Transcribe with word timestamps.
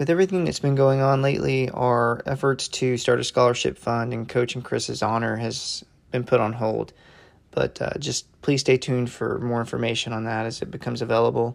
with 0.00 0.08
everything 0.08 0.46
that's 0.46 0.58
been 0.58 0.74
going 0.74 1.02
on 1.02 1.20
lately, 1.20 1.68
our 1.68 2.22
efforts 2.24 2.68
to 2.68 2.96
start 2.96 3.20
a 3.20 3.24
scholarship 3.24 3.76
fund 3.76 4.14
in 4.14 4.24
Coach 4.24 4.54
and 4.54 4.64
Chris's 4.64 5.02
honor 5.02 5.36
has 5.36 5.84
been 6.10 6.24
put 6.24 6.40
on 6.40 6.54
hold. 6.54 6.94
But 7.50 7.82
uh, 7.82 7.98
just 7.98 8.24
please 8.40 8.62
stay 8.62 8.78
tuned 8.78 9.10
for 9.10 9.38
more 9.40 9.60
information 9.60 10.14
on 10.14 10.24
that 10.24 10.46
as 10.46 10.62
it 10.62 10.70
becomes 10.70 11.02
available. 11.02 11.54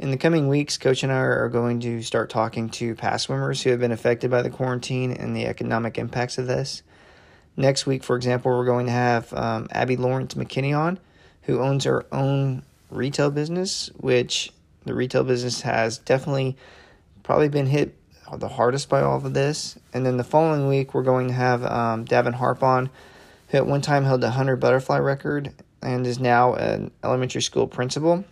In 0.00 0.10
the 0.10 0.16
coming 0.16 0.48
weeks, 0.48 0.76
Coach 0.76 1.04
and 1.04 1.12
I 1.12 1.18
are 1.18 1.48
going 1.48 1.78
to 1.80 2.02
start 2.02 2.30
talking 2.30 2.68
to 2.70 2.96
past 2.96 3.26
swimmers 3.26 3.62
who 3.62 3.70
have 3.70 3.78
been 3.78 3.92
affected 3.92 4.28
by 4.28 4.42
the 4.42 4.50
quarantine 4.50 5.12
and 5.12 5.36
the 5.36 5.46
economic 5.46 5.98
impacts 5.98 6.38
of 6.38 6.48
this. 6.48 6.82
Next 7.56 7.86
week, 7.86 8.02
for 8.02 8.16
example, 8.16 8.50
we're 8.50 8.64
going 8.64 8.86
to 8.86 8.92
have 8.92 9.32
um, 9.34 9.68
Abby 9.70 9.96
Lawrence 9.96 10.34
McKinney 10.34 10.76
on, 10.76 10.98
who 11.42 11.60
owns 11.60 11.84
her 11.84 12.06
own 12.10 12.64
retail 12.90 13.30
business, 13.30 13.88
which 13.98 14.52
the 14.84 14.94
retail 14.94 15.22
business 15.22 15.60
has 15.60 15.98
definitely 15.98 16.56
probably 17.22 17.48
been 17.48 17.66
hit 17.66 17.96
the 18.38 18.48
hardest 18.48 18.88
by 18.88 19.02
all 19.02 19.16
of 19.16 19.34
this. 19.34 19.78
And 19.92 20.06
then 20.06 20.16
the 20.16 20.24
following 20.24 20.68
week, 20.68 20.94
we're 20.94 21.02
going 21.02 21.28
to 21.28 21.34
have 21.34 21.64
um, 21.64 22.04
Davin 22.04 22.34
Harp 22.34 22.62
on, 22.62 22.90
who 23.48 23.58
at 23.58 23.66
one 23.66 23.80
time 23.80 24.04
held 24.04 24.20
the 24.20 24.28
100 24.28 24.56
butterfly 24.56 24.98
record 24.98 25.52
and 25.82 26.06
is 26.06 26.18
now 26.18 26.54
an 26.54 26.90
elementary 27.04 27.42
school 27.42 27.66
principal. 27.66 28.24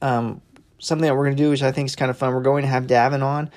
Um, 0.00 0.40
something 0.78 1.06
that 1.06 1.14
we're 1.14 1.24
going 1.24 1.36
to 1.36 1.42
do, 1.42 1.50
which 1.50 1.62
I 1.62 1.72
think 1.72 1.88
is 1.88 1.96
kind 1.96 2.10
of 2.10 2.16
fun, 2.16 2.32
we're 2.34 2.42
going 2.42 2.62
to 2.62 2.68
have 2.68 2.86
Davin 2.86 3.22
on 3.22 3.50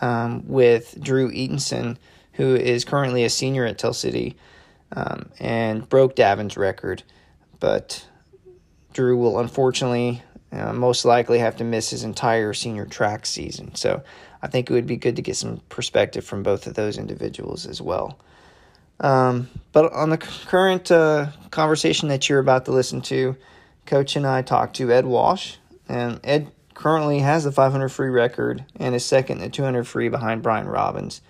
um, 0.00 0.46
with 0.46 0.96
Drew 1.00 1.30
Eatonson, 1.30 1.96
who 2.34 2.54
is 2.54 2.84
currently 2.84 3.24
a 3.24 3.30
senior 3.30 3.64
at 3.64 3.78
Tell 3.78 3.92
City 3.92 4.36
um, 4.92 5.30
and 5.38 5.88
broke 5.88 6.16
Davin's 6.16 6.56
record. 6.56 7.02
But 7.60 8.06
Drew 8.92 9.16
will 9.16 9.38
unfortunately 9.38 10.22
uh, 10.54 10.72
most 10.72 11.04
likely 11.04 11.38
have 11.38 11.56
to 11.56 11.64
miss 11.64 11.90
his 11.90 12.04
entire 12.04 12.54
senior 12.54 12.86
track 12.86 13.26
season. 13.26 13.74
So 13.74 14.02
I 14.42 14.46
think 14.46 14.70
it 14.70 14.74
would 14.74 14.86
be 14.86 14.96
good 14.96 15.16
to 15.16 15.22
get 15.22 15.36
some 15.36 15.60
perspective 15.68 16.24
from 16.24 16.42
both 16.42 16.66
of 16.66 16.74
those 16.74 16.98
individuals 16.98 17.66
as 17.66 17.80
well. 17.80 18.18
Um, 19.00 19.48
but 19.72 19.92
on 19.92 20.10
the 20.10 20.18
current 20.18 20.90
uh, 20.90 21.28
conversation 21.50 22.08
that 22.08 22.28
you're 22.28 22.38
about 22.38 22.66
to 22.66 22.72
listen 22.72 23.00
to, 23.02 23.36
Coach 23.86 24.16
and 24.16 24.26
I 24.26 24.42
talked 24.42 24.76
to 24.76 24.92
Ed 24.92 25.04
Walsh, 25.04 25.56
and 25.88 26.20
Ed 26.24 26.50
currently 26.74 27.20
has 27.20 27.44
the 27.44 27.52
500 27.52 27.88
free 27.88 28.08
record 28.08 28.64
and 28.76 28.94
is 28.94 29.04
second 29.04 29.38
in 29.38 29.44
the 29.44 29.50
200 29.50 29.86
free 29.86 30.08
behind 30.08 30.42
Brian 30.42 30.66
Robbins. 30.66 31.20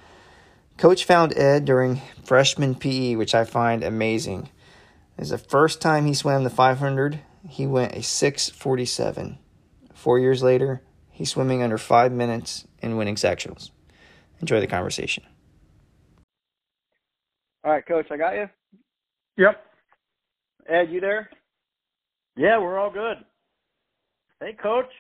Coach 0.77 1.05
found 1.05 1.37
Ed 1.37 1.65
during 1.65 2.01
freshman 2.25 2.75
PE, 2.75 3.15
which 3.15 3.35
I 3.35 3.45
find 3.45 3.85
amazing. 3.85 4.51
It's 5.17 5.31
the 5.31 5.39
first 5.39 5.81
time 5.81 6.07
he 6.07 6.15
swam 6.15 6.45
the 6.45 6.51
500 6.51 7.21
he 7.49 7.67
went 7.67 7.95
a 7.95 8.03
647. 8.03 9.39
Four 9.95 10.19
years 10.19 10.43
later, 10.43 10.83
he's 11.11 11.31
swimming 11.31 11.63
under 11.63 11.79
five 11.79 12.13
minutes 12.13 12.67
and 12.83 12.99
winning 12.99 13.17
sectionals. 13.17 13.71
Enjoy 14.41 14.61
the 14.61 14.67
conversation. 14.67 15.25
All 17.65 17.73
right, 17.73 17.87
Coach, 17.87 18.07
I 18.11 18.17
got 18.17 18.35
you. 18.35 18.49
Yep. 19.39 19.65
Ed, 20.69 20.91
you 20.91 21.01
there? 21.01 21.31
Yeah, 22.37 22.59
we're 22.59 22.79
all 22.79 22.91
good. 22.91 23.17
Hey, 24.41 24.53
Coach. 24.53 24.91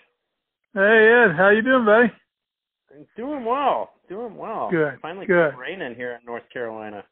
Hey, 0.72 0.80
Ed. 0.80 1.36
How 1.36 1.50
you 1.50 1.62
doing, 1.62 1.84
buddy? 1.84 2.12
Doing 3.16 3.44
well. 3.44 3.90
Doing 4.08 4.36
well. 4.36 4.70
Good. 4.70 4.98
Finally, 5.02 5.26
good. 5.26 5.56
raining 5.56 5.94
here 5.94 6.12
in 6.12 6.24
North 6.24 6.44
Carolina. 6.52 7.04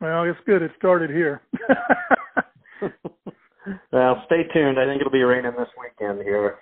Well, 0.00 0.24
it's 0.24 0.38
good. 0.46 0.62
It 0.62 0.70
started 0.78 1.10
here. 1.10 1.42
well, 3.92 4.22
stay 4.26 4.44
tuned. 4.52 4.78
I 4.78 4.84
think 4.84 5.00
it'll 5.00 5.12
be 5.12 5.22
raining 5.22 5.52
this 5.56 5.68
weekend 5.80 6.22
here. 6.22 6.58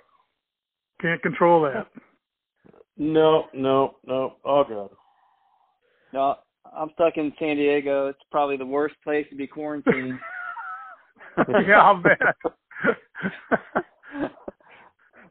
Can't 1.00 1.22
control 1.22 1.62
that. 1.62 1.86
No, 2.96 3.46
no, 3.54 3.96
no. 4.06 4.36
All 4.44 4.64
good. 4.64 4.90
No, 6.12 6.36
I'm 6.76 6.90
stuck 6.94 7.16
in 7.16 7.32
San 7.38 7.56
Diego. 7.56 8.08
It's 8.08 8.18
probably 8.30 8.56
the 8.56 8.66
worst 8.66 8.96
place 9.02 9.26
to 9.30 9.36
be 9.36 9.46
quarantined. 9.46 10.18
yeah, 11.66 11.80
I'll 11.80 12.02
bet. 12.02 12.18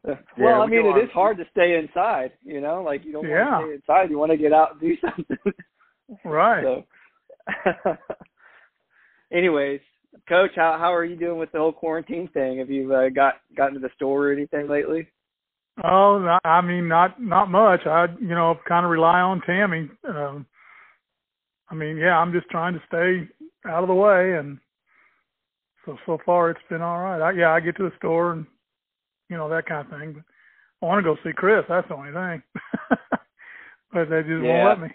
well, 0.04 0.18
yeah, 0.38 0.58
I 0.58 0.66
mean, 0.66 0.86
it 0.86 1.04
is 1.04 1.10
hard 1.12 1.36
to 1.38 1.44
stay 1.50 1.78
inside. 1.78 2.32
You 2.42 2.60
know, 2.60 2.82
like 2.82 3.04
you 3.04 3.12
don't 3.12 3.28
yeah. 3.28 3.50
want 3.50 3.66
to 3.66 3.68
stay 3.68 3.74
inside. 3.74 4.10
You 4.10 4.18
want 4.18 4.32
to 4.32 4.38
get 4.38 4.52
out 4.52 4.72
and 4.72 4.80
do 4.80 4.96
something. 5.00 5.36
right. 6.24 6.64
So, 6.64 6.84
anyways, 9.32 9.80
Coach, 10.28 10.50
how 10.56 10.76
how 10.78 10.92
are 10.94 11.04
you 11.04 11.16
doing 11.16 11.38
with 11.38 11.52
the 11.52 11.58
whole 11.58 11.72
quarantine 11.72 12.28
thing? 12.32 12.58
Have 12.58 12.70
you 12.70 12.92
uh, 12.94 13.08
got 13.10 13.34
gotten 13.56 13.74
to 13.74 13.80
the 13.80 13.90
store 13.94 14.28
or 14.28 14.32
anything 14.32 14.68
lately? 14.68 15.06
Oh, 15.84 16.38
I 16.44 16.60
mean, 16.60 16.88
not 16.88 17.20
not 17.20 17.50
much. 17.50 17.80
I 17.86 18.06
you 18.20 18.28
know 18.28 18.56
kind 18.66 18.84
of 18.84 18.90
rely 18.90 19.20
on 19.20 19.40
Tammy. 19.42 19.88
Um, 20.08 20.46
I 21.68 21.74
mean, 21.74 21.96
yeah, 21.96 22.18
I'm 22.18 22.32
just 22.32 22.48
trying 22.50 22.74
to 22.74 22.82
stay 22.88 23.28
out 23.68 23.82
of 23.82 23.88
the 23.88 23.94
way, 23.94 24.36
and 24.36 24.58
so 25.84 25.96
so 26.06 26.18
far 26.26 26.50
it's 26.50 26.60
been 26.68 26.82
all 26.82 26.98
right. 26.98 27.20
I, 27.20 27.30
yeah, 27.32 27.52
I 27.52 27.60
get 27.60 27.76
to 27.76 27.84
the 27.84 27.96
store 27.96 28.32
and 28.32 28.46
you 29.28 29.36
know 29.36 29.48
that 29.48 29.66
kind 29.66 29.86
of 29.86 29.98
thing. 29.98 30.12
But 30.14 30.24
I 30.82 30.88
want 30.88 31.04
to 31.04 31.08
go 31.08 31.16
see 31.22 31.34
Chris. 31.34 31.64
That's 31.68 31.86
the 31.88 31.94
only 31.94 32.12
thing. 32.12 32.42
but 33.92 34.10
they 34.10 34.22
just 34.22 34.42
yeah. 34.42 34.64
won't 34.64 34.80
let 34.80 34.88
me 34.88 34.94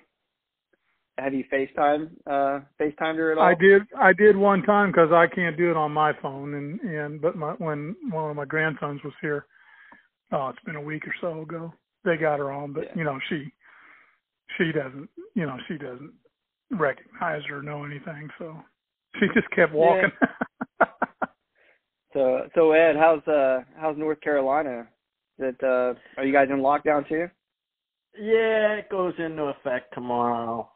have 1.17 1.33
you 1.33 1.43
FaceTime 1.51 2.09
uh 2.27 2.59
FaceTimed 2.79 3.15
her 3.17 3.31
at 3.31 3.37
all? 3.37 3.45
I 3.45 3.55
did 3.55 3.83
I 3.97 4.13
did 4.13 4.35
one 4.35 4.63
time 4.63 4.91
because 4.91 5.11
I 5.11 5.27
can't 5.33 5.57
do 5.57 5.71
it 5.71 5.77
on 5.77 5.91
my 5.91 6.11
phone 6.21 6.53
and 6.55 6.79
and 6.81 7.21
but 7.21 7.35
my 7.35 7.53
when 7.53 7.95
one 8.09 8.29
of 8.29 8.35
my 8.35 8.45
grandsons 8.45 9.01
was 9.03 9.13
here, 9.21 9.45
oh 10.31 10.49
it's 10.49 10.63
been 10.65 10.75
a 10.75 10.81
week 10.81 11.03
or 11.07 11.15
so 11.21 11.41
ago. 11.41 11.73
They 12.03 12.17
got 12.17 12.39
her 12.39 12.51
on, 12.51 12.73
but 12.73 12.85
yeah. 12.85 12.91
you 12.95 13.03
know 13.03 13.17
she 13.29 13.51
she 14.57 14.71
doesn't 14.71 15.09
you 15.35 15.45
know 15.45 15.57
she 15.67 15.77
doesn't 15.77 16.13
recognize 16.71 17.43
her 17.49 17.59
or 17.59 17.63
know 17.63 17.85
anything, 17.85 18.29
so 18.37 18.57
she 19.19 19.27
just 19.33 19.49
kept 19.51 19.73
walking. 19.73 20.11
Yeah. 20.81 20.87
so 22.13 22.41
so 22.55 22.71
Ed, 22.73 22.95
how's 22.97 23.25
uh 23.27 23.59
how's 23.77 23.97
North 23.97 24.19
Carolina? 24.19 24.87
That 25.39 25.63
uh 25.63 25.97
are 26.19 26.25
you 26.25 26.33
guys 26.33 26.49
in 26.49 26.57
lockdown 26.57 27.07
too? 27.07 27.27
Yeah, 28.17 28.73
it 28.75 28.89
goes 28.89 29.13
into 29.17 29.43
effect 29.43 29.93
tomorrow 29.93 30.69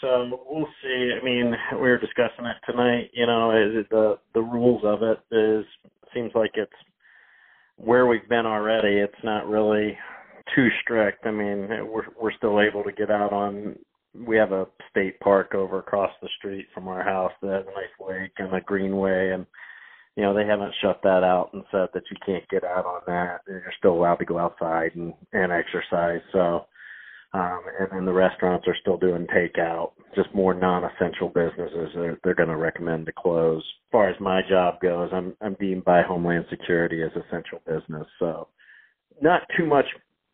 so 0.00 0.40
we'll 0.48 0.68
see. 0.82 1.12
I 1.20 1.24
mean, 1.24 1.54
we 1.74 1.80
were 1.80 1.98
discussing 1.98 2.46
it 2.46 2.56
tonight. 2.70 3.10
You 3.12 3.26
know, 3.26 3.50
is 3.50 3.86
the 3.90 4.18
the 4.34 4.40
rules 4.40 4.82
of 4.84 5.02
it 5.02 5.18
is 5.34 5.64
seems 6.14 6.32
like 6.34 6.52
it's 6.54 6.72
where 7.76 8.06
we've 8.06 8.28
been 8.28 8.46
already. 8.46 8.98
It's 8.98 9.24
not 9.24 9.48
really 9.48 9.96
too 10.54 10.68
strict. 10.82 11.26
I 11.26 11.30
mean, 11.30 11.68
we're 11.86 12.06
we're 12.20 12.32
still 12.32 12.60
able 12.60 12.84
to 12.84 12.92
get 12.92 13.10
out 13.10 13.32
on. 13.32 13.76
We 14.14 14.36
have 14.36 14.52
a 14.52 14.66
state 14.90 15.18
park 15.20 15.54
over 15.54 15.78
across 15.78 16.10
the 16.20 16.28
street 16.38 16.66
from 16.74 16.86
our 16.88 17.02
house 17.02 17.32
that 17.40 17.50
has 17.50 17.64
a 17.66 17.70
nice 17.70 18.18
lake 18.20 18.32
and 18.38 18.54
a 18.54 18.60
greenway, 18.60 19.30
and 19.30 19.46
you 20.16 20.22
know 20.22 20.34
they 20.34 20.46
haven't 20.46 20.74
shut 20.82 21.00
that 21.02 21.24
out 21.24 21.50
and 21.54 21.64
said 21.70 21.88
that 21.94 22.02
you 22.10 22.16
can't 22.24 22.48
get 22.50 22.64
out 22.64 22.84
on 22.84 23.00
that. 23.06 23.40
And 23.46 23.62
You're 23.62 23.72
still 23.78 23.94
allowed 23.94 24.16
to 24.16 24.24
go 24.24 24.38
outside 24.38 24.92
and 24.94 25.14
and 25.32 25.50
exercise. 25.50 26.20
So 26.32 26.66
um, 27.34 27.60
and 27.78 27.88
then 27.90 28.04
the 28.04 28.12
restaurants 28.12 28.66
are 28.68 28.76
still 28.80 28.98
doing 28.98 29.26
takeout. 29.26 29.92
Just 30.14 30.34
more 30.34 30.52
non-essential 30.52 31.28
businesses 31.28 31.90
they're, 31.94 32.18
they're 32.22 32.34
going 32.34 32.48
to 32.50 32.56
recommend 32.56 33.06
to 33.06 33.12
close. 33.12 33.62
As 33.62 33.90
far 33.90 34.08
as 34.10 34.20
my 34.20 34.42
job 34.48 34.80
goes, 34.80 35.10
I'm 35.12 35.34
I'm 35.40 35.54
deemed 35.54 35.84
by 35.84 36.02
Homeland 36.02 36.44
Security 36.50 37.02
as 37.02 37.10
essential 37.12 37.60
business, 37.66 38.06
so 38.18 38.48
not 39.20 39.42
too 39.56 39.66
much, 39.66 39.86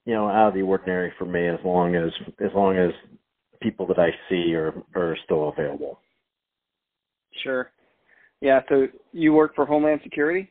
you 0.06 0.14
know, 0.14 0.28
out 0.28 0.48
of 0.48 0.54
the 0.54 0.62
ordinary 0.62 1.12
for 1.18 1.24
me 1.26 1.46
as 1.48 1.58
long 1.64 1.94
as 1.94 2.10
as 2.40 2.50
long 2.54 2.76
as 2.76 2.90
people 3.60 3.86
that 3.86 3.98
I 3.98 4.10
see 4.28 4.54
are 4.54 4.74
are 4.96 5.16
still 5.24 5.48
available. 5.50 6.00
Sure. 7.44 7.70
Yeah. 8.40 8.60
So 8.68 8.88
you 9.12 9.32
work 9.32 9.54
for 9.54 9.66
Homeland 9.66 10.00
Security? 10.02 10.50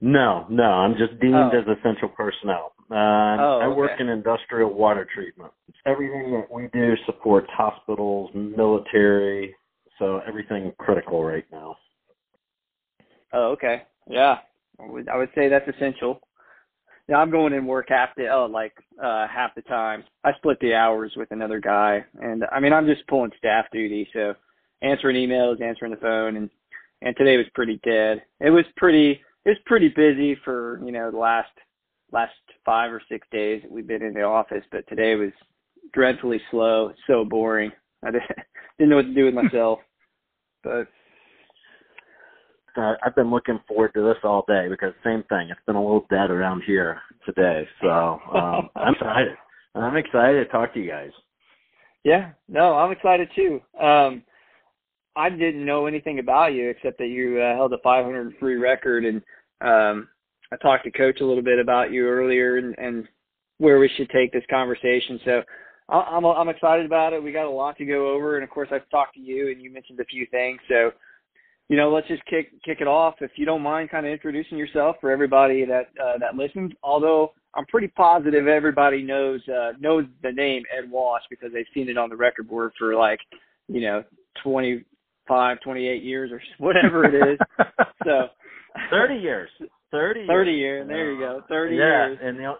No, 0.00 0.46
no, 0.50 0.64
I'm 0.64 0.94
just 0.96 1.18
deemed 1.20 1.34
Oh. 1.34 1.50
as 1.50 1.66
essential 1.78 2.08
personnel. 2.10 2.72
Uh, 2.90 3.36
Oh, 3.38 3.60
I 3.62 3.68
work 3.68 3.92
okay. 3.92 4.02
in 4.02 4.08
industrial 4.08 4.72
water 4.72 5.06
treatment. 5.12 5.52
Everything 5.86 6.32
that 6.32 6.50
we 6.50 6.68
do 6.72 6.94
supports 7.04 7.48
hospitals, 7.50 8.30
military, 8.34 9.54
so 9.98 10.20
everything 10.26 10.72
critical 10.78 11.24
right 11.24 11.44
now. 11.50 11.76
Oh, 13.32 13.50
okay. 13.52 13.82
Yeah. 14.08 14.38
I 14.80 14.86
would 14.86 15.08
I 15.08 15.16
would 15.16 15.30
say 15.34 15.48
that's 15.48 15.68
essential. 15.68 16.20
Yeah, 17.08 17.16
I'm 17.16 17.30
going 17.30 17.52
in 17.52 17.66
work 17.66 17.86
half 17.88 18.10
the 18.16 18.28
oh 18.28 18.46
like 18.46 18.74
uh 19.02 19.26
half 19.26 19.54
the 19.54 19.62
time. 19.62 20.04
I 20.22 20.32
split 20.34 20.58
the 20.60 20.74
hours 20.74 21.12
with 21.16 21.30
another 21.30 21.60
guy 21.60 22.04
and 22.20 22.44
I 22.52 22.60
mean 22.60 22.72
I'm 22.72 22.86
just 22.86 23.06
pulling 23.08 23.30
staff 23.38 23.66
duty, 23.72 24.08
so 24.12 24.34
answering 24.82 25.16
emails, 25.16 25.62
answering 25.62 25.92
the 25.92 25.96
phone 25.98 26.36
and 26.36 26.50
and 27.02 27.16
today 27.16 27.36
was 27.36 27.46
pretty 27.54 27.80
dead. 27.84 28.22
It 28.40 28.50
was 28.50 28.64
pretty 28.76 29.20
it 29.44 29.48
was 29.48 29.58
pretty 29.66 29.88
busy 29.88 30.36
for, 30.44 30.80
you 30.84 30.92
know, 30.92 31.10
the 31.10 31.18
last 31.18 31.50
last 32.12 32.32
five 32.66 32.92
or 32.92 33.00
six 33.08 33.26
days 33.30 33.62
that 33.62 33.70
we've 33.70 33.86
been 33.86 34.02
in 34.02 34.12
the 34.12 34.22
office, 34.22 34.64
but 34.70 34.86
today 34.88 35.14
was 35.14 35.30
dreadfully 35.94 36.40
slow, 36.50 36.92
so 37.06 37.24
boring. 37.24 37.70
I 38.04 38.10
didn't, 38.78 38.90
know 38.90 38.96
what 38.96 39.06
to 39.06 39.14
do 39.14 39.24
with 39.24 39.34
myself. 39.44 39.78
But 40.62 40.88
uh, 42.76 42.94
I've 43.04 43.14
been 43.14 43.30
looking 43.30 43.60
forward 43.66 43.92
to 43.94 44.02
this 44.02 44.18
all 44.24 44.44
day 44.46 44.66
because 44.68 44.92
same 45.04 45.22
thing. 45.30 45.48
It's 45.50 45.60
been 45.66 45.76
a 45.76 45.80
little 45.80 46.06
dead 46.10 46.30
around 46.30 46.62
here 46.66 47.00
today, 47.24 47.66
so 47.80 48.20
um, 48.34 48.68
I'm 48.76 48.94
excited. 48.94 49.36
I'm 49.74 49.96
excited 49.96 50.44
to 50.44 50.50
talk 50.50 50.74
to 50.74 50.80
you 50.80 50.90
guys. 50.90 51.10
Yeah, 52.04 52.30
no, 52.48 52.74
I'm 52.74 52.92
excited 52.92 53.28
too. 53.34 53.60
Um, 53.80 54.22
I 55.16 55.30
didn't 55.30 55.64
know 55.64 55.86
anything 55.86 56.18
about 56.18 56.52
you 56.52 56.68
except 56.68 56.98
that 56.98 57.06
you 57.06 57.40
uh, 57.40 57.54
held 57.54 57.72
a 57.72 57.78
500 57.78 58.34
free 58.38 58.56
record, 58.56 59.04
and 59.04 59.22
um, 59.60 60.08
I 60.52 60.56
talked 60.56 60.84
to 60.84 60.90
Coach 60.90 61.20
a 61.20 61.26
little 61.26 61.42
bit 61.42 61.58
about 61.58 61.92
you 61.92 62.06
earlier 62.06 62.56
and, 62.56 62.74
and 62.78 63.08
where 63.58 63.78
we 63.78 63.90
should 63.96 64.10
take 64.10 64.32
this 64.32 64.44
conversation. 64.50 65.20
So 65.24 65.42
I'm 65.88 66.24
I'm 66.24 66.48
excited 66.48 66.84
about 66.84 67.12
it. 67.12 67.22
We 67.22 67.32
got 67.32 67.46
a 67.46 67.50
lot 67.50 67.76
to 67.78 67.84
go 67.84 68.12
over, 68.12 68.36
and 68.36 68.44
of 68.44 68.50
course 68.50 68.68
I've 68.72 68.88
talked 68.90 69.14
to 69.14 69.20
you, 69.20 69.50
and 69.50 69.62
you 69.62 69.72
mentioned 69.72 70.00
a 70.00 70.04
few 70.04 70.26
things. 70.32 70.58
So, 70.68 70.90
you 71.68 71.76
know, 71.76 71.92
let's 71.92 72.08
just 72.08 72.24
kick 72.26 72.50
kick 72.64 72.78
it 72.80 72.88
off. 72.88 73.14
If 73.20 73.30
you 73.36 73.46
don't 73.46 73.62
mind, 73.62 73.90
kind 73.90 74.04
of 74.04 74.12
introducing 74.12 74.58
yourself 74.58 74.96
for 75.00 75.12
everybody 75.12 75.64
that 75.64 75.90
uh, 76.02 76.18
that 76.18 76.34
listens. 76.34 76.72
Although 76.82 77.32
I'm 77.54 77.66
pretty 77.66 77.88
positive 77.88 78.48
everybody 78.48 79.02
knows 79.02 79.40
uh, 79.48 79.72
knows 79.78 80.04
the 80.22 80.32
name 80.32 80.64
Ed 80.76 80.90
Walsh 80.90 81.22
because 81.30 81.52
they've 81.52 81.66
seen 81.72 81.88
it 81.88 81.96
on 81.96 82.10
the 82.10 82.16
record 82.16 82.48
board 82.48 82.72
for 82.76 82.96
like, 82.96 83.20
you 83.68 83.80
know, 83.80 84.02
25, 84.42 85.60
28 85.60 86.02
years 86.02 86.32
or 86.32 86.42
whatever 86.58 87.04
it 87.04 87.14
is. 87.32 87.38
so, 88.04 88.26
30 88.90 89.14
years. 89.14 89.50
30 89.96 90.26
30 90.26 90.50
years. 90.52 90.88
There 90.88 91.12
you 91.12 91.18
go. 91.18 91.42
30 91.48 91.74
yeah, 91.74 91.80
years. 91.80 92.18
and 92.22 92.38
the 92.38 92.52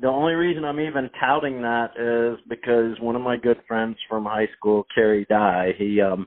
the 0.00 0.08
only 0.08 0.32
reason 0.32 0.64
I'm 0.64 0.80
even 0.80 1.10
touting 1.20 1.60
that 1.62 1.90
is 1.98 2.40
because 2.48 2.98
one 3.00 3.16
of 3.16 3.22
my 3.22 3.36
good 3.36 3.58
friends 3.68 3.96
from 4.08 4.24
high 4.24 4.48
school, 4.56 4.86
Kerry 4.94 5.26
Dye, 5.28 5.72
he 5.76 6.00
um 6.00 6.26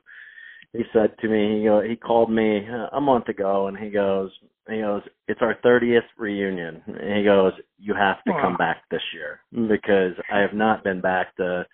he 0.72 0.82
said 0.92 1.14
to 1.20 1.28
me, 1.28 1.58
he 1.58 1.64
go, 1.64 1.80
he 1.80 1.96
called 1.96 2.30
me 2.30 2.66
a 2.92 3.00
month 3.00 3.28
ago, 3.28 3.68
and 3.68 3.78
he 3.78 3.90
goes, 3.90 4.30
he 4.68 4.80
goes, 4.80 5.02
it's 5.28 5.40
our 5.40 5.56
30th 5.64 6.00
reunion. 6.18 6.82
And 6.86 7.18
he 7.18 7.24
goes, 7.24 7.52
you 7.78 7.94
have 7.94 8.22
to 8.24 8.32
come 8.42 8.56
back 8.56 8.78
this 8.90 9.02
year 9.12 9.40
because 9.52 10.14
I 10.32 10.40
have 10.40 10.52
not 10.52 10.82
been 10.82 11.00
back 11.00 11.36
to 11.36 11.64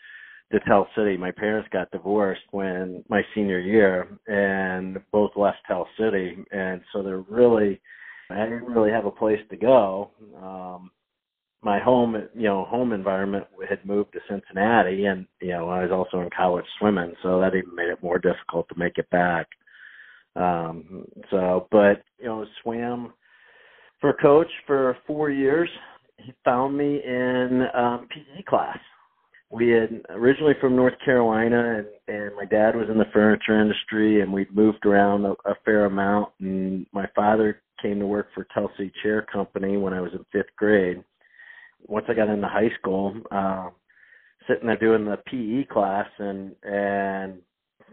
to 0.52 0.60
Tell 0.66 0.88
City. 0.96 1.16
My 1.16 1.30
parents 1.30 1.68
got 1.72 1.90
divorced 1.92 2.42
when 2.50 3.04
my 3.08 3.22
senior 3.34 3.60
year, 3.60 4.18
and 4.26 4.98
both 5.12 5.30
left 5.36 5.58
Tell 5.66 5.86
City, 5.98 6.36
and 6.50 6.80
so 6.92 7.02
they're 7.02 7.20
really, 7.20 7.80
I 8.32 8.44
didn't 8.44 8.66
really 8.66 8.90
have 8.90 9.06
a 9.06 9.10
place 9.10 9.40
to 9.50 9.56
go. 9.56 10.10
Um, 10.40 10.90
my 11.62 11.78
home, 11.78 12.16
you 12.34 12.44
know, 12.44 12.64
home 12.64 12.92
environment 12.92 13.44
had 13.68 13.84
moved 13.84 14.12
to 14.12 14.20
Cincinnati, 14.28 15.04
and 15.04 15.26
you 15.40 15.50
know, 15.50 15.68
I 15.68 15.82
was 15.82 15.90
also 15.92 16.22
in 16.22 16.30
college 16.34 16.64
swimming, 16.78 17.12
so 17.22 17.40
that 17.40 17.54
even 17.54 17.74
made 17.74 17.90
it 17.90 18.02
more 18.02 18.18
difficult 18.18 18.68
to 18.68 18.78
make 18.78 18.96
it 18.96 19.10
back. 19.10 19.46
Um, 20.36 21.04
so, 21.30 21.66
but 21.70 22.02
you 22.18 22.26
know, 22.26 22.46
swam 22.62 23.12
for 24.00 24.14
coach 24.14 24.50
for 24.66 24.96
four 25.06 25.30
years. 25.30 25.68
He 26.16 26.32
found 26.44 26.76
me 26.76 27.02
in 27.04 27.66
um, 27.74 28.08
PE 28.10 28.42
class. 28.48 28.78
We 29.50 29.68
had 29.70 30.02
originally 30.10 30.54
from 30.60 30.76
North 30.76 30.94
Carolina, 31.04 31.78
and, 31.78 32.16
and 32.16 32.36
my 32.36 32.44
dad 32.44 32.76
was 32.76 32.88
in 32.88 32.98
the 32.98 33.06
furniture 33.12 33.60
industry, 33.60 34.22
and 34.22 34.32
we'd 34.32 34.54
moved 34.54 34.86
around 34.86 35.24
a, 35.24 35.32
a 35.44 35.56
fair 35.64 35.86
amount. 35.86 36.28
And 36.40 36.86
my 36.92 37.06
father 37.14 37.60
came 37.82 37.98
to 37.98 38.06
work 38.06 38.28
for 38.34 38.46
Tell 38.54 38.70
City 38.76 38.92
Chair 39.02 39.26
Company 39.32 39.76
when 39.76 39.92
I 39.92 40.00
was 40.00 40.12
in 40.12 40.24
fifth 40.32 40.54
grade 40.56 41.02
once 41.86 42.06
I 42.08 42.14
got 42.14 42.28
into 42.28 42.48
high 42.48 42.70
school, 42.78 43.14
uh, 43.30 43.70
sitting 44.48 44.66
there 44.66 44.76
doing 44.76 45.04
the 45.04 45.18
PE 45.26 45.72
class, 45.72 46.08
and 46.18 46.54
and 46.62 47.38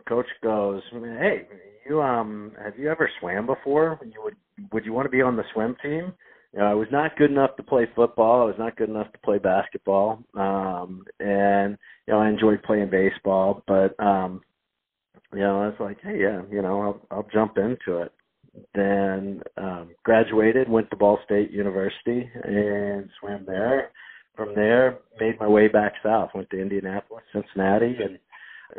coach 0.07 0.27
goes, 0.43 0.81
"Hey, 0.91 1.47
you 1.87 2.01
um, 2.01 2.53
have 2.63 2.77
you 2.77 2.89
ever 2.89 3.09
swam 3.19 3.45
before? 3.45 3.99
You 4.03 4.21
would 4.23 4.35
would 4.71 4.85
you 4.85 4.93
want 4.93 5.05
to 5.05 5.11
be 5.11 5.21
on 5.21 5.35
the 5.35 5.43
swim 5.53 5.75
team?" 5.81 6.13
You 6.53 6.59
know, 6.59 6.65
I 6.65 6.73
was 6.73 6.87
not 6.91 7.17
good 7.17 7.31
enough 7.31 7.55
to 7.57 7.63
play 7.63 7.87
football. 7.95 8.41
I 8.41 8.45
was 8.45 8.55
not 8.57 8.77
good 8.77 8.89
enough 8.89 9.11
to 9.11 9.19
play 9.19 9.37
basketball, 9.37 10.23
um, 10.33 11.05
and 11.19 11.77
you 12.07 12.13
know, 12.13 12.19
I 12.19 12.29
enjoyed 12.29 12.63
playing 12.63 12.89
baseball, 12.89 13.63
but 13.67 13.99
um, 14.03 14.41
you 15.33 15.39
know, 15.39 15.61
I 15.63 15.67
was 15.67 15.75
like, 15.79 15.97
"Hey, 16.01 16.21
yeah, 16.21 16.41
you 16.51 16.61
know, 16.61 16.81
I'll 16.81 17.01
I'll 17.11 17.27
jump 17.33 17.57
into 17.57 18.01
it." 18.01 18.13
Then 18.73 19.41
um, 19.57 19.89
graduated, 20.03 20.69
went 20.69 20.89
to 20.89 20.95
Ball 20.95 21.19
State 21.25 21.51
University 21.51 22.29
and 22.43 23.09
swam 23.19 23.43
there. 23.45 23.91
From 24.35 24.53
there, 24.53 24.99
made 25.19 25.39
my 25.39 25.47
way 25.47 25.67
back 25.67 25.93
south. 26.03 26.29
Went 26.35 26.49
to 26.51 26.61
Indianapolis, 26.61 27.23
Cincinnati, 27.33 27.95
and 28.03 28.19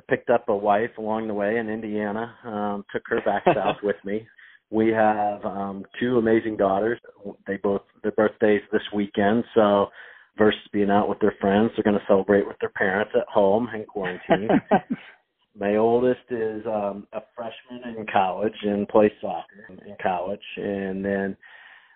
picked 0.09 0.31
up 0.31 0.49
a 0.49 0.57
wife 0.57 0.91
along 0.99 1.27
the 1.27 1.35
way 1.35 1.57
in 1.57 1.69
Indiana. 1.69 2.33
Um, 2.45 2.85
took 2.93 3.03
her 3.09 3.21
back 3.23 3.43
south 3.55 3.79
with 3.83 3.97
me. 4.05 4.27
We 4.71 4.91
have 4.91 5.45
um, 5.45 5.85
two 5.99 6.19
amazing 6.19 6.59
daughters. 6.59 7.01
They 7.47 7.57
both 7.57 7.83
their 8.03 8.13
birthdays 8.13 8.61
this 8.71 8.83
weekend, 8.95 9.45
so 9.55 9.89
versus 10.37 10.61
being 10.73 10.91
out 10.91 11.09
with 11.09 11.19
their 11.19 11.35
friends, 11.41 11.73
they're 11.75 11.83
going 11.83 11.99
to 11.99 12.07
celebrate 12.07 12.47
with 12.47 12.57
their 12.61 12.71
parents 12.71 13.13
at 13.17 13.27
home 13.27 13.69
in 13.75 13.85
quarantine. 13.85 14.49
My 15.59 15.77
oldest 15.77 16.21
is 16.31 16.65
um, 16.67 17.07
a 17.13 17.21
freshman 17.35 17.97
in 17.97 18.07
college 18.13 18.55
and 18.63 18.89
plays 18.89 19.11
soccer 19.21 19.67
in 19.69 19.97
college, 20.01 20.41
and 20.57 21.05
then 21.05 21.37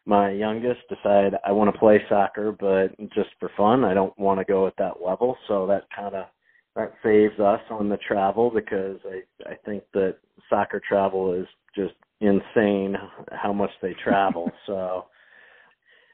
my 0.04 0.30
youngest 0.30 0.80
decided 0.88 1.34
I 1.44 1.52
want 1.52 1.72
to 1.72 1.78
play 1.78 2.02
soccer, 2.08 2.50
but 2.52 2.98
just 3.14 3.30
for 3.38 3.50
fun. 3.56 3.84
I 3.84 3.94
don't 3.94 4.18
want 4.18 4.40
to 4.40 4.44
go 4.44 4.66
at 4.66 4.76
that 4.78 4.94
level, 5.04 5.36
so 5.46 5.66
that 5.68 5.84
kind 5.94 6.14
of 6.14 6.26
that 6.74 6.92
saves 7.04 7.38
us 7.38 7.60
on 7.70 7.88
the 7.88 7.98
travel 7.98 8.50
because 8.50 8.98
I 9.04 9.50
I 9.50 9.54
think 9.64 9.84
that 9.94 10.16
soccer 10.50 10.80
travel 10.86 11.32
is 11.32 11.46
just 11.76 11.94
insane 12.20 12.96
how 13.30 13.52
much 13.52 13.70
they 13.80 13.94
travel. 14.02 14.50
so 14.66 15.06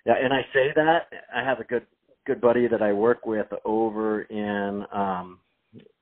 yeah, 0.05 0.15
and 0.23 0.35
I 0.35 0.43
say 0.53 0.69
that 0.75 1.09
I 1.35 1.43
have 1.43 1.61
a 1.61 1.65
good 1.65 1.87
good 2.27 2.41
buddy 2.43 2.69
that 2.69 2.83
I 2.83 2.93
work 2.93 3.25
with 3.25 3.47
over 3.65 4.23
in 4.23 4.85
um 4.93 5.39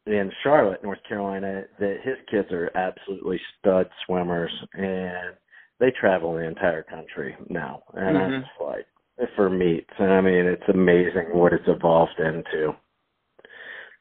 in 0.06 0.30
Charlotte, 0.42 0.82
North 0.82 1.00
Carolina, 1.08 1.64
that 1.78 1.96
his 2.02 2.16
kids 2.30 2.50
are 2.52 2.70
absolutely 2.76 3.40
stud 3.58 3.88
swimmers 4.04 4.52
and 4.74 5.34
they 5.80 5.92
travel 5.98 6.34
the 6.34 6.46
entire 6.46 6.82
country 6.82 7.36
now. 7.48 7.82
And 7.94 8.16
mm-hmm. 8.16 8.34
it's 8.34 8.48
like 8.60 8.86
for 9.34 9.50
meets. 9.50 9.90
And 9.98 10.12
I 10.12 10.20
mean 10.20 10.46
it's 10.46 10.68
amazing 10.72 11.30
what 11.32 11.52
it's 11.52 11.66
evolved 11.66 12.18
into. 12.18 12.72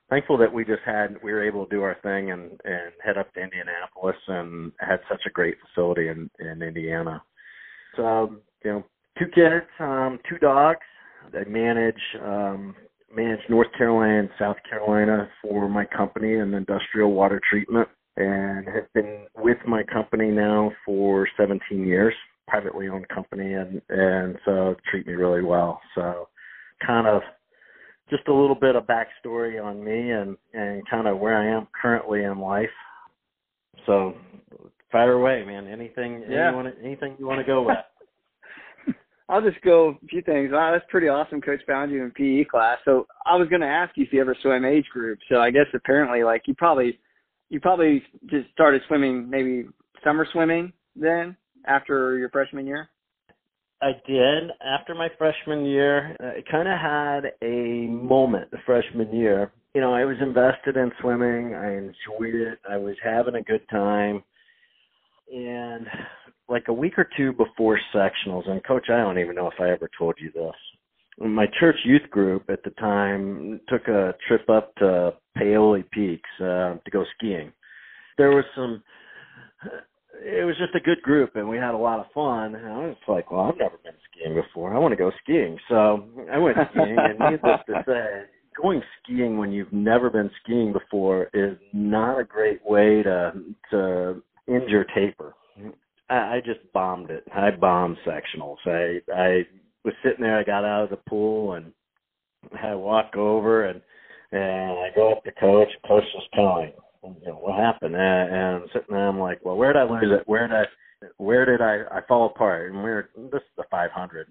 Thankful 0.09 0.37
that 0.37 0.53
we 0.53 0.63
just 0.63 0.83
had 0.85 1.17
we 1.23 1.31
were 1.31 1.43
able 1.43 1.65
to 1.65 1.75
do 1.75 1.81
our 1.81 1.97
thing 2.03 2.31
and 2.31 2.51
and 2.63 2.93
head 3.03 3.17
up 3.17 3.33
to 3.33 3.41
Indianapolis 3.41 4.17
and 4.27 4.71
had 4.79 4.99
such 5.09 5.21
a 5.25 5.31
great 5.31 5.55
facility 5.65 6.09
in 6.09 6.29
in 6.39 6.61
Indiana. 6.61 7.23
So 7.95 8.35
you 8.63 8.71
know, 8.71 8.83
two 9.17 9.27
kids, 9.33 9.65
um, 9.79 10.19
two 10.29 10.37
dogs. 10.37 10.79
I 11.33 11.49
manage 11.49 11.95
um 12.23 12.75
manage 13.15 13.39
North 13.49 13.71
Carolina 13.77 14.19
and 14.19 14.29
South 14.37 14.57
Carolina 14.69 15.29
for 15.41 15.69
my 15.69 15.85
company 15.85 16.33
in 16.33 16.53
industrial 16.53 17.11
water 17.11 17.41
treatment 17.49 17.87
and 18.17 18.67
have 18.67 18.91
been 18.93 19.25
with 19.37 19.57
my 19.67 19.83
company 19.83 20.29
now 20.29 20.71
for 20.85 21.27
17 21.37 21.85
years, 21.85 22.13
privately 22.47 22.87
owned 22.87 23.07
company, 23.09 23.53
and 23.53 23.81
and 23.89 24.37
so 24.45 24.75
treat 24.89 25.05
me 25.07 25.13
really 25.13 25.41
well. 25.41 25.81
So, 25.95 26.29
kind 26.85 27.07
of 27.07 27.21
just 28.09 28.27
a 28.27 28.33
little 28.33 28.55
bit 28.55 28.75
of 28.75 28.85
backstory 28.85 29.63
on 29.63 29.83
me 29.83 30.11
and 30.11 30.37
and 30.53 30.87
kind 30.89 31.07
of 31.07 31.19
where 31.19 31.37
I 31.37 31.57
am 31.57 31.67
currently 31.79 32.23
in 32.23 32.39
life. 32.39 32.69
So, 33.85 34.13
fire 34.91 35.13
away, 35.13 35.43
man. 35.45 35.67
Anything, 35.67 36.23
yeah. 36.29 36.47
anyone, 36.47 36.73
anything 36.83 37.15
you 37.19 37.27
want 37.27 37.39
to 37.39 37.45
go 37.45 37.63
with. 37.63 37.77
I'll 39.27 39.41
just 39.41 39.61
go 39.61 39.97
a 40.03 40.07
few 40.07 40.21
things. 40.21 40.51
Wow, 40.51 40.71
that's 40.71 40.85
pretty 40.89 41.07
awesome. 41.07 41.41
Coach 41.41 41.61
found 41.65 41.91
you 41.91 42.03
in 42.03 42.11
PE 42.11 42.45
class. 42.45 42.77
So 42.85 43.07
I 43.25 43.35
was 43.35 43.47
going 43.49 43.61
to 43.61 43.67
ask 43.67 43.95
you 43.97 44.05
if 44.05 44.13
you 44.13 44.21
ever 44.21 44.35
swam 44.41 44.65
age 44.65 44.85
group. 44.93 45.19
So 45.29 45.39
I 45.39 45.49
guess 45.49 45.65
apparently, 45.73 46.23
like 46.23 46.43
you 46.45 46.53
probably, 46.53 46.99
you 47.49 47.59
probably 47.59 48.03
just 48.29 48.51
started 48.51 48.81
swimming 48.87 49.29
maybe 49.29 49.65
summer 50.03 50.27
swimming 50.31 50.71
then 50.95 51.35
after 51.65 52.17
your 52.17 52.29
freshman 52.29 52.67
year. 52.67 52.89
I 53.81 53.91
did 54.07 54.51
after 54.65 54.95
my 54.95 55.09
freshman 55.17 55.65
year. 55.65 56.15
Uh, 56.19 56.37
I 56.37 56.43
kind 56.49 56.67
of 56.67 56.79
had 56.79 57.33
a 57.41 57.87
moment 57.87 58.51
the 58.51 58.57
freshman 58.65 59.13
year. 59.13 59.51
You 59.73 59.81
know, 59.81 59.93
I 59.93 60.05
was 60.05 60.15
invested 60.21 60.77
in 60.77 60.91
swimming. 61.01 61.53
I 61.53 61.73
enjoyed 61.73 62.35
it. 62.35 62.59
I 62.69 62.77
was 62.77 62.95
having 63.03 63.35
a 63.35 63.41
good 63.41 63.67
time, 63.69 64.23
and 65.31 65.85
like 66.47 66.67
a 66.67 66.73
week 66.73 66.97
or 66.97 67.07
two 67.17 67.33
before 67.33 67.79
sectionals, 67.93 68.49
and 68.49 68.63
coach, 68.63 68.87
I 68.89 68.97
don't 68.97 69.19
even 69.19 69.35
know 69.35 69.47
if 69.47 69.59
I 69.59 69.69
ever 69.69 69.89
told 69.97 70.15
you 70.19 70.31
this. 70.31 70.53
My 71.17 71.45
church 71.59 71.77
youth 71.85 72.09
group 72.09 72.49
at 72.49 72.63
the 72.63 72.71
time 72.71 73.61
took 73.69 73.87
a 73.87 74.13
trip 74.27 74.49
up 74.49 74.75
to 74.75 75.13
Paoli 75.37 75.83
Peaks 75.91 76.29
uh, 76.39 76.75
to 76.75 76.91
go 76.91 77.05
skiing. 77.17 77.51
There 78.17 78.31
was 78.31 78.45
some. 78.55 78.83
It 80.23 80.45
was 80.45 80.55
just 80.57 80.75
a 80.75 80.79
good 80.79 81.01
group, 81.01 81.35
and 81.35 81.47
we 81.47 81.57
had 81.57 81.73
a 81.73 81.77
lot 81.77 81.99
of 81.99 82.05
fun. 82.13 82.55
And 82.55 82.67
I 82.67 82.77
was 82.87 82.97
like, 83.07 83.31
"Well, 83.31 83.41
I've 83.41 83.57
never 83.57 83.77
been 83.83 83.93
skiing 84.11 84.35
before. 84.35 84.75
I 84.75 84.79
want 84.79 84.91
to 84.91 84.97
go 84.97 85.11
skiing." 85.23 85.57
So 85.69 86.07
I 86.31 86.37
went 86.37 86.57
skiing, 86.71 86.97
and 86.97 87.19
needless 87.31 87.61
to 87.67 87.83
say, 87.85 88.23
going 88.61 88.81
skiing 89.03 89.37
when 89.37 89.51
you've 89.51 89.73
never 89.73 90.09
been 90.09 90.29
skiing 90.43 90.73
before 90.73 91.29
is 91.33 91.57
not 91.73 92.19
a 92.19 92.23
great 92.23 92.59
way 92.65 93.03
to 93.03 93.33
to 93.71 94.21
injure 94.47 94.85
taper. 94.95 95.33
I, 96.09 96.39
just 96.45 96.59
bombed 96.73 97.09
it. 97.09 97.23
I 97.33 97.51
bombed 97.51 97.97
sectionals. 98.05 98.57
I 98.65 98.99
I 99.13 99.45
was 99.83 99.93
sitting 100.03 100.21
there. 100.21 100.37
I 100.37 100.43
got 100.43 100.65
out 100.65 100.83
of 100.83 100.89
the 100.89 101.09
pool 101.09 101.53
and 101.53 101.71
I 102.61 102.75
walk 102.75 103.15
over 103.15 103.65
and 103.65 103.81
and 104.31 104.71
I 104.71 104.89
go 104.95 105.13
up 105.13 105.23
to 105.23 105.31
coach. 105.31 105.69
Coach 105.87 106.03
was 106.13 106.27
telling, 106.33 106.73
you 107.03 107.27
know, 107.27 107.37
what 107.37 107.59
happened? 107.59 107.95
And, 107.95 108.33
and 108.33 108.55
I'm 108.55 108.67
sitting 108.67 108.87
there. 108.89 109.07
I'm 109.07 109.19
like, 109.19 109.43
well, 109.43 109.55
where 109.55 109.73
did 109.73 109.79
I 109.79 109.83
lose 109.83 110.11
it? 110.11 110.27
Where 110.27 110.47
did 110.47 110.55
I 110.55 110.63
where 111.17 111.45
did 111.45 111.61
I 111.61 111.97
I 111.97 112.01
fall 112.07 112.27
apart? 112.27 112.71
And 112.71 112.83
we're 112.83 113.09
this 113.15 113.41
is 113.41 113.57
the 113.57 113.63
500. 113.71 114.27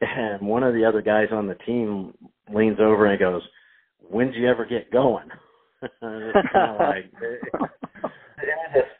And 0.00 0.46
one 0.46 0.62
of 0.62 0.72
the 0.72 0.84
other 0.84 1.02
guys 1.02 1.28
on 1.30 1.46
the 1.46 1.54
team 1.66 2.14
leans 2.52 2.78
over 2.80 3.06
and 3.06 3.18
goes, 3.18 3.42
"When'd 4.00 4.34
you 4.34 4.48
ever 4.48 4.64
get 4.64 4.90
going?" 4.90 5.28
it's 5.82 6.48
kind 6.52 6.70
of 6.70 6.78
like 6.78 7.12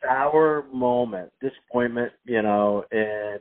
sour 0.07 0.67
moment, 0.73 1.33
disappointment, 1.41 2.13
you 2.25 2.43
know, 2.43 2.85
and 2.91 3.41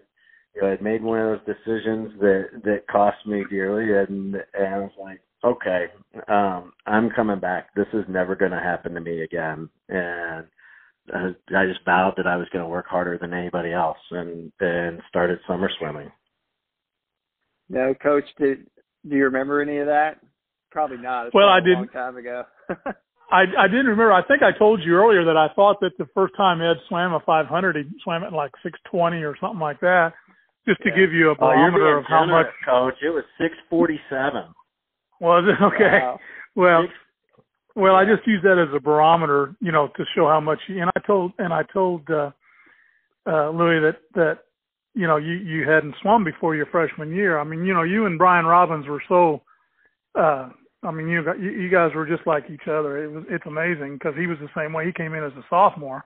you 0.55 0.61
know, 0.61 0.71
I'd 0.71 0.81
made 0.81 1.03
one 1.03 1.19
of 1.19 1.39
those 1.39 1.55
decisions 1.55 2.19
that 2.19 2.45
that 2.63 2.87
cost 2.89 3.17
me 3.25 3.43
dearly, 3.49 3.93
and 3.97 4.35
and 4.53 4.75
I 4.75 4.79
was 4.79 4.91
like, 4.99 5.21
okay, 5.43 5.85
um, 6.27 6.73
I'm 6.85 7.09
coming 7.09 7.39
back. 7.39 7.73
This 7.75 7.87
is 7.93 8.05
never 8.07 8.35
going 8.35 8.51
to 8.51 8.59
happen 8.59 8.93
to 8.93 9.01
me 9.01 9.21
again, 9.23 9.69
and 9.89 10.47
I 11.13 11.65
just 11.67 11.85
vowed 11.85 12.13
that 12.17 12.27
I 12.27 12.37
was 12.37 12.47
going 12.51 12.63
to 12.63 12.69
work 12.69 12.87
harder 12.87 13.17
than 13.17 13.33
anybody 13.33 13.71
else, 13.71 13.97
and 14.11 14.51
and 14.59 15.01
started 15.09 15.39
summer 15.47 15.69
swimming. 15.79 16.11
No, 17.69 17.93
coach, 18.01 18.25
did 18.39 18.67
do 19.07 19.15
you 19.15 19.25
remember 19.25 19.61
any 19.61 19.77
of 19.77 19.87
that? 19.87 20.19
Probably 20.71 20.97
not. 20.97 21.27
It's 21.27 21.35
well, 21.35 21.47
I 21.47 21.59
didn't. 21.59 21.73
A 21.73 21.77
long 21.77 21.87
time 21.89 22.17
ago. 22.17 22.43
I 23.31 23.43
I 23.57 23.67
didn't 23.67 23.87
remember. 23.87 24.11
I 24.13 24.23
think 24.23 24.41
I 24.43 24.51
told 24.57 24.81
you 24.83 24.95
earlier 24.95 25.23
that 25.25 25.37
I 25.37 25.47
thought 25.55 25.79
that 25.81 25.97
the 25.97 26.07
first 26.13 26.35
time 26.37 26.61
Ed 26.61 26.77
swam 26.87 27.13
a 27.13 27.19
500, 27.19 27.75
he 27.75 27.83
swam 28.03 28.23
it 28.23 28.33
like 28.33 28.51
620 28.63 29.23
or 29.23 29.35
something 29.41 29.59
like 29.59 29.79
that, 29.81 30.13
just 30.67 30.81
to 30.83 30.89
Yeah. 30.89 30.95
give 30.95 31.13
you 31.13 31.29
a 31.29 31.31
Oh, 31.31 31.35
barometer 31.35 31.97
of 31.97 32.05
how 32.05 32.25
much 32.25 32.47
coach. 32.63 32.95
It 33.01 33.09
was 33.09 33.23
647. 33.37 34.43
was 35.19 35.43
it. 35.47 35.61
Okay. 35.61 35.99
Wow. 36.01 36.19
Well, 36.55 36.81
Six- 36.83 36.93
Well, 37.75 37.95
I 37.95 38.05
just 38.05 38.25
use 38.27 38.41
that 38.43 38.57
as 38.57 38.73
a 38.73 38.79
barometer, 38.79 39.53
you 39.59 39.71
know, 39.71 39.87
to 39.97 40.05
show 40.15 40.27
how 40.29 40.39
much. 40.39 40.59
And 40.69 40.89
I 40.95 40.99
told 41.05 41.33
and 41.39 41.51
I 41.53 41.63
told 41.73 42.09
uh, 42.09 42.31
uh, 43.27 43.49
Louis 43.49 43.79
that 43.81 43.97
that 44.13 44.39
you 44.93 45.07
know 45.07 45.17
you 45.17 45.33
you 45.33 45.67
hadn't 45.69 45.95
swum 46.01 46.23
before 46.23 46.55
your 46.55 46.67
freshman 46.67 47.11
year. 47.13 47.37
I 47.39 47.43
mean, 47.43 47.65
you 47.65 47.73
know, 47.73 47.83
you 47.83 48.05
and 48.05 48.17
Brian 48.17 48.45
Robbins 48.45 48.87
were 48.87 49.03
so. 49.09 49.41
Uh, 50.13 50.49
I 50.85 50.91
mean, 50.91 51.07
you 51.09 51.23
got- 51.23 51.39
you 51.39 51.69
guys 51.69 51.93
were 51.95 52.05
just 52.05 52.25
like 52.27 52.49
each 52.49 52.67
other. 52.67 53.03
It 53.03 53.11
was 53.11 53.25
it's 53.29 53.45
amazing 53.45 53.93
because 53.95 54.15
he 54.15 54.27
was 54.27 54.37
the 54.39 54.49
same 54.55 54.71
way. 54.73 54.85
He 54.85 54.93
came 54.93 55.13
in 55.13 55.23
as 55.23 55.33
a 55.33 55.45
sophomore, 55.49 56.05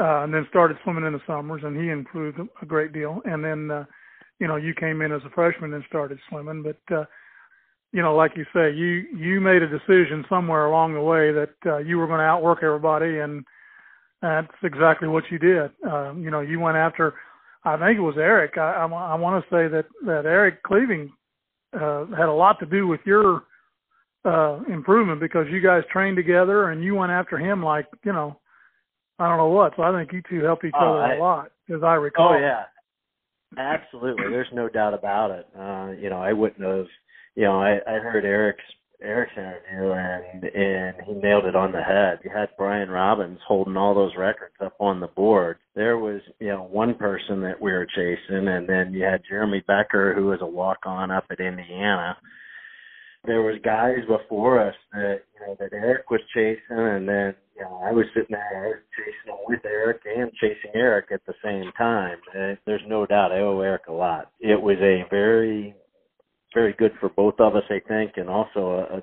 uh, 0.00 0.22
and 0.24 0.32
then 0.34 0.46
started 0.48 0.78
swimming 0.82 1.04
in 1.06 1.12
the 1.12 1.22
summers, 1.26 1.62
and 1.64 1.76
he 1.80 1.90
improved 1.90 2.38
a 2.62 2.66
great 2.66 2.92
deal. 2.92 3.20
And 3.24 3.44
then, 3.44 3.70
uh, 3.70 3.84
you 4.38 4.46
know, 4.48 4.56
you 4.56 4.74
came 4.74 5.02
in 5.02 5.12
as 5.12 5.24
a 5.24 5.30
freshman 5.30 5.74
and 5.74 5.84
started 5.88 6.18
swimming, 6.28 6.62
but. 6.62 6.96
uh 6.96 7.04
you 7.92 8.02
know, 8.02 8.14
like 8.14 8.36
you 8.36 8.44
say, 8.54 8.72
you 8.72 9.04
you 9.16 9.40
made 9.40 9.62
a 9.62 9.68
decision 9.68 10.24
somewhere 10.28 10.66
along 10.66 10.94
the 10.94 11.00
way 11.00 11.32
that 11.32 11.54
uh, 11.66 11.78
you 11.78 11.98
were 11.98 12.06
going 12.06 12.20
to 12.20 12.24
outwork 12.24 12.60
everybody, 12.62 13.18
and 13.18 13.44
that's 14.22 14.46
exactly 14.62 15.08
what 15.08 15.24
you 15.30 15.38
did. 15.38 15.70
Um, 15.90 16.22
you 16.22 16.30
know, 16.30 16.40
you 16.40 16.60
went 16.60 16.76
after. 16.76 17.14
I 17.64 17.76
think 17.76 17.98
it 17.98 18.02
was 18.02 18.16
Eric. 18.16 18.58
I 18.58 18.72
I, 18.72 18.86
I 18.86 19.14
want 19.16 19.42
to 19.42 19.50
say 19.50 19.68
that 19.68 19.86
that 20.06 20.24
Eric 20.24 20.62
Cleaving 20.62 21.12
uh, 21.74 22.06
had 22.16 22.28
a 22.28 22.32
lot 22.32 22.58
to 22.60 22.66
do 22.66 22.86
with 22.86 23.00
your 23.04 23.42
uh, 24.24 24.60
improvement 24.68 25.20
because 25.20 25.46
you 25.50 25.60
guys 25.60 25.82
trained 25.92 26.16
together 26.16 26.70
and 26.70 26.84
you 26.84 26.94
went 26.94 27.12
after 27.12 27.38
him 27.38 27.62
like 27.62 27.86
you 28.04 28.12
know, 28.12 28.38
I 29.18 29.28
don't 29.28 29.38
know 29.38 29.48
what. 29.48 29.72
So 29.76 29.82
I 29.82 29.92
think 29.92 30.12
you 30.12 30.22
two 30.28 30.44
helped 30.44 30.64
each 30.64 30.74
Oh, 30.78 30.94
other 30.94 31.02
I- 31.02 31.16
a 31.16 31.18
lot, 31.18 31.50
as 31.74 31.82
I 31.82 31.94
recall. 31.94 32.34
Oh 32.34 32.38
yeah, 32.38 32.64
absolutely. 33.56 34.28
There's 34.30 34.48
no 34.52 34.68
doubt 34.68 34.94
about 34.94 35.30
it. 35.30 35.46
Uh, 35.58 35.92
you 36.00 36.10
know, 36.10 36.20
I 36.20 36.32
wouldn't 36.32 36.62
have. 36.62 36.86
You 37.36 37.44
know, 37.44 37.60
I, 37.62 37.78
I 37.86 37.94
heard 37.98 38.24
Eric's 38.24 38.62
Eric's 39.02 39.32
interview 39.36 39.92
and 39.92 40.44
and 40.44 40.96
he 41.06 41.14
nailed 41.14 41.46
it 41.46 41.56
on 41.56 41.72
the 41.72 41.80
head. 41.82 42.18
You 42.22 42.30
had 42.34 42.50
Brian 42.58 42.90
Robbins 42.90 43.38
holding 43.46 43.76
all 43.76 43.94
those 43.94 44.12
records 44.18 44.54
up 44.62 44.74
on 44.78 45.00
the 45.00 45.06
board. 45.06 45.56
There 45.74 45.96
was 45.96 46.20
you 46.38 46.48
know 46.48 46.64
one 46.64 46.94
person 46.94 47.40
that 47.42 47.60
we 47.60 47.72
were 47.72 47.86
chasing, 47.86 48.48
and 48.48 48.68
then 48.68 48.92
you 48.92 49.04
had 49.04 49.22
Jeremy 49.28 49.62
Becker 49.66 50.12
who 50.14 50.26
was 50.26 50.40
a 50.42 50.46
walk 50.46 50.78
on 50.84 51.10
up 51.10 51.24
at 51.30 51.40
Indiana. 51.40 52.16
There 53.24 53.42
was 53.42 53.56
guys 53.62 53.98
before 54.08 54.60
us 54.66 54.74
that 54.92 55.20
you 55.34 55.46
know 55.46 55.56
that 55.60 55.72
Eric 55.72 56.10
was 56.10 56.20
chasing, 56.34 56.60
and 56.70 57.08
then 57.08 57.34
you 57.54 57.62
know 57.62 57.80
I 57.84 57.92
was 57.92 58.06
sitting 58.14 58.30
there 58.30 58.82
chasing 58.96 59.38
with 59.46 59.60
Eric 59.64 60.00
and 60.06 60.32
chasing 60.40 60.70
Eric 60.74 61.06
at 61.12 61.20
the 61.26 61.34
same 61.44 61.70
time. 61.76 62.18
And 62.34 62.56
there's 62.66 62.82
no 62.86 63.04
doubt 63.06 63.32
I 63.32 63.40
owe 63.40 63.60
Eric 63.60 63.88
a 63.88 63.92
lot. 63.92 64.30
It 64.40 64.60
was 64.60 64.78
a 64.80 65.04
very 65.10 65.74
very 66.54 66.74
good 66.78 66.92
for 66.98 67.10
both 67.10 67.34
of 67.38 67.54
us, 67.54 67.62
I 67.70 67.80
think, 67.86 68.12
and 68.16 68.28
also 68.28 68.86
a, 68.90 68.96
a 68.96 69.02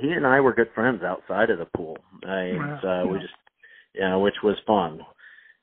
he 0.00 0.10
and 0.10 0.26
I 0.26 0.40
were 0.40 0.54
good 0.54 0.70
friends 0.74 1.02
outside 1.02 1.50
of 1.50 1.58
the 1.58 1.66
pool. 1.76 1.96
I, 2.26 2.52
Yeah, 2.52 3.02
uh, 3.02 3.06
we 3.06 3.18
just, 3.18 3.32
you 3.94 4.02
know, 4.02 4.20
which 4.20 4.34
was 4.42 4.56
fun, 4.66 5.00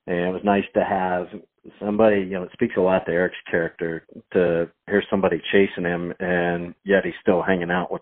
and 0.07 0.17
it 0.17 0.31
was 0.31 0.41
nice 0.43 0.65
to 0.73 0.83
have 0.83 1.27
somebody. 1.79 2.21
You 2.21 2.31
know, 2.31 2.43
it 2.43 2.51
speaks 2.53 2.75
a 2.77 2.81
lot 2.81 3.05
to 3.05 3.11
Eric's 3.11 3.35
character 3.49 4.05
to 4.33 4.69
hear 4.87 5.03
somebody 5.09 5.41
chasing 5.51 5.83
him, 5.83 6.13
and 6.19 6.73
yet 6.83 7.05
he's 7.05 7.13
still 7.21 7.41
hanging 7.41 7.71
out 7.71 7.91
with 7.91 8.01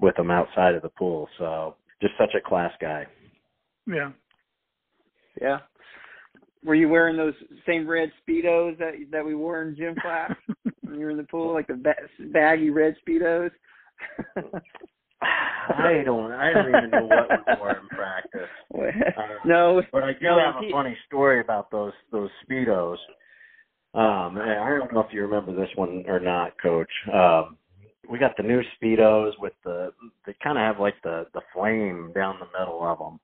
with 0.00 0.18
him 0.18 0.30
outside 0.30 0.74
of 0.74 0.82
the 0.82 0.88
pool. 0.90 1.28
So, 1.38 1.76
just 2.00 2.14
such 2.18 2.34
a 2.36 2.48
class 2.48 2.72
guy. 2.80 3.06
Yeah. 3.86 4.10
yeah. 5.40 5.58
Were 6.64 6.74
you 6.74 6.88
wearing 6.88 7.16
those 7.16 7.34
same 7.66 7.88
red 7.88 8.12
speedos 8.22 8.78
that 8.78 8.92
that 9.10 9.24
we 9.24 9.34
wore 9.34 9.62
in 9.62 9.76
gym 9.76 9.94
class 10.00 10.32
when 10.82 10.98
you 10.98 11.04
were 11.04 11.10
in 11.10 11.16
the 11.16 11.24
pool, 11.24 11.52
like 11.52 11.66
the 11.66 11.74
ba- 11.74 11.94
baggy 12.32 12.70
red 12.70 12.96
speedos? 13.06 13.50
I 15.22 16.02
don't. 16.04 16.32
I 16.32 16.52
don't 16.52 16.68
even 16.68 16.90
know 16.90 17.06
what 17.06 17.28
we 17.30 17.54
wore 17.56 17.70
in 17.70 17.88
practice. 17.88 18.48
Uh, 19.16 19.22
no, 19.44 19.82
But 19.92 20.04
I 20.04 20.12
do 20.12 20.18
No, 20.22 20.38
have 20.38 20.54
a 20.62 20.70
funny 20.70 20.96
story 21.06 21.40
about 21.40 21.70
those 21.70 21.92
those 22.12 22.30
speedos. 22.48 22.96
Um, 23.92 24.38
and 24.38 24.52
I 24.52 24.70
don't 24.78 24.92
know 24.92 25.00
if 25.00 25.12
you 25.12 25.22
remember 25.22 25.54
this 25.54 25.68
one 25.74 26.04
or 26.06 26.20
not, 26.20 26.52
Coach. 26.62 26.90
Um, 27.12 27.56
we 28.08 28.18
got 28.18 28.36
the 28.36 28.42
new 28.42 28.62
speedos 28.80 29.32
with 29.38 29.52
the 29.64 29.92
they 30.26 30.34
kind 30.42 30.56
of 30.56 30.62
have 30.62 30.80
like 30.80 30.94
the 31.02 31.26
the 31.34 31.40
flame 31.52 32.12
down 32.14 32.38
the 32.38 32.58
middle 32.58 32.82
of 32.82 32.98
them. 32.98 33.20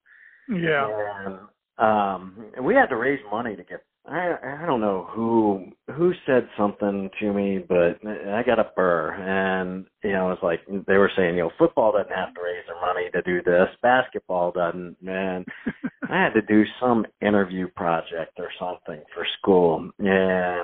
Yeah. 0.63 0.89
And 1.25 1.39
um, 1.79 2.53
and 2.57 2.65
we 2.65 2.75
had 2.75 2.87
to 2.87 2.97
raise 2.97 3.21
money 3.31 3.57
to 3.57 3.65
get. 3.65 3.83
I 4.09 4.61
I 4.63 4.67
don't 4.67 4.81
know 4.81 5.09
who 5.11 5.67
who 5.95 6.13
said 6.27 6.49
something 6.57 7.11
to 7.21 7.33
me, 7.33 7.59
but 7.59 7.99
I 8.07 8.43
got 8.45 8.59
a 8.61 8.71
burr, 8.77 9.13
and 9.13 9.87
you 10.05 10.13
know 10.13 10.31
it's 10.31 10.43
like 10.43 10.61
they 10.87 10.97
were 10.97 11.11
saying, 11.17 11.37
you 11.37 11.43
know, 11.43 11.51
football 11.59 11.93
doesn't 11.93 12.15
have 12.15 12.35
to 12.35 12.41
raise 12.43 12.65
their 12.67 12.81
money 12.81 13.11
to 13.13 13.23
do 13.23 13.43
this, 13.43 13.69
basketball 13.83 14.53
doesn't, 14.53 14.97
and 15.07 15.45
I 16.11 16.23
had 16.23 16.35
to 16.35 16.43
do 16.43 16.65
some 16.81 17.07
interview 17.21 17.69
project 17.69 18.39
or 18.39 18.49
something 18.61 19.03
for 19.13 19.27
school, 19.39 19.91
and 19.99 20.09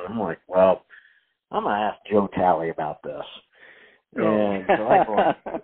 I'm 0.08 0.20
like, 0.20 0.38
well, 0.46 0.84
I'm 1.50 1.64
gonna 1.64 1.74
ask 1.74 1.98
Joe 2.10 2.28
Talley 2.34 2.70
about 2.70 3.02
this. 3.02 3.24
Oh. 4.20 4.50
And 4.50 4.64
so 4.68 4.86
I 4.86 5.04
go, 5.04 5.16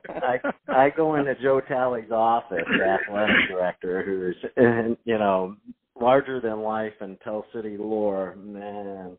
I 0.08 0.38
I 0.86 0.90
go 0.90 1.14
into 1.14 1.34
Joe 1.40 1.60
Talley's 1.60 2.10
office, 2.10 2.64
the 2.66 2.84
athletic 2.84 3.36
director, 3.48 4.02
who's 4.02 4.36
and, 4.56 4.96
you 5.04 5.18
know 5.18 5.54
larger 6.00 6.40
than 6.40 6.60
life 6.60 6.92
and 7.00 7.18
Tell 7.22 7.44
City 7.54 7.76
lore. 7.78 8.34
man, 8.36 9.16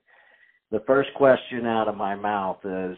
the 0.72 0.82
first 0.86 1.10
question 1.16 1.66
out 1.66 1.88
of 1.88 1.96
my 1.96 2.16
mouth 2.16 2.60
is, 2.64 2.98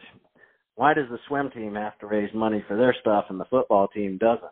why 0.76 0.94
does 0.94 1.10
the 1.10 1.20
swim 1.28 1.50
team 1.52 1.76
have 1.76 1.98
to 2.00 2.08
raise 2.08 2.34
money 2.34 2.64
for 2.68 2.76
their 2.76 2.96
stuff 3.02 3.26
and 3.30 3.40
the 3.40 3.46
football 3.46 3.88
team 3.88 4.18
doesn't? 4.18 4.52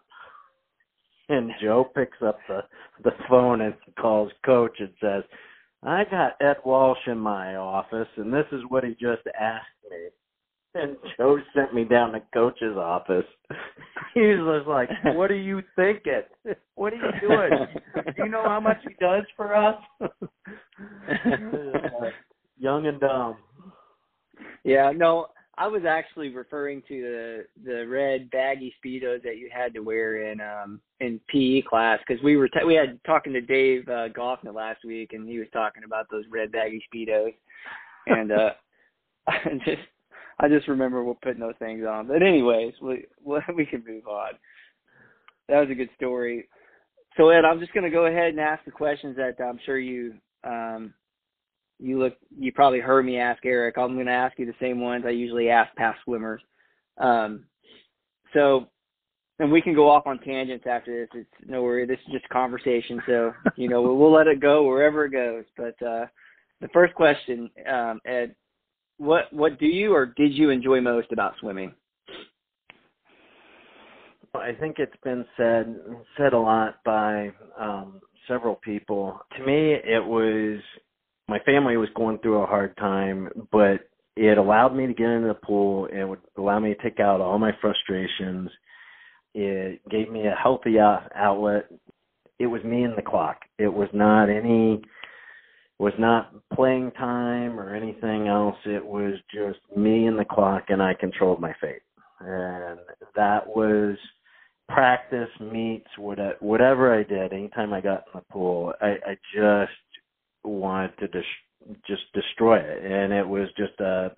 And 1.30 1.52
Joe 1.62 1.86
picks 1.96 2.18
up 2.26 2.40
the 2.48 2.62
the 3.04 3.12
phone 3.30 3.62
and 3.62 3.76
calls 4.00 4.32
coach 4.46 4.78
and 4.80 4.90
says, 5.00 5.24
I 5.84 6.04
got 6.10 6.42
Ed 6.42 6.58
Walsh 6.66 7.08
in 7.08 7.18
my 7.18 7.56
office 7.56 8.08
and 8.18 8.34
this 8.34 8.48
is 8.52 8.62
what 8.68 8.84
he 8.84 8.92
just 8.92 9.26
asked 9.40 9.68
me. 9.90 9.98
And 10.76 10.98
Joe 11.18 11.40
sent 11.56 11.74
me 11.74 11.84
down 11.84 12.12
to 12.14 12.22
coach's 12.34 12.78
office. 12.78 13.26
He 14.16 14.22
was 14.22 14.66
like, 14.68 14.90
What 15.16 15.30
are 15.30 15.36
you 15.36 15.62
thinking? 15.76 16.24
What 16.74 16.94
are 16.94 16.96
you 16.96 17.12
doing? 17.22 17.52
Do 17.96 18.24
you 18.24 18.30
know 18.30 18.44
how 18.44 18.60
much 18.60 18.78
he 18.88 18.96
does 19.00 19.24
for 19.38 19.56
us? 19.56 19.76
Young 22.58 22.88
and 22.88 23.00
dumb. 23.00 23.38
Yeah, 24.64 24.92
no, 24.96 25.28
I 25.60 25.68
was 25.68 25.84
actually 25.88 26.30
referring 26.30 26.82
to 26.88 27.02
the 27.02 27.46
the 27.70 27.88
red 27.88 28.32
baggy 28.32 28.74
speedos 28.84 29.22
that 29.24 29.38
you 29.38 29.50
had 29.54 29.74
to 29.74 29.82
wear 29.82 30.32
in 30.32 30.40
um 30.40 30.80
in 31.02 31.20
PE 31.28 31.64
class 31.70 32.00
because 32.08 32.24
we 32.24 32.38
were 32.38 32.48
t- 32.48 32.66
we 32.66 32.76
had 32.76 33.00
talking 33.04 33.34
to 33.34 33.42
Dave 33.42 33.88
uh, 33.90 34.08
Goffman 34.10 34.56
last 34.56 34.86
week 34.86 35.12
and 35.12 35.28
he 35.28 35.38
was 35.38 35.50
talking 35.52 35.84
about 35.84 36.08
those 36.10 36.24
red 36.32 36.52
baggy 36.54 36.82
speedos 36.92 37.34
and 38.08 38.32
uh 38.32 38.50
just 39.66 39.82
I 40.40 40.48
just 40.48 40.68
remember 40.68 41.04
we're 41.04 41.16
putting 41.16 41.42
those 41.42 41.56
things 41.60 41.86
on. 41.86 42.08
But 42.08 42.24
anyways, 42.24 42.74
we 42.82 43.06
we 43.26 43.66
can 43.66 43.84
move 43.88 44.08
on. 44.08 44.34
That 45.48 45.60
was 45.60 45.70
a 45.70 45.76
good 45.76 45.90
story. 45.96 46.48
So 47.18 47.30
Ed, 47.30 47.44
I'm 47.44 47.60
just 47.60 47.74
going 47.74 47.84
to 47.84 47.90
go 47.90 48.06
ahead 48.06 48.30
and 48.30 48.40
ask 48.40 48.64
the 48.66 48.72
questions 48.72 49.18
that 49.18 49.44
I'm 49.44 49.60
sure 49.66 49.80
you 49.80 50.14
um 50.46 50.94
you 51.80 52.00
look 52.00 52.16
you 52.38 52.52
probably 52.52 52.80
heard 52.80 53.06
me 53.06 53.18
ask 53.18 53.46
Eric. 53.46 53.78
I'm 53.78 53.96
going 53.96 54.06
to 54.06 54.12
ask 54.12 54.38
you 54.38 54.46
the 54.46 54.54
same 54.62 54.80
ones 54.80 55.04
I 55.06 55.12
usually 55.12 55.50
ask 55.50 55.76
past 55.76 56.00
swimmers. 56.04 56.42
Um, 56.98 57.46
so, 58.34 58.68
and 59.40 59.52
we 59.52 59.62
can 59.62 59.74
go 59.74 59.90
off 59.90 60.06
on 60.06 60.20
tangents 60.20 60.66
after 60.70 61.00
this. 61.00 61.10
It's 61.22 61.50
no 61.50 61.64
worry. 61.64 61.86
This 61.86 62.00
is 62.08 62.14
just 62.14 62.30
conversation. 62.30 63.02
So, 63.08 63.34
you 63.56 63.70
know, 63.70 63.82
we'll, 63.82 63.96
we'll 63.96 64.14
let 64.14 64.28
it 64.28 64.42
go 64.42 64.68
wherever 64.68 65.06
it 65.06 65.12
goes. 65.12 65.46
But 65.58 65.82
uh, 65.86 66.06
the 66.62 66.68
first 66.74 66.94
question, 66.94 67.50
um, 67.72 68.02
Ed, 68.06 68.36
what 69.00 69.32
what 69.32 69.60
do 69.60 69.66
you 69.66 69.94
or 69.94 70.06
did 70.06 70.34
you 70.34 70.52
enjoy 70.52 70.82
most 70.82 71.12
about 71.12 71.34
swimming? 71.40 71.74
I 74.36 74.52
think 74.60 74.76
it's 74.78 74.96
been 75.04 75.26
said 75.36 75.76
said 76.18 76.34
a 76.34 76.40
lot 76.40 76.76
by 76.86 77.32
um, 77.60 78.00
several 78.28 78.56
people. 78.56 79.20
To 79.38 79.46
me, 79.46 79.74
it 79.74 80.06
was 80.06 80.62
my 81.28 81.40
family 81.40 81.78
was 81.78 81.90
going 81.96 82.20
through 82.20 82.44
a 82.44 82.46
hard 82.46 82.78
time, 82.78 83.30
but 83.52 83.80
it 84.16 84.38
allowed 84.38 84.76
me 84.76 84.86
to 84.86 84.94
get 84.94 85.08
into 85.08 85.30
the 85.30 85.34
pool 85.34 85.88
and 85.92 86.10
would 86.10 86.20
allow 86.38 86.60
me 86.60 86.74
to 86.74 86.84
take 86.84 87.00
out 87.00 87.22
all 87.22 87.40
my 87.40 87.52
frustrations. 87.62 88.50
It 89.34 89.82
gave 89.90 90.12
me 90.12 90.28
a 90.28 90.36
healthy 90.36 90.78
outlet. 90.80 91.70
It 92.38 92.48
was 92.48 92.64
me 92.64 92.84
and 92.84 92.98
the 92.98 93.02
clock. 93.02 93.40
It 93.58 93.74
was 93.74 93.90
not 93.94 94.30
any 94.30 94.82
was 95.80 95.94
not 95.98 96.34
playing 96.54 96.92
time 96.92 97.60
or 97.60 97.74
anything 97.74 98.28
else. 98.28 98.58
It 98.66 98.86
was 98.86 99.14
just 99.34 99.60
me 99.76 100.06
and 100.08 100.20
the 100.20 100.26
clock 100.26 100.66
and 100.70 100.84
I 100.84 100.94
controlled 100.94 101.40
my 101.40 101.54
fate. 101.62 101.82
And 102.20 102.80
that 103.16 103.48
was 103.48 103.98
practice 104.68 105.30
meets 105.40 105.88
whatever 105.98 106.94
I 106.98 107.04
did. 107.04 107.34
Anytime 107.34 107.74
I 107.74 107.82
got 107.82 108.04
in 108.14 108.20
the 108.20 108.22
pool, 108.30 108.74
I, 108.82 108.98
I 109.06 109.18
just 109.34 109.72
wanted 110.44 110.98
to 111.00 111.08
dis- 111.08 111.76
just 111.88 112.04
destroy 112.14 112.58
it, 112.58 112.86
and 112.86 113.12
it 113.12 113.28
was 113.28 113.50
just 113.58 113.80
a, 113.80 114.12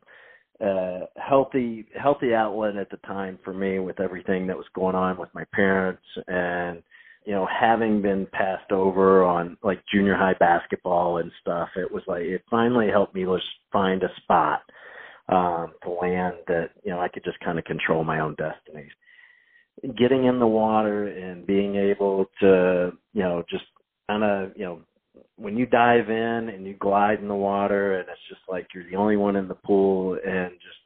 a 0.62 1.00
healthy 1.18 1.88
healthy 2.00 2.34
outlet 2.34 2.75
at 2.75 2.89
the 2.91 2.98
time 2.98 3.39
for 3.44 3.53
me 3.53 3.80
with 3.80 4.00
everything 4.00 4.48
that 4.48 4.58
was 4.58 4.68
going 4.75 4.96
on 4.96 5.18
with 5.18 5.30
my 5.34 5.44
parents 5.53 6.03
and 6.27 6.84
you 7.25 7.34
know 7.34 7.48
having 7.48 8.01
been 8.01 8.28
passed 8.32 8.72
over 8.72 9.24
on 9.24 9.58
like 9.63 9.82
junior 9.94 10.16
high 10.16 10.36
basketball 10.40 11.18
and 11.18 11.32
stuff 11.42 11.70
it 11.75 11.92
was 11.92 12.04
like 12.08 12.24
it 12.24 12.44
finally 12.50 12.90
helped 12.90 13.16
me 13.16 13.24
just 13.24 13.46
find 13.72 14.04
a 14.04 14.10
spot 14.22 14.62
um 15.30 15.74
to 15.84 15.90
land 15.90 16.36
that 16.48 16.70
you 16.84 16.92
know 16.92 17.00
I 17.00 17.08
could 17.08 17.24
just 17.24 17.40
kind 17.40 17.60
of 17.60 17.66
control 17.66 18.04
my 18.04 18.20
own 18.20 18.36
destinies 18.36 18.92
getting 19.98 20.25
in 20.25 20.40
the 20.40 20.48
water 20.48 21.08
and 21.08 21.46
being 21.46 21.75
able 21.75 22.25
to, 22.40 22.92
you 23.13 23.24
know, 23.24 23.44
just 23.50 23.63
kind 24.08 24.24
of, 24.24 24.51
you 24.56 24.63
know, 24.63 24.82
when 25.38 25.58
you 25.58 25.66
dive 25.66 26.10
in 26.10 26.50
and 26.50 26.66
you 26.66 26.75
glide 26.75 27.20
in 27.20 27.28
the 27.28 27.36
water 27.36 28.00
and 28.00 28.08
it's 28.08 28.30
just 28.30 28.42
like 28.48 28.68
you're 28.74 28.90
the 28.90 28.96
only 28.96 29.18
one 29.18 29.36
in 29.36 29.48
the 29.48 29.56
pool 29.56 30.18
and 30.25 30.51
just 30.51 30.78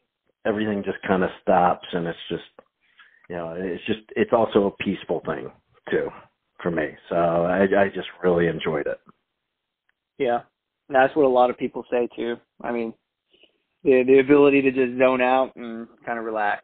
everything 0.46 0.82
just 0.84 0.98
kind 1.06 1.24
of 1.24 1.30
stops 1.42 1.86
and 1.92 2.08
it's 2.08 2.18
just, 2.30 2.44
you 3.30 3.36
know, 3.36 3.54
it's 3.58 3.86
just, 3.86 4.00
it's 4.16 4.32
also 4.34 4.68
a 4.68 4.84
peaceful 4.84 5.22
thing 5.26 5.52
too 5.90 6.10
for 6.62 6.72
me. 6.72 6.90
So 7.10 7.16
I, 7.16 7.64
I 7.64 7.90
just 7.94 8.08
really 8.24 8.48
enjoyed 8.48 8.88
it. 8.88 9.00
Yeah. 10.18 10.42
That's 10.90 11.16
what 11.16 11.26
a 11.26 11.30
lot 11.30 11.50
of 11.50 11.58
people 11.58 11.84
say 11.90 12.08
too. 12.16 12.36
I 12.62 12.72
mean, 12.72 12.94
the 13.84 14.04
the 14.06 14.20
ability 14.20 14.62
to 14.64 14.72
just 14.72 15.00
zone 15.00 15.22
out 15.22 15.56
and 15.56 15.88
kind 16.06 16.20
of 16.20 16.26
relax. 16.26 16.64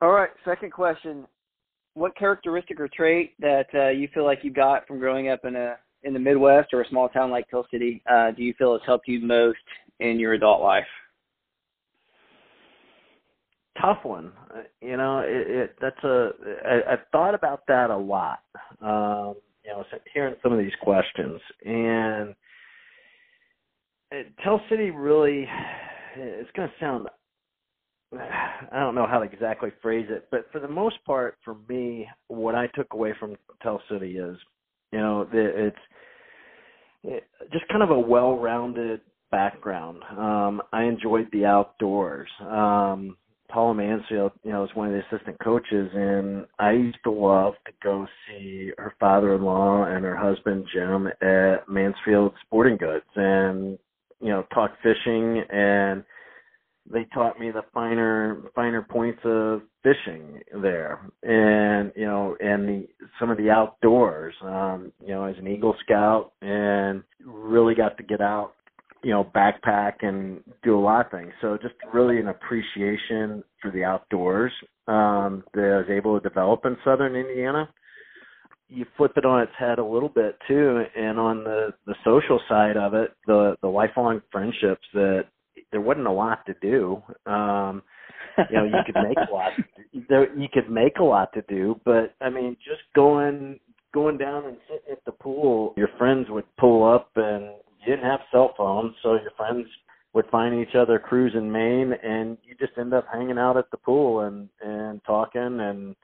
All 0.00 0.10
right, 0.10 0.30
second 0.44 0.72
question: 0.72 1.26
What 1.94 2.16
characteristic 2.16 2.78
or 2.78 2.88
trait 2.88 3.34
that 3.40 3.66
uh, 3.74 3.88
you 3.88 4.08
feel 4.14 4.24
like 4.24 4.40
you 4.42 4.52
got 4.52 4.86
from 4.86 4.98
growing 4.98 5.28
up 5.28 5.44
in 5.44 5.56
a 5.56 5.76
in 6.04 6.12
the 6.12 6.18
Midwest 6.18 6.72
or 6.72 6.82
a 6.82 6.88
small 6.88 7.08
town 7.08 7.30
like 7.30 7.48
Tell 7.48 7.66
City 7.70 8.02
uh, 8.10 8.30
do 8.30 8.42
you 8.42 8.54
feel 8.58 8.72
has 8.72 8.82
helped 8.86 9.08
you 9.08 9.20
most 9.20 9.58
in 10.00 10.18
your 10.18 10.34
adult 10.34 10.60
life? 10.60 10.84
Tough 13.80 14.04
one. 14.04 14.32
Uh, 14.54 14.62
you 14.80 14.96
know, 14.96 15.20
it, 15.20 15.50
it 15.50 15.76
that's 15.80 16.04
a. 16.04 16.30
I, 16.64 16.92
I've 16.92 17.06
thought 17.12 17.34
about 17.34 17.62
that 17.68 17.90
a 17.90 17.96
lot. 17.96 18.40
Um, 18.80 19.36
you 19.64 19.72
know, 19.72 19.84
hearing 20.12 20.36
some 20.42 20.52
of 20.52 20.58
these 20.58 20.74
questions 20.82 21.40
and. 21.64 22.34
Tell 24.44 24.60
City 24.70 24.90
really, 24.90 25.44
it's 26.16 26.50
going 26.54 26.68
to 26.68 26.74
sound 26.78 27.08
I 28.72 28.80
don't 28.80 28.94
know 28.94 29.06
how 29.06 29.18
to 29.18 29.24
exactly 29.24 29.70
phrase 29.82 30.06
it, 30.10 30.28
but 30.30 30.46
for 30.52 30.60
the 30.60 30.68
most 30.68 30.96
part, 31.04 31.38
for 31.44 31.56
me, 31.68 32.08
what 32.28 32.54
I 32.54 32.66
took 32.68 32.92
away 32.92 33.14
from 33.18 33.36
Tell 33.62 33.80
City 33.90 34.18
is, 34.18 34.36
you 34.92 34.98
know, 34.98 35.28
it's 35.32 35.76
it, 37.02 37.24
just 37.52 37.66
kind 37.68 37.82
of 37.82 37.90
a 37.90 37.98
well-rounded 37.98 39.00
background. 39.30 40.02
Um, 40.16 40.62
I 40.72 40.84
enjoyed 40.84 41.28
the 41.32 41.44
outdoors. 41.44 42.28
Um, 42.40 43.16
Paula 43.54 43.72
Mansfield, 43.72 44.32
you 44.42 44.50
know, 44.50 44.64
is 44.64 44.70
one 44.74 44.88
of 44.88 44.94
the 44.94 45.16
assistant 45.16 45.38
coaches, 45.38 45.88
and 45.94 46.44
I 46.58 46.72
used 46.72 46.98
to 47.04 47.12
love 47.12 47.54
to 47.66 47.72
go 47.84 48.04
see 48.26 48.72
her 48.76 48.94
father-in-law 48.98 49.84
and 49.84 50.04
her 50.04 50.16
husband 50.16 50.66
Jim 50.74 51.06
at 51.22 51.68
Mansfield 51.68 52.34
Sporting 52.44 52.76
Goods, 52.76 53.04
and 53.14 53.78
you 54.20 54.30
know, 54.30 54.44
talk 54.52 54.72
fishing 54.82 55.44
and 55.50 56.02
they 56.92 57.06
taught 57.14 57.38
me 57.38 57.50
the 57.50 57.62
finer 57.72 58.42
finer 58.54 58.82
points 58.82 59.20
of 59.24 59.62
fishing 59.82 60.40
there. 60.60 61.08
And 61.22 61.92
you 61.96 62.06
know 62.06 62.36
and 62.40 62.68
the 62.68 62.88
some 63.18 63.30
of 63.30 63.38
the 63.38 63.50
outdoors 63.50 64.34
um 64.42 64.92
you 65.00 65.08
know 65.08 65.24
as 65.24 65.36
an 65.38 65.46
eagle 65.48 65.74
scout 65.84 66.32
and 66.42 67.02
really 67.24 67.74
got 67.74 67.96
to 67.96 68.02
get 68.02 68.20
out 68.20 68.52
you 69.04 69.10
know 69.10 69.24
backpack 69.34 69.94
and 70.02 70.40
do 70.62 70.78
a 70.78 70.80
lot 70.80 71.06
of 71.06 71.12
things 71.12 71.32
so 71.40 71.58
just 71.60 71.74
really 71.92 72.18
an 72.18 72.28
appreciation 72.28 73.44
for 73.60 73.70
the 73.70 73.84
outdoors 73.84 74.52
um 74.88 75.44
that 75.54 75.64
I 75.64 75.76
was 75.78 75.90
able 75.90 76.18
to 76.18 76.28
develop 76.28 76.64
in 76.64 76.76
southern 76.84 77.14
Indiana 77.14 77.68
you 78.68 78.86
flip 78.96 79.12
it 79.16 79.24
on 79.24 79.42
its 79.42 79.52
head 79.58 79.78
a 79.78 79.84
little 79.84 80.08
bit 80.08 80.36
too 80.48 80.82
and 80.96 81.18
on 81.18 81.44
the 81.44 81.74
the 81.86 81.94
social 82.04 82.40
side 82.48 82.76
of 82.76 82.94
it 82.94 83.12
the 83.26 83.56
the 83.62 83.68
lifelong 83.68 84.22
friendships 84.32 84.86
that 84.94 85.26
there 85.74 85.80
wasn't 85.80 86.06
a 86.06 86.12
lot 86.12 86.46
to 86.46 86.54
do. 86.62 87.02
Um, 87.30 87.82
you 88.50 88.56
know, 88.56 88.64
you 88.64 88.78
could 88.86 88.94
make 88.94 89.16
a 89.16 89.32
lot. 89.32 89.52
There, 90.08 90.36
you 90.36 90.48
could 90.52 90.68
make 90.68 90.98
a 90.98 91.04
lot 91.04 91.32
to 91.34 91.42
do, 91.48 91.80
but 91.84 92.16
I 92.20 92.28
mean, 92.28 92.56
just 92.64 92.80
going 92.96 93.60
going 93.92 94.18
down 94.18 94.44
and 94.44 94.56
sitting 94.68 94.90
at 94.90 95.04
the 95.06 95.12
pool, 95.12 95.72
your 95.76 95.88
friends 95.98 96.26
would 96.30 96.44
pull 96.58 96.82
up, 96.82 97.10
and 97.14 97.50
you 97.84 97.94
didn't 97.94 98.08
have 98.08 98.20
cell 98.32 98.54
phones, 98.56 98.94
so 99.02 99.14
your 99.14 99.30
friends 99.36 99.66
would 100.12 100.26
find 100.30 100.60
each 100.60 100.74
other 100.74 100.98
cruising 100.98 101.50
Main, 101.50 101.92
and 102.02 102.38
you 102.44 102.54
just 102.58 102.78
end 102.78 102.94
up 102.94 103.06
hanging 103.12 103.38
out 103.38 103.56
at 103.56 103.70
the 103.70 103.76
pool 103.76 104.20
and 104.20 104.48
and 104.62 105.00
talking 105.04 105.60
and 105.60 105.96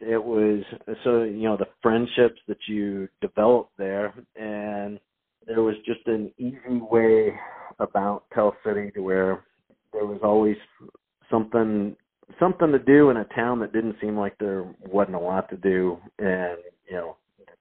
it 0.00 0.22
was 0.22 0.62
so 1.04 1.22
you 1.22 1.44
know 1.44 1.56
the 1.56 1.68
friendships 1.82 2.40
that 2.48 2.58
you 2.68 3.08
developed 3.20 3.70
there 3.78 4.12
and 4.36 4.98
there 5.46 5.62
was 5.62 5.76
just 5.86 6.06
an 6.06 6.32
easy 6.38 6.80
way 6.90 7.32
about 7.78 8.24
Tell 8.34 8.56
City 8.66 8.90
to 8.92 9.00
where 9.00 9.44
there 9.92 10.06
was 10.06 10.20
always 10.22 10.56
something 11.30 11.96
something 12.40 12.72
to 12.72 12.78
do 12.78 13.10
in 13.10 13.18
a 13.18 13.24
town 13.36 13.60
that 13.60 13.72
didn't 13.72 13.96
seem 14.00 14.16
like 14.16 14.36
there 14.38 14.64
wasn't 14.86 15.14
a 15.14 15.20
lot 15.20 15.48
to 15.50 15.56
do 15.56 15.98
and 16.18 16.58
you 16.88 16.96
know 16.96 17.16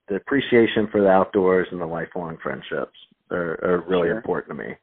the 0.09 0.15
appreciation 0.15 0.87
for 0.91 1.01
the 1.01 1.07
outdoors 1.07 1.67
and 1.71 1.79
the 1.79 1.85
lifelong 1.85 2.37
friendships 2.41 2.97
are, 3.33 3.59
are 3.63 3.83
really 3.87 4.07
sure. 4.07 4.17
important 4.17 4.57
to 4.57 4.63
me 4.63 4.75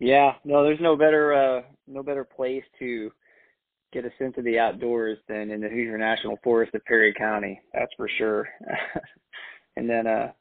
yeah 0.00 0.32
no 0.44 0.62
there's 0.62 0.80
no 0.80 0.96
better 0.96 1.34
uh 1.34 1.62
no 1.86 2.02
better 2.02 2.24
place 2.24 2.64
to 2.78 3.10
get 3.92 4.04
a 4.04 4.10
sense 4.18 4.34
of 4.36 4.44
the 4.44 4.58
outdoors 4.58 5.18
than 5.28 5.50
in 5.52 5.60
the 5.60 5.68
Hoosier 5.68 5.96
National 5.96 6.36
Forest 6.42 6.74
of 6.74 6.84
Perry 6.84 7.14
County 7.14 7.60
that's 7.72 7.92
for 7.96 8.08
sure 8.18 8.48
and 9.76 9.88
then 9.88 10.06
uh 10.06 10.32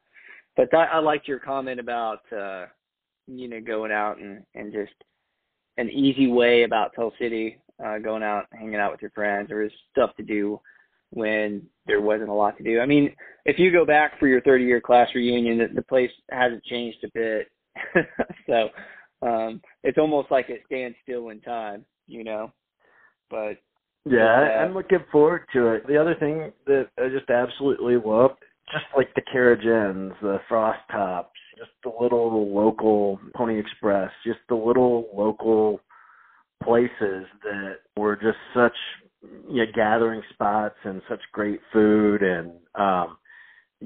but 0.56 0.74
I, 0.74 0.86
I 0.86 1.00
liked 1.00 1.28
your 1.28 1.40
comment 1.40 1.80
about 1.80 2.22
uh 2.36 2.66
you 3.28 3.48
know, 3.48 3.62
going 3.62 3.92
out 3.92 4.18
and, 4.20 4.44
and 4.56 4.74
just 4.74 4.94
an 5.78 5.90
easy 5.90 6.28
way 6.28 6.64
about 6.64 6.94
Tell 6.94 7.14
City, 7.20 7.60
uh, 7.84 7.98
going 8.00 8.24
out, 8.24 8.46
hanging 8.52 8.76
out 8.76 8.92
with 8.92 9.02
your 9.02 9.12
friends. 9.12 9.48
There 9.48 9.60
was 9.60 9.72
stuff 9.92 10.16
to 10.18 10.24
do 10.24 10.60
when 11.12 11.64
there 11.86 12.02
wasn't 12.02 12.30
a 12.30 12.34
lot 12.34 12.58
to 12.58 12.64
do. 12.64 12.80
I 12.80 12.86
mean, 12.86 13.14
if 13.46 13.60
you 13.60 13.72
go 13.72 13.86
back 13.86 14.20
for 14.20 14.28
your 14.28 14.42
30 14.42 14.64
year 14.64 14.82
class 14.82 15.10
reunion, 15.14 15.58
the, 15.58 15.68
the 15.74 15.82
place 15.82 16.12
hasn't 16.32 16.64
changed 16.64 17.04
a 17.04 17.10
bit. 17.14 17.48
so 18.48 18.70
um, 19.26 19.62
it's 19.84 19.98
almost 19.98 20.32
like 20.32 20.50
it 20.50 20.62
stands 20.66 20.96
still 21.04 21.30
in 21.30 21.42
time, 21.42 21.86
you 22.08 22.24
know. 22.24 22.52
But 23.30 23.58
yeah, 24.06 24.58
uh, 24.60 24.64
I'm 24.64 24.74
looking 24.74 25.04
forward 25.12 25.46
to 25.54 25.70
it. 25.70 25.88
The 25.88 25.98
other 25.98 26.16
thing 26.16 26.52
that 26.68 26.90
I 27.00 27.10
just 27.10 27.30
absolutely 27.30 27.96
love, 27.96 28.32
just 28.72 28.86
like 28.96 29.14
the 29.16 29.22
carriage 29.32 29.66
ends, 29.66 30.14
the 30.22 30.40
frost 30.48 30.80
tops, 30.92 31.40
just 31.58 31.72
the 31.84 31.92
little 32.00 32.54
local 32.54 33.20
Pony 33.36 33.60
Express, 33.60 34.12
just 34.26 34.40
the 34.50 34.56
little 34.56 35.10
local 35.14 35.80
places 36.64 37.26
that 37.44 37.78
were 37.98 38.16
just 38.16 38.38
such 38.54 38.76
you 39.50 39.66
know, 39.66 39.72
gathering 39.74 40.22
spots 40.34 40.76
and 40.84 41.02
such 41.10 41.22
great 41.32 41.60
food 41.72 42.22
and 42.22 42.52
um 42.76 43.18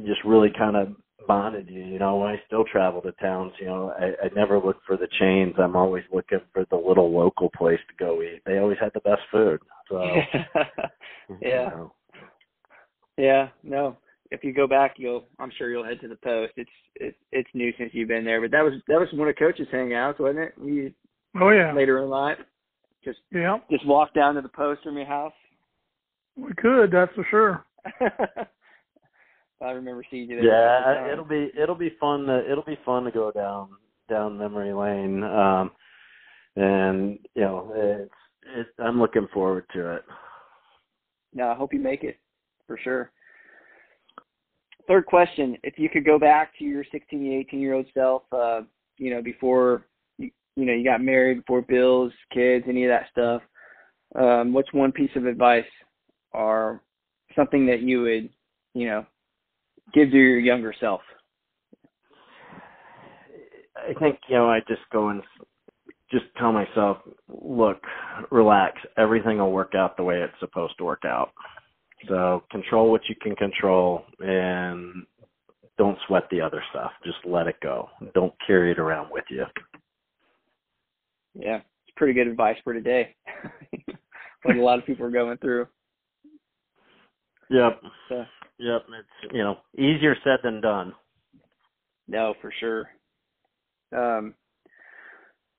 just 0.06 0.23
really 0.26 0.50
kind 0.58 0.76
of 0.76 0.95
bonded 1.28 1.69
you. 1.69 1.84
You 1.84 2.00
know, 2.00 2.17
when 2.17 2.30
I 2.30 2.41
still 2.45 2.63
travel 2.63 3.02
to 3.02 3.12
towns, 3.13 3.52
you 3.60 3.65
know, 3.67 3.93
I, 4.00 4.26
I 4.26 4.30
never 4.36 4.60
look 4.60 4.78
for 4.86 4.97
the 4.97 5.08
chains. 5.19 5.56
I'm 5.58 5.76
always 5.76 6.04
looking 6.13 6.39
for 6.54 6.65
the 6.69 6.78
little 6.78 7.12
local 7.12 7.50
place 7.58 7.80
to 7.89 8.04
go 8.04 8.21
eat. 8.21 8.41
They 8.45 8.58
always 8.60 8.78
had 8.80 8.91
the 8.93 9.02
best 9.02 9.21
food. 9.32 9.60
So 9.89 9.97
yeah. 11.41 11.65
You 11.65 11.69
know. 11.69 11.93
Yeah, 13.17 13.50
no. 13.63 13.97
If 14.30 14.43
you 14.43 14.54
go 14.54 14.67
back, 14.67 14.95
you'll. 14.97 15.26
I'm 15.39 15.52
sure 15.58 15.69
you'll 15.69 15.86
head 15.86 16.02
to 16.02 16.08
the 16.08 16.17
post. 16.17 16.54
It's 16.58 16.69
it's 16.95 17.17
it's 17.32 17.50
new 17.54 17.71
since 17.78 17.91
you've 17.93 18.10
been 18.10 18.26
there, 18.26 18.41
but 18.41 18.52
that 18.52 18.62
was 18.62 18.73
that 18.88 19.00
was 19.00 19.08
one 19.13 19.30
of 19.30 19.36
coaches' 19.38 19.67
hangouts, 19.73 20.19
wasn't 20.19 20.39
it? 20.39 20.54
You 20.63 20.93
Oh 21.39 21.50
yeah. 21.50 21.73
later 21.73 22.04
in 22.04 22.10
life, 22.10 22.38
just 23.08 23.22
Yeah. 23.32 23.60
just 23.70 23.86
walk 23.86 24.13
down 24.13 24.36
to 24.36 24.41
the 24.41 24.50
post 24.50 24.84
from 24.84 24.98
your 24.98 25.06
house. 25.06 25.34
We 26.36 26.54
could, 26.54 26.91
that's 26.91 27.13
for 27.15 27.24
sure. 27.30 27.65
I 29.62 29.72
remember 29.72 30.04
seeing 30.12 30.30
you 30.30 30.36
there. 30.36 30.46
Yeah, 30.46 31.12
it'll 31.12 31.26
be 31.26 31.52
it'll 31.58 31.76
be 31.76 31.96
fun 32.00 32.26
to 32.26 32.52
it'll 32.52 32.63
be 32.63 32.78
fun 32.86 33.06
to 33.06 33.12
go 33.12 33.32
down 33.32 33.70
down 34.10 34.38
memory 34.38 34.74
lane. 34.74 35.24
Um 35.24 35.72
and 36.56 37.17
you 37.34 37.41
know, 37.41 37.72
it's 37.74 38.12
it, 38.56 38.67
I'm 38.80 39.00
looking 39.00 39.28
forward 39.34 39.65
to 39.74 39.96
it. 39.96 40.04
No, 41.34 41.50
I 41.50 41.56
hope 41.56 41.74
you 41.74 41.80
make 41.80 42.04
it 42.04 42.20
for 42.67 42.78
sure. 42.78 43.12
Third 44.88 45.06
question: 45.06 45.58
If 45.63 45.80
you 45.80 45.89
could 45.89 46.06
go 46.06 46.20
back 46.20 46.56
to 46.60 46.65
your 46.65 46.84
16, 46.91 47.34
18 47.34 47.60
year 47.60 47.74
old 47.74 47.88
self, 47.93 48.24
uh, 48.32 48.62
you 48.98 49.10
know, 49.10 49.22
before 49.22 49.87
you, 50.58 50.65
know 50.65 50.74
you 50.74 50.84
got 50.84 51.02
married, 51.02 51.38
before 51.38 51.62
bills, 51.62 52.12
kids, 52.34 52.65
any 52.67 52.84
of 52.84 52.89
that 52.89 53.06
stuff, 53.12 53.41
um, 54.15 54.54
what's 54.54 54.74
one 54.74 54.91
piece 54.91 55.12
of 55.15 55.26
advice 55.26 55.65
or 56.34 56.82
something 57.36 57.65
that 57.67 57.82
you 57.82 58.02
would, 58.02 58.30
you 58.74 58.88
know, 58.88 59.06
give 59.93 60.12
to 60.12 60.17
your 60.17 60.39
younger 60.39 60.74
self? 60.80 61.02
I 63.78 63.93
think 64.00 64.20
you 64.28 64.36
know 64.36 64.50
I 64.50 64.60
just 64.67 64.82
go 64.91 65.10
and 65.10 65.22
just 66.12 66.26
tell 66.38 66.52
myself, 66.52 66.98
look, 67.28 67.78
relax. 68.32 68.80
Everything 68.98 69.38
will 69.38 69.52
work 69.52 69.74
out 69.76 69.98
the 69.98 70.04
way 70.04 70.20
it's 70.20 70.39
supposed 70.39 70.78
to 70.80 70.86
work 70.86 71.04
out. 71.06 71.32
So 72.08 72.43
control 72.52 72.91
what 72.91 73.02
you 73.10 73.15
can 73.22 73.36
control 73.36 74.04
and 74.20 75.06
don't 75.78 75.98
sweat 76.08 76.24
the 76.32 76.41
other 76.41 76.63
stuff. 76.72 76.91
Just 77.04 77.17
let 77.26 77.48
it 77.48 77.58
go. 77.62 77.89
Don't 78.13 78.34
carry 78.46 78.72
it 78.72 78.80
around 78.80 79.10
with 79.12 79.26
you. 79.30 79.46
Yeah, 81.39 81.58
it's 81.58 81.95
pretty 81.95 82.13
good 82.13 82.28
advice 82.28 82.58
for 82.63 82.73
today. 82.73 83.15
what 84.43 84.56
a 84.56 84.62
lot 84.62 84.80
of 84.80 84.86
people 84.86 85.06
are 85.06 85.12
going 85.12 85.38
through. 85.38 85.67
Yep. 87.50 87.82
So, 88.10 88.26
Yep. 88.60 88.86
It's 89.00 89.34
you 89.34 89.43
know 89.43 89.58
easier 89.78 90.15
said 90.23 90.39
than 90.43 90.62
done. 90.62 90.93
No, 92.08 92.34
for 92.41 92.52
sure. 92.60 92.89
Um, 93.95 94.34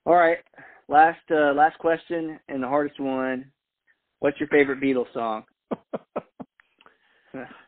all 0.04 0.16
right, 0.16 0.38
last 0.88 1.20
uh, 1.30 1.52
last 1.54 1.78
question 1.78 2.38
and 2.48 2.62
the 2.62 2.68
hardest 2.68 2.98
one. 2.98 3.50
What's 4.20 4.40
your 4.40 4.48
favorite 4.48 4.80
Beatles 4.80 5.12
song? 5.12 5.44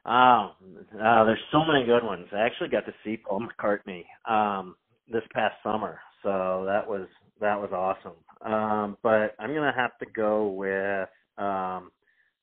Oh, 0.06 0.52
uh, 1.00 1.24
there's 1.24 1.38
so 1.52 1.64
many 1.64 1.84
good 1.84 2.02
ones. 2.02 2.26
I 2.32 2.38
actually 2.40 2.70
got 2.70 2.86
to 2.86 2.94
see 3.04 3.18
Paul 3.18 3.46
McCartney 3.46 4.04
um, 4.28 4.74
this 5.12 5.22
past 5.34 5.54
summer, 5.62 6.00
so 6.22 6.64
that 6.66 6.86
was 6.86 7.06
that 7.40 7.58
was 7.60 7.70
awesome. 7.72 8.16
Um, 8.52 8.96
but 9.02 9.34
I'm 9.38 9.54
gonna 9.54 9.72
have 9.74 9.96
to 9.98 10.06
go 10.06 10.48
with 10.48 11.08
um, 11.38 11.90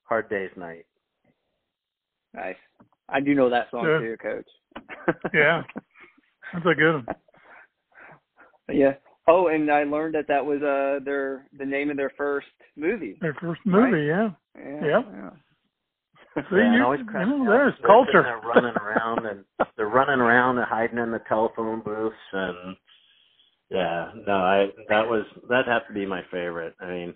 Hard 0.04 0.30
Day's 0.30 0.52
Night. 0.56 0.86
Nice. 2.34 2.56
I 3.10 3.20
do 3.20 3.34
know 3.34 3.50
that 3.50 3.70
song 3.72 3.86
Yeah. 3.86 4.00
too, 4.00 4.18
Coach. 4.22 4.48
Yeah. 5.34 5.64
That's 6.54 6.66
a 6.66 6.76
good 6.76 6.94
one. 6.96 7.06
yeah. 8.72 8.94
Oh, 9.30 9.48
and 9.48 9.70
I 9.72 9.84
learned 9.84 10.16
that 10.16 10.28
that 10.28 10.46
was 10.46 10.62
uh 10.62 11.04
their 11.04 11.48
the 11.58 11.66
name 11.66 11.90
of 11.90 11.98
their 11.98 12.12
first 12.18 12.48
movie. 12.76 13.18
Their 13.22 13.34
first 13.42 13.62
movie, 13.66 14.06
yeah. 14.06 14.30
Yeah. 14.58 14.86
Yep. 14.86 15.06
yeah. 15.14 15.30
See, 16.50 16.56
Yeah, 16.56 16.76
you, 16.78 16.84
always 16.84 17.00
you 17.00 17.06
cracks 17.06 17.28
know, 17.30 17.38
me 17.40 17.48
up. 17.48 17.52
there's 17.54 17.74
They're 17.82 17.88
culture. 17.88 18.40
running 18.46 18.76
around 18.76 19.26
and 19.26 19.44
they're 19.76 19.88
running 19.88 20.20
around 20.20 20.58
and 20.60 20.68
hiding 20.68 21.00
in 21.00 21.12
the 21.12 21.22
telephone 21.28 21.82
booths 21.82 22.16
and 22.34 22.76
yeah, 23.70 24.12
no, 24.26 24.34
I 24.34 24.68
that 24.90 25.08
was 25.08 25.26
that'd 25.50 25.68
have 25.68 25.88
to 25.88 25.94
be 25.94 26.06
my 26.06 26.22
favorite. 26.32 26.76
I 26.80 26.88
mean, 26.88 27.14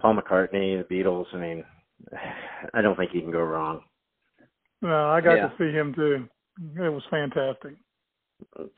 Paul 0.00 0.16
McCartney, 0.16 0.78
the 0.78 0.86
Beatles. 0.90 1.26
I 1.34 1.38
mean, 1.38 1.64
I 2.74 2.82
don't 2.82 2.96
think 2.96 3.12
you 3.14 3.22
can 3.22 3.32
go 3.32 3.42
wrong. 3.42 3.82
No, 4.82 5.08
I 5.10 5.20
got 5.20 5.36
Yeah. 5.36 5.48
to 5.48 5.54
see 5.58 5.72
him 5.72 5.94
too. 5.94 6.28
It 6.82 6.88
was 6.88 7.02
fantastic. 7.10 7.74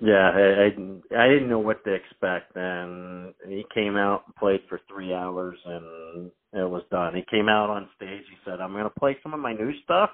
Yeah, 0.00 0.30
I, 0.30 0.64
I 0.64 1.24
I 1.24 1.28
didn't 1.28 1.48
know 1.48 1.58
what 1.58 1.84
to 1.84 1.92
expect, 1.92 2.56
and 2.56 3.34
he 3.46 3.64
came 3.74 3.96
out 3.96 4.22
and 4.26 4.34
played 4.36 4.60
for 4.68 4.80
three 4.88 5.12
hours, 5.12 5.58
and 5.64 6.30
it 6.52 6.68
was 6.68 6.82
done. 6.90 7.14
He 7.14 7.22
came 7.30 7.48
out 7.48 7.70
on 7.70 7.88
stage. 7.96 8.24
He 8.30 8.36
said, 8.44 8.60
"I'm 8.60 8.72
going 8.72 8.84
to 8.84 8.90
play 8.90 9.16
some 9.22 9.34
of 9.34 9.40
my 9.40 9.52
new 9.52 9.72
stuff," 9.82 10.10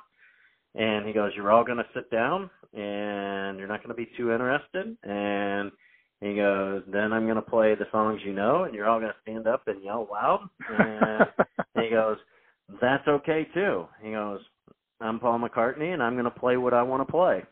and 0.74 1.06
he 1.06 1.12
goes, 1.12 1.32
"You're 1.36 1.52
all 1.52 1.64
going 1.64 1.78
to 1.78 1.86
sit 1.94 2.10
down, 2.10 2.50
and 2.72 3.58
you're 3.58 3.68
not 3.68 3.80
going 3.82 3.94
to 3.94 3.94
be 3.94 4.10
too 4.16 4.32
interested." 4.32 4.96
And 5.02 5.70
he 6.24 6.34
goes, 6.36 6.82
"Then 6.90 7.12
I'm 7.12 7.24
going 7.24 7.36
to 7.36 7.42
play 7.42 7.74
the 7.74 7.86
songs 7.92 8.20
you 8.24 8.32
know, 8.32 8.64
and 8.64 8.74
you're 8.74 8.86
all 8.88 9.00
going 9.00 9.12
to 9.12 9.18
stand 9.22 9.46
up 9.46 9.66
and 9.66 9.82
yell 9.82 10.08
loud." 10.10 10.48
And 10.68 11.26
he 11.84 11.90
goes, 11.90 12.16
"That's 12.80 13.06
okay 13.06 13.46
too." 13.54 13.86
He 14.02 14.12
goes, 14.12 14.40
"I'm 15.00 15.18
Paul 15.20 15.38
McCartney, 15.40 15.92
and 15.92 16.02
I'm 16.02 16.14
going 16.14 16.24
to 16.24 16.30
play 16.30 16.56
what 16.56 16.74
I 16.74 16.82
want 16.82 17.06
to 17.06 17.10
play." 17.12 17.42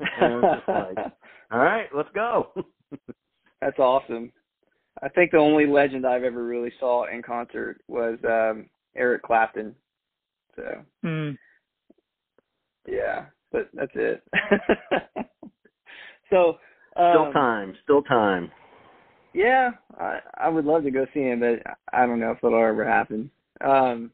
And 0.00 0.32
it 0.32 0.36
was 0.36 0.56
just 0.56 0.68
like, 0.68 1.12
all 1.52 1.58
right, 1.58 1.86
let's 1.94 2.08
go. 2.14 2.48
That's 3.60 3.78
awesome. 3.78 4.32
I 5.02 5.08
think 5.08 5.30
the 5.30 5.38
only 5.38 5.66
legend 5.66 6.06
I've 6.06 6.24
ever 6.24 6.44
really 6.44 6.72
saw 6.78 7.06
in 7.12 7.22
concert 7.22 7.80
was 7.88 8.18
um 8.28 8.68
Eric 8.96 9.22
Clapton. 9.22 9.74
So 10.56 10.84
Mm. 11.04 11.36
yeah, 12.86 13.26
but 13.50 13.68
that's 13.72 13.92
it. 13.94 14.22
so 16.30 16.58
um, 16.96 17.12
still 17.12 17.32
time, 17.32 17.74
still 17.82 18.02
time. 18.02 18.50
Yeah, 19.34 19.70
I 19.98 20.18
I 20.36 20.48
would 20.48 20.64
love 20.64 20.84
to 20.84 20.90
go 20.90 21.06
see 21.14 21.20
him, 21.20 21.40
but 21.40 21.62
I 21.92 22.06
don't 22.06 22.20
know 22.20 22.32
if 22.32 22.38
it'll 22.42 22.58
ever 22.58 22.86
happen. 22.86 23.30
Um, 23.64 24.10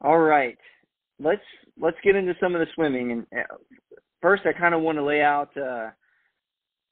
all 0.00 0.18
right, 0.18 0.56
let's 1.20 1.42
let's 1.80 1.96
get 2.02 2.16
into 2.16 2.34
some 2.40 2.54
of 2.54 2.60
the 2.60 2.66
swimming. 2.74 3.12
And 3.12 3.26
uh, 3.38 3.56
first, 4.22 4.44
I 4.46 4.58
kind 4.58 4.74
of 4.74 4.80
want 4.80 4.96
to 4.98 5.04
lay 5.04 5.20
out 5.20 5.54
uh, 5.56 5.90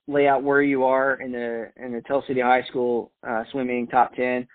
lay 0.08 0.28
out 0.28 0.42
where 0.42 0.62
you 0.62 0.84
are 0.84 1.20
in 1.20 1.32
the 1.32 1.70
in 1.76 1.92
the 1.92 2.02
Tell 2.02 2.24
City 2.26 2.40
High 2.40 2.64
School 2.68 3.12
uh, 3.26 3.44
swimming 3.52 3.86
top 3.86 4.14
ten. 4.14 4.46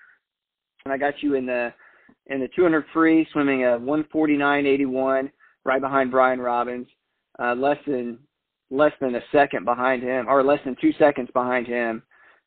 And 0.86 0.94
I 0.94 0.98
got 0.98 1.16
you 1.22 1.34
in 1.34 1.46
the 1.46 1.74
in 2.28 2.40
the 2.40 2.50
200 2.56 2.86
free 2.94 3.28
swimming 3.32 3.64
a 3.64 3.80
149.81, 3.80 5.32
right 5.64 5.82
behind 5.82 6.12
Brian 6.12 6.40
Robbins, 6.40 6.88
uh, 7.40 7.56
less 7.56 7.78
than 7.88 8.20
less 8.70 8.94
than 9.00 9.16
a 9.16 9.22
second 9.32 9.66
behind 9.66 10.04
him, 10.04 10.28
or 10.28 10.44
less 10.44 10.60
than 10.66 10.76
two 10.80 10.92
seconds 11.00 11.30
behind 11.34 11.68
him. 11.68 12.04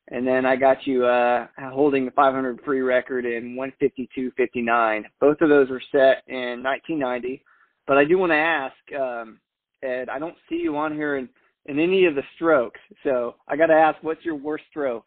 And 0.08 0.26
then 0.26 0.44
I 0.44 0.56
got 0.56 0.86
you 0.86 1.06
uh, 1.06 1.46
holding 1.72 2.04
the 2.04 2.10
500 2.10 2.60
free 2.64 2.80
record 2.80 3.24
in 3.24 3.56
152.59. 3.56 5.04
Both 5.20 5.40
of 5.40 5.48
those 5.48 5.70
were 5.70 5.82
set 5.92 6.24
in 6.26 6.62
1990. 6.62 7.44
But 7.86 7.96
I 7.96 8.04
do 8.04 8.18
want 8.18 8.32
to 8.32 8.36
ask, 8.36 9.00
um, 9.00 9.38
Ed, 9.82 10.08
I 10.08 10.18
don't 10.18 10.34
see 10.48 10.56
you 10.56 10.76
on 10.76 10.92
here 10.94 11.16
in, 11.16 11.28
in 11.66 11.78
any 11.78 12.06
of 12.06 12.14
the 12.14 12.22
strokes. 12.34 12.80
So 13.04 13.36
I 13.48 13.56
got 13.56 13.66
to 13.66 13.74
ask, 13.74 14.02
what's 14.02 14.24
your 14.24 14.34
worst 14.34 14.64
stroke? 14.70 15.06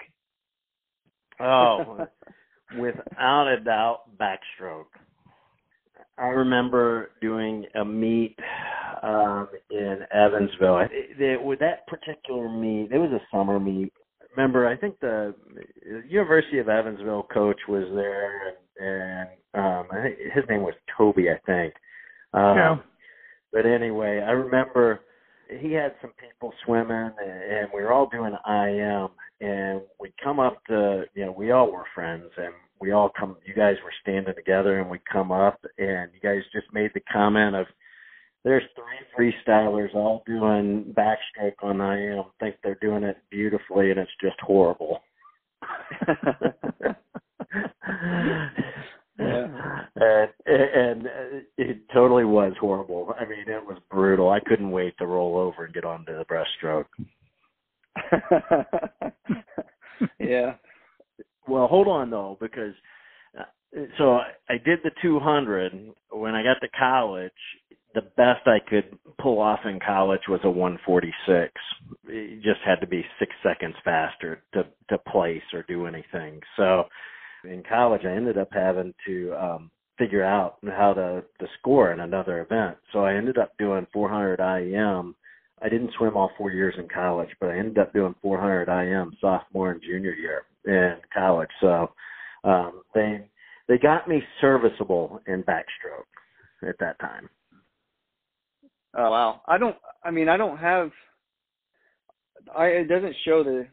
Oh, 1.39 2.08
without 2.78 3.47
a 3.47 3.60
doubt, 3.60 4.02
backstroke. 4.17 4.86
I 6.17 6.28
remember 6.28 7.10
doing 7.21 7.65
a 7.76 7.84
meet 7.84 8.38
um, 9.02 9.47
in 9.71 9.99
Evansville. 10.13 10.80
It, 10.80 11.19
it, 11.19 11.43
with 11.43 11.60
that 11.60 11.88
particular 11.88 12.49
meet, 12.49 12.91
it 12.91 12.97
was 12.97 13.12
a 13.12 13.21
summer 13.36 13.60
meet. 13.60 13.91
Remember, 14.36 14.67
I 14.67 14.76
think 14.76 14.99
the 14.99 15.36
University 16.08 16.60
of 16.60 16.69
Evansville 16.69 17.28
coach 17.34 17.60
was 17.67 17.86
there, 17.93 18.47
and, 18.47 18.58
and 18.80 19.28
um, 19.54 19.88
I 19.91 20.02
think 20.04 20.17
his 20.34 20.43
name 20.49 20.62
was 20.62 20.73
Toby, 20.97 21.30
I 21.30 21.39
think. 21.45 21.73
Um, 22.34 22.58
Yeah. 22.58 22.76
But 23.52 23.67
anyway, 23.67 24.19
I 24.26 24.32
remember 24.32 25.02
he 25.60 25.73
had 25.73 25.93
some 26.02 26.12
people 26.19 26.52
swimming, 26.65 27.12
and, 27.21 27.43
and 27.52 27.67
we 27.73 27.84
were 27.84 27.93
all 27.93 28.10
doing 28.10 28.34
IM, 28.49 29.10
and 29.41 29.82
we 29.99 30.12
come 30.23 30.39
up 30.39 30.63
to, 30.69 31.04
you 31.13 31.26
know, 31.26 31.32
we 31.32 31.52
all 31.52 31.71
were 31.71 31.86
friends, 31.93 32.32
and 32.38 32.54
we 32.84 32.91
all 32.91 33.10
come. 33.17 33.38
You 33.46 33.54
guys 33.54 33.78
were 33.82 33.93
standing 34.02 34.36
together, 34.36 34.82
and 34.82 34.89
we 34.89 35.00
come 35.10 35.32
up, 35.32 35.58
and 35.78 36.12
you 36.13 36.19
guys 36.22 36.41
just 36.52 36.67
made 36.74 36.91
the 36.93 37.00
comment 37.12 37.56
of, 37.56 37.65
"There's 38.43 38.63
three 38.76 39.34
freestylers 39.48 39.96
all 39.96 40.24
doing 40.26 40.93
backstroke 40.93 41.63
on 41.63 41.80
IM. 41.80 42.26
Think 42.41 42.58
they're 42.62 42.76
doing 42.82 43.04
it 43.04 43.17
beautifully, 43.32 43.91
and 43.91 44.00
it's 44.00 44.12
just 44.22 44.39
horrible." 44.41 45.02
Yeah. 49.19 49.86
and 49.96 50.30
and 50.48 51.08
it 51.58 51.88
totally 51.93 52.26
was 52.26 52.54
was 52.54 52.58
horrible. 52.60 53.13
I 53.19 53.26
mean, 53.26 53.48
it 53.48 53.63
was 53.63 53.78
brutal. 53.91 54.32
I 54.32 54.39
couldn't 54.39 54.72
wait 54.72 54.98
to 54.98 55.06
roll 55.06 55.38
over 55.38 55.65
and 55.65 55.74
get 55.74 55.86
onto 55.86 56.17
the 56.17 56.26
breaststroke. 56.26 56.88
yeah. 60.19 60.56
Well, 61.47 61.67
hold 61.67 61.88
on 61.88 62.10
though, 62.10 62.38
because 62.39 62.73
uh, 63.38 63.43
so 63.97 64.17
I 64.49 64.53
did 64.63 64.79
the 64.84 64.91
200 65.01 65.73
when 66.12 66.36
I 66.36 66.43
got 66.43 66.60
to 66.62 66.69
college. 66.77 67.32
The 67.95 68.01
best 68.17 68.47
I 68.47 68.58
could 68.67 68.97
pull 69.21 69.39
off 69.39 69.60
in 69.65 69.79
college 69.86 70.21
was 70.27 70.39
a 70.43 70.49
146. 70.49 71.51
It 72.08 72.41
just 72.43 72.62
had 72.65 72.82
to 72.82 72.88
be 72.88 73.06
six 73.19 73.32
seconds 73.43 73.75
faster 73.84 74.41
to 74.53 74.65
to 74.89 74.97
place 75.12 75.43
or 75.53 75.63
do 75.67 75.86
anything. 75.86 76.41
So 76.58 76.86
in 77.43 77.63
college, 77.67 78.01
I 78.06 78.12
ended 78.12 78.38
up 78.38 78.49
having 78.51 78.93
to 79.08 79.34
um, 79.36 79.71
figure 79.99 80.23
out 80.23 80.58
how 80.65 80.93
to 80.93 81.23
to 81.39 81.47
score 81.60 81.91
in 81.91 81.99
another 81.99 82.41
event. 82.41 82.77
So 82.93 83.06
I 83.06 83.15
ended 83.15 83.38
up 83.38 83.51
doing 83.60 83.86
400 83.93 84.39
IM. 84.39 85.15
I 85.62 85.69
didn't 85.69 85.91
swim 85.97 86.17
all 86.17 86.32
four 86.38 86.51
years 86.51 86.75
in 86.77 86.88
college, 86.89 87.29
but 87.39 87.49
I 87.49 87.58
ended 87.60 87.77
up 87.77 87.93
doing 87.93 88.15
400 88.21 88.69
IM 88.69 89.13
sophomore 89.21 89.71
and 89.71 89.82
junior 89.82 90.13
year 90.13 90.43
in 90.65 90.95
college. 91.13 91.49
So 91.62 91.91
um, 92.43 92.84
they 92.93 93.30
they 93.67 93.78
got 93.78 94.08
me 94.08 94.21
serviceable 94.41 95.21
in 95.28 95.43
backstroke 95.43 96.67
at 96.67 96.76
that 96.80 96.99
time. 96.99 97.30
Oh 98.97 99.10
wow! 99.10 99.41
I 99.47 99.58
don't. 99.58 99.76
I 100.04 100.12
mean, 100.12 100.30
I 100.30 100.38
don't 100.38 100.58
have. 100.58 100.91
I 102.56 102.65
it 102.67 102.88
doesn't 102.88 103.15
show 103.26 103.43
the 103.43 103.67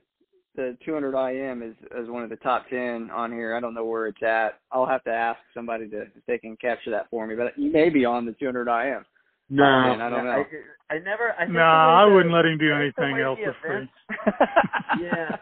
the 0.57 0.77
200 0.85 1.15
IM 1.31 1.63
as 1.63 1.75
as 1.99 2.09
one 2.09 2.23
of 2.23 2.31
the 2.31 2.37
top 2.37 2.69
10 2.69 3.11
on 3.11 3.33
here. 3.33 3.55
I 3.55 3.61
don't 3.61 3.75
know 3.75 3.85
where 3.85 4.07
it's 4.07 4.23
at. 4.23 4.61
I'll 4.73 4.87
have 4.87 5.05
to 5.05 5.11
ask 5.11 5.39
somebody 5.55 5.89
to 5.91 6.03
if 6.03 6.25
they 6.27 6.39
can 6.39 6.57
capture 6.57 6.91
that 6.91 7.09
for 7.11 7.27
me. 7.27 7.35
But 7.35 7.59
you 7.59 7.71
may 7.73 7.89
be 7.89 8.05
on 8.05 8.27
the 8.27 8.33
200 8.33 8.69
IM. 8.69 9.05
No, 9.53 9.65
I 9.65 9.97
don't 10.09 10.25
know. 10.25 10.45
I, 10.91 10.95
I 10.95 10.99
never. 10.99 11.35
I 11.39 11.47
no, 11.47 11.59
nah, 11.59 12.03
I 12.03 12.07
wouldn't 12.07 12.33
let 12.33 12.45
him 12.45 12.59
do 12.59 12.73
anything 12.73 13.21
else 13.21 13.39
for 13.43 13.57
free. 13.61 13.91
yeah, 15.01 15.37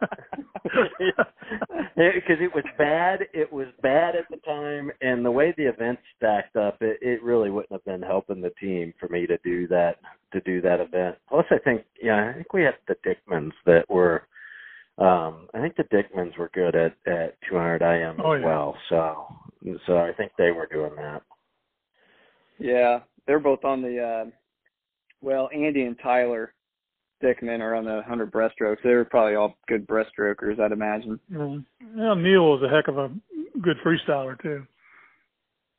because 1.97 2.39
it 2.41 2.55
was 2.55 2.65
bad. 2.77 3.21
It 3.33 3.53
was 3.53 3.69
bad 3.83 4.17
at 4.17 4.25
the 4.31 4.37
time, 4.39 4.91
and 5.01 5.25
the 5.25 5.31
way 5.31 5.55
the 5.57 5.69
event 5.69 5.99
stacked 6.17 6.57
up, 6.57 6.79
it, 6.81 6.99
it 7.03 7.23
really 7.23 7.51
wouldn't 7.51 7.73
have 7.73 7.85
been 7.85 8.03
helping 8.03 8.41
the 8.41 8.53
team 8.61 8.93
for 8.99 9.09
me 9.09 9.27
to 9.27 9.39
do 9.45 9.67
that 9.69 9.97
to 10.33 10.41
do 10.43 10.61
that 10.61 10.81
event. 10.81 11.17
Plus, 11.29 11.47
I 11.51 11.59
think 11.59 11.83
yeah, 12.03 12.31
I 12.31 12.35
think 12.35 12.53
we 12.53 12.63
had 12.63 12.75
the 12.87 12.97
Dickmans 13.07 13.53
that 13.67 13.89
were. 13.89 14.27
Um, 14.99 15.47
I 15.55 15.61
think 15.61 15.77
the 15.77 15.85
Dickmans 15.85 16.37
were 16.37 16.51
good 16.53 16.75
at 16.75 16.97
at 17.07 17.37
200 17.49 17.83
IM 17.83 18.21
oh, 18.25 18.33
as 18.33 18.41
yeah. 18.41 18.47
well. 18.47 18.77
So 18.89 19.27
so 19.87 19.99
I 19.99 20.13
think 20.13 20.33
they 20.37 20.51
were 20.51 20.69
doing 20.71 20.95
that. 20.97 21.23
Yeah, 22.59 23.01
they're 23.27 23.39
both 23.39 23.65
on 23.65 23.83
the. 23.83 24.01
Uh, 24.01 24.31
well, 25.21 25.49
Andy 25.53 25.83
and 25.83 25.97
Tyler 26.03 26.53
Dickman 27.23 27.61
are 27.61 27.75
on 27.75 27.85
the 27.85 27.95
100 27.95 28.33
breaststroke. 28.33 28.77
They're 28.83 29.05
probably 29.05 29.35
all 29.35 29.57
good 29.67 29.87
breaststrokers, 29.87 30.61
I'd 30.61 30.73
imagine. 30.73 31.19
Yeah. 31.31 31.59
Well, 31.97 32.17
Neil 32.17 32.51
was 32.51 32.63
a 32.63 32.69
heck 32.69 32.89
of 32.89 32.99
a 32.99 33.11
good 33.61 33.77
freestyler 33.85 34.41
too. 34.41 34.67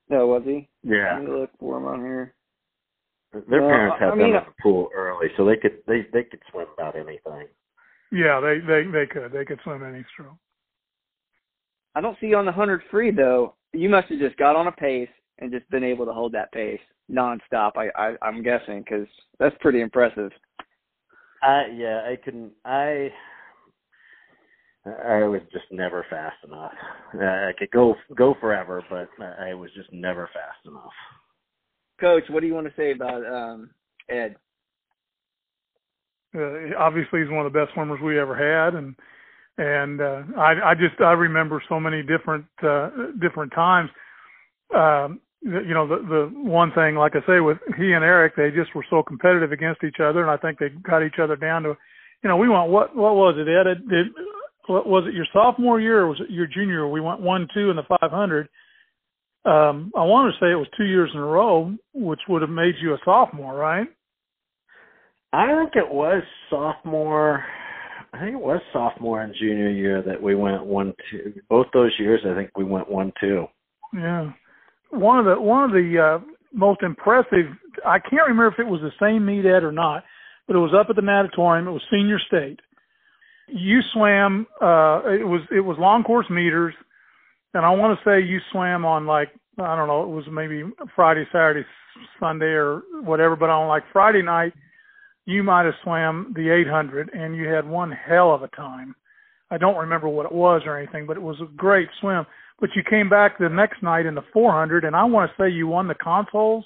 No, 0.10 0.28
was 0.28 0.43
he? 0.45 0.67
Yeah. 0.84 1.15
Let 1.15 1.23
me 1.23 1.39
look 1.39 1.52
for 1.60 1.78
him 1.78 1.86
on 1.86 1.99
here. 2.02 2.34
Their 3.32 3.62
parents 3.62 3.97
I 4.02 4.06
had 4.06 4.15
mean, 4.15 4.34
them 4.34 4.41
in 4.41 4.45
the 4.45 4.62
pool 4.62 4.89
early, 4.95 5.28
so 5.38 5.45
they 5.45 5.56
could 5.56 5.78
they 5.88 6.08
they 6.12 6.23
could 6.23 6.41
swim 6.52 6.65
about 6.73 6.95
anything. 6.95 7.47
Yeah, 8.12 8.39
they 8.39 8.58
they 8.60 8.89
they 8.91 9.06
could 9.06 9.32
they 9.32 9.45
could 9.45 9.60
swim 9.63 9.84
any 9.84 10.04
stroke. 10.13 10.38
I 11.93 12.02
don't 12.02 12.17
see 12.19 12.28
you 12.28 12.38
on 12.38 12.45
the 12.45 12.52
100 12.52 12.82
free 12.89 13.12
though. 13.12 13.56
You 13.71 13.88
must 13.88 14.08
have 14.08 14.19
just 14.19 14.36
got 14.38 14.56
on 14.56 14.65
a 14.65 14.71
pace 14.71 15.10
and 15.38 15.52
just 15.52 15.69
been 15.69 15.84
able 15.84 16.06
to 16.06 16.13
hold 16.13 16.32
that 16.34 16.52
pace 16.52 16.80
nonstop. 17.12 17.73
I, 17.75 17.89
I 17.95 18.15
I'm 18.23 18.41
guessing 18.41 18.80
because 18.80 19.08
that's 19.38 19.56
pretty 19.60 19.82
impressive. 19.82 20.32
I 21.41 21.67
yeah, 21.73 22.02
I 22.06 22.17
couldn't. 22.23 22.52
I 22.65 23.12
I 24.86 25.23
was 25.23 25.41
just 25.52 25.65
never 25.71 26.06
fast 26.10 26.38
enough. 26.45 26.71
I 27.13 27.52
could 27.58 27.71
go 27.71 27.95
go 28.15 28.36
forever, 28.39 28.84
but 28.89 29.10
I 29.39 29.54
was 29.54 29.69
just 29.75 29.91
never 29.91 30.30
fast 30.34 30.65
enough. 30.65 30.93
Coach, 31.99 32.23
what 32.30 32.41
do 32.41 32.47
you 32.47 32.54
want 32.54 32.67
to 32.67 32.73
say 32.78 32.91
about 32.91 33.25
um, 33.25 33.69
Ed? 34.10 34.36
Uh, 36.36 36.75
obviously, 36.78 37.21
he's 37.21 37.30
one 37.30 37.45
of 37.45 37.52
the 37.52 37.60
best 37.60 37.73
swimmers 37.73 37.99
we 38.02 38.19
ever 38.19 38.36
had, 38.36 38.75
and 38.75 38.95
and 39.58 40.02
uh, 40.02 40.23
I 40.38 40.71
I 40.71 40.75
just 40.75 40.99
I 41.02 41.12
remember 41.12 41.62
so 41.67 41.80
many 41.80 42.02
different 42.04 42.45
uh, 42.63 42.89
different 43.19 43.52
times. 43.54 43.89
Um, 44.73 45.19
you 45.41 45.73
know, 45.73 45.88
the 45.88 45.97
the 45.97 46.32
one 46.34 46.71
thing, 46.73 46.95
like 46.95 47.13
I 47.15 47.25
say, 47.25 47.39
with 47.39 47.58
he 47.78 47.93
and 47.93 48.04
Eric, 48.04 48.36
they 48.36 48.49
just 48.52 48.75
were 48.75 48.86
so 48.89 49.04
competitive 49.04 49.52
against 49.52 49.84
each 49.84 49.99
other, 50.04 50.21
and 50.21 50.30
I 50.30 50.38
think 50.38 50.60
they 50.60 50.69
got 50.69 51.04
each 51.04 51.19
other 51.21 51.36
down 51.36 51.63
to, 51.63 51.78
you 52.23 52.30
know, 52.30 52.38
we 52.38 52.49
went 52.49 52.69
what 52.69 52.95
what 52.95 53.15
was 53.15 53.36
it, 53.38 53.47
Ed? 53.47 53.67
It, 53.67 53.78
it, 53.89 54.08
what 54.67 54.88
was 54.88 55.06
it 55.08 55.15
your 55.15 55.28
sophomore 55.34 55.80
year 55.80 56.02
or 56.02 56.08
was 56.08 56.19
it 56.19 56.30
your 56.30 56.47
junior? 56.47 56.88
We 56.88 57.02
went 57.02 57.21
one 57.21 57.47
two 57.54 57.69
in 57.69 57.75
the 57.75 57.84
500. 57.84 58.49
Um, 59.45 59.91
I 59.97 60.04
want 60.04 60.34
to 60.34 60.39
say 60.39 60.52
it 60.52 60.56
was 60.56 60.67
two 60.78 60.84
years 60.84 61.10
in 61.13 61.19
a 61.19 61.25
row, 61.25 61.73
which 61.93 62.19
would 62.28 62.41
have 62.41 62.52
made 62.52 62.75
you 62.82 62.93
a 62.93 62.97
sophomore, 63.06 63.56
right? 63.56 63.88
I 65.32 65.47
think 65.47 65.75
it 65.75 65.91
was 65.91 66.21
sophomore. 66.49 67.45
I 68.13 68.19
think 68.19 68.34
it 68.34 68.41
was 68.41 68.62
sophomore 68.73 69.21
and 69.21 69.34
junior 69.39 69.69
year 69.69 70.02
that 70.02 70.21
we 70.21 70.36
went 70.36 70.65
one 70.65 70.93
two. 71.10 71.34
Both 71.49 71.67
those 71.73 71.93
years, 71.97 72.21
I 72.25 72.36
think 72.36 72.52
we 72.58 72.65
went 72.65 72.91
one 72.91 73.13
two. 73.21 73.45
Yeah, 73.93 74.32
one 74.89 75.19
of 75.19 75.25
the 75.25 75.41
one 75.41 75.63
of 75.63 75.71
the 75.71 75.99
uh, 75.99 76.25
most 76.54 76.82
impressive. 76.84 77.45
I 77.86 77.99
can't 77.99 78.28
remember 78.28 78.47
if 78.47 78.60
it 78.60 78.67
was 78.67 78.82
the 78.82 78.91
same 78.99 79.25
meet 79.25 79.45
Ed 79.45 79.63
or 79.63 79.71
not, 79.71 80.04
but 80.47 80.56
it 80.56 80.60
was 80.60 80.73
up 80.78 80.88
at 80.89 80.95
the 80.95 81.02
natatorium. 81.02 81.67
It 81.67 81.71
was 81.71 81.84
senior 81.91 82.19
state. 82.28 82.60
You 83.47 83.80
swam. 83.93 84.47
Uh, 84.62 85.02
it 85.10 85.28
was 85.28 85.41
it 85.52 85.62
was 85.62 85.78
long 85.80 86.04
course 86.04 86.30
meters, 86.30 86.73
and 87.54 87.65
I 87.65 87.71
want 87.71 87.97
to 87.97 88.06
say 88.06 88.25
you 88.25 88.39
swam 88.52 88.86
on 88.86 89.06
like 89.06 89.30
I 89.58 89.75
don't 89.75 89.88
know. 89.88 90.04
It 90.04 90.10
was 90.10 90.25
maybe 90.32 90.63
Friday, 90.95 91.25
Saturday, 91.32 91.65
Sunday, 92.19 92.45
or 92.45 92.82
whatever. 93.04 93.36
But 93.36 93.49
on 93.49 93.67
like 93.67 93.84
Friday 93.91 94.21
night, 94.21 94.54
you 95.25 95.43
might 95.43 95.65
have 95.65 95.75
swam 95.84 96.34
the 96.36 96.49
800, 96.49 97.12
and 97.13 97.36
you 97.36 97.47
had 97.47 97.67
one 97.67 97.91
hell 97.91 98.34
of 98.34 98.41
a 98.41 98.47
time. 98.49 98.95
I 99.52 99.58
don't 99.58 99.78
remember 99.78 100.08
what 100.08 100.25
it 100.25 100.32
was 100.32 100.62
or 100.65 100.78
anything, 100.78 101.06
but 101.06 101.17
it 101.17 101.23
was 101.23 101.38
a 101.41 101.56
great 101.56 101.89
swim. 101.99 102.25
But 102.59 102.71
you 102.75 102.83
came 102.87 103.09
back 103.09 103.37
the 103.37 103.49
next 103.49 103.81
night 103.81 104.05
in 104.05 104.15
the 104.15 104.23
400, 104.33 104.83
and 104.83 104.95
I 104.95 105.03
want 105.03 105.29
to 105.29 105.41
say 105.41 105.49
you 105.49 105.67
won 105.67 105.87
the 105.87 105.95
consols 105.95 106.65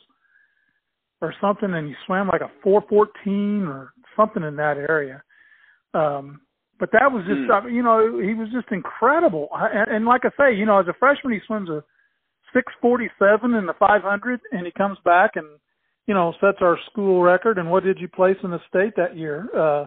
or 1.21 1.33
something, 1.39 1.73
and 1.73 1.87
you 1.87 1.95
swam 2.05 2.27
like 2.27 2.41
a 2.41 2.51
414 2.63 3.67
or 3.67 3.93
something 4.15 4.43
in 4.43 4.55
that 4.55 4.77
area. 4.77 5.23
Um, 5.93 6.41
but 6.79 6.91
that 6.91 7.11
was 7.11 7.23
just, 7.27 7.49
uh, 7.49 7.65
you 7.67 7.83
know, 7.83 8.19
he 8.19 8.33
was 8.33 8.49
just 8.51 8.71
incredible. 8.71 9.49
And, 9.53 9.89
and 9.89 10.05
like 10.05 10.21
I 10.25 10.29
say, 10.37 10.55
you 10.57 10.65
know, 10.65 10.79
as 10.79 10.87
a 10.87 10.93
freshman, 10.99 11.33
he 11.33 11.39
swims 11.45 11.69
a 11.69 11.83
647 12.53 13.53
in 13.53 13.65
the 13.65 13.73
500, 13.79 14.41
and 14.51 14.65
he 14.65 14.71
comes 14.71 14.97
back 15.05 15.31
and, 15.35 15.47
you 16.07 16.13
know, 16.13 16.33
sets 16.41 16.57
our 16.61 16.77
school 16.91 17.21
record. 17.21 17.57
And 17.57 17.69
what 17.69 17.83
did 17.83 17.99
you 17.99 18.07
place 18.07 18.37
in 18.43 18.51
the 18.51 18.59
state 18.67 18.95
that 18.97 19.15
year? 19.15 19.47
Uh, 19.55 19.85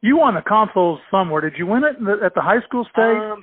you 0.00 0.16
won 0.18 0.34
the 0.34 0.42
consols 0.42 1.00
somewhere. 1.10 1.40
Did 1.42 1.58
you 1.58 1.66
win 1.66 1.82
it 1.84 1.98
in 1.98 2.04
the, 2.04 2.18
at 2.24 2.34
the 2.34 2.40
high 2.40 2.60
school 2.66 2.86
state? 2.92 3.02
Um, 3.02 3.40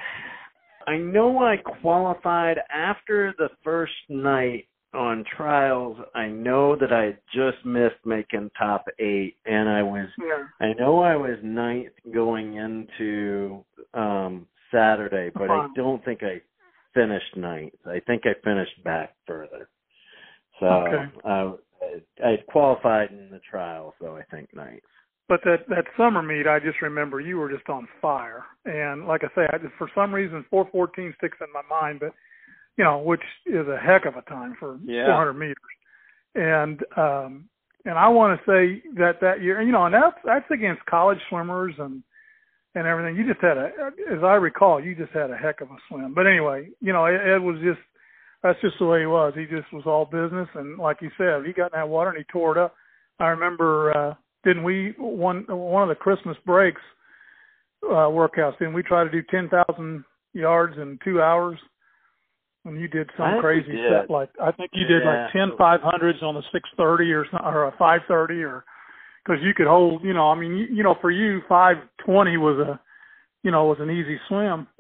I 0.92 0.98
know 0.98 1.40
I 1.40 1.56
qualified 1.82 2.58
after 2.70 3.34
the 3.38 3.48
first 3.64 3.94
night 4.10 4.68
on 4.94 5.24
trials. 5.38 5.98
I 6.14 6.28
know 6.28 6.76
that 6.76 6.92
I 6.92 7.18
just 7.34 7.66
missed 7.66 8.06
making 8.06 8.52
top 8.60 8.84
eight, 9.00 9.38
and 9.46 9.70
I 9.70 9.82
was. 9.84 10.10
yeah. 10.20 10.44
I 10.60 10.74
know 10.74 11.00
I 11.00 11.16
was 11.16 11.38
ninth 11.42 11.94
going 12.14 12.56
into 12.56 13.64
um 13.94 14.48
Saturday, 14.70 15.32
but 15.34 15.50
I 15.50 15.66
don't 15.78 16.04
think 16.04 16.24
I 16.24 16.42
finished 16.94 17.38
ninth. 17.38 17.74
I 17.86 18.02
think 18.02 18.24
I 18.26 18.34
finished 18.44 18.84
back 18.84 19.16
further. 19.26 19.70
So 20.60 20.66
Okay. 20.66 21.06
uh, 21.24 21.52
I, 22.22 22.32
I 22.32 22.38
qualified 22.50 23.12
in 23.12 23.30
the 23.32 23.40
trials, 23.50 23.94
though 24.02 24.18
I 24.18 24.24
think 24.24 24.54
ninth. 24.54 24.84
But 25.32 25.40
that 25.46 25.70
that 25.70 25.86
summer 25.96 26.22
meet, 26.22 26.46
I 26.46 26.60
just 26.60 26.82
remember 26.82 27.22
you 27.22 27.38
were 27.38 27.50
just 27.50 27.70
on 27.70 27.88
fire. 28.02 28.44
And 28.66 29.08
like 29.08 29.22
I 29.24 29.28
say, 29.34 29.48
I 29.54 29.60
just, 29.60 29.74
for 29.78 29.90
some 29.96 30.14
reason, 30.14 30.44
414 30.50 31.14
sticks 31.18 31.38
in 31.40 31.48
my 31.54 31.62
mind. 31.70 32.02
But 32.02 32.12
you 32.76 32.84
know, 32.84 33.00
which 33.00 33.22
is 33.46 33.66
a 33.66 33.78
heck 33.78 34.04
of 34.06 34.18
a 34.18 34.24
time 34.24 34.58
for 34.60 34.78
Yeah. 34.84 35.06
400 35.06 35.34
meters. 35.34 35.56
And 36.36 36.84
um, 36.98 37.46
and 37.86 37.98
I 37.98 38.10
want 38.10 38.38
to 38.38 38.46
say 38.46 38.84
that 38.96 39.22
that 39.22 39.42
year, 39.42 39.62
you 39.62 39.72
know, 39.72 39.86
and 39.86 39.96
that's 39.96 40.18
that's 40.26 40.52
against 40.52 40.86
college 40.86 41.20
swimmers 41.30 41.76
and 41.80 42.04
and 42.76 42.86
everything. 42.86 43.16
You 43.16 43.26
just 43.26 43.42
had 43.42 43.56
a, 43.58 43.70
as 44.12 44.24
I 44.26 44.36
recall, 44.36 44.84
you 44.84 44.96
just 44.96 45.14
had 45.14 45.32
a 45.32 45.38
heck 45.38 45.62
of 45.62 45.70
a 45.72 45.78
swim. 45.88 46.14
But 46.14 46.28
anyway, 46.28 46.68
you 46.82 46.92
know, 46.92 47.06
Ed, 47.06 47.36
Ed 47.36 47.38
was 47.38 47.56
just 47.64 47.80
that's 48.44 48.60
just 48.60 48.76
the 48.80 48.86
way 48.86 49.00
he 49.00 49.06
was. 49.06 49.32
He 49.34 49.46
just 49.46 49.72
was 49.72 49.84
all 49.86 50.04
business, 50.04 50.50
and 50.56 50.78
like 50.78 50.98
you 51.02 51.10
said, 51.18 51.46
he 51.46 51.54
got 51.54 51.72
in 51.74 51.80
that 51.80 51.88
water 51.88 52.10
and 52.10 52.18
he 52.18 52.26
tore 52.26 52.52
it 52.52 52.62
up. 52.62 52.76
I 53.18 53.28
remember, 53.28 53.96
uh, 53.96 54.14
didn't 54.44 54.64
we 54.64 54.94
one 54.98 55.46
one 55.48 55.84
of 55.84 55.90
the 55.90 55.96
Christmas 55.96 56.38
breaks 56.46 56.82
uh, 57.84 58.10
workouts? 58.10 58.58
Didn't 58.60 58.74
we 58.74 58.84
try 58.84 59.04
to 59.04 59.10
do 59.10 59.22
ten 59.30 59.50
thousand 59.50 60.04
yards 60.34 60.78
in 60.78 61.00
two 61.04 61.22
hours? 61.22 61.58
when 62.64 62.76
you 62.76 62.88
did 62.88 63.10
some 63.18 63.40
crazy 63.40 63.74
set 63.90 64.10
like 64.10 64.30
I 64.42 64.52
think 64.52 64.72
you 64.74 64.86
did 64.86 65.04
Yeah. 65.04 65.24
like 65.24 65.32
ten 65.34 65.58
five 65.58 65.82
hundreds 65.82 66.22
on 66.22 66.38
a 66.38 66.42
six 66.52 66.70
thirty 66.78 67.12
or 67.12 67.26
or 67.44 67.66
a 67.66 67.72
five 67.78 68.02
thirty 68.08 68.44
or 68.44 68.64
because 69.26 69.42
you 69.44 69.54
could 69.54 69.68
hold 69.68 70.04
you 70.04 70.14
know 70.14 70.30
I 70.30 70.36
mean 70.36 70.56
you, 70.56 70.68
you 70.68 70.84
know 70.84 70.96
for 71.02 71.12
you 71.12 71.42
five 71.50 71.78
twenty 72.06 72.38
was 72.38 72.60
a 72.60 72.80
you 73.44 73.52
know 73.52 73.66
was 73.66 73.80
an 73.80 73.90
easy 73.90 74.20
swim. 74.28 74.68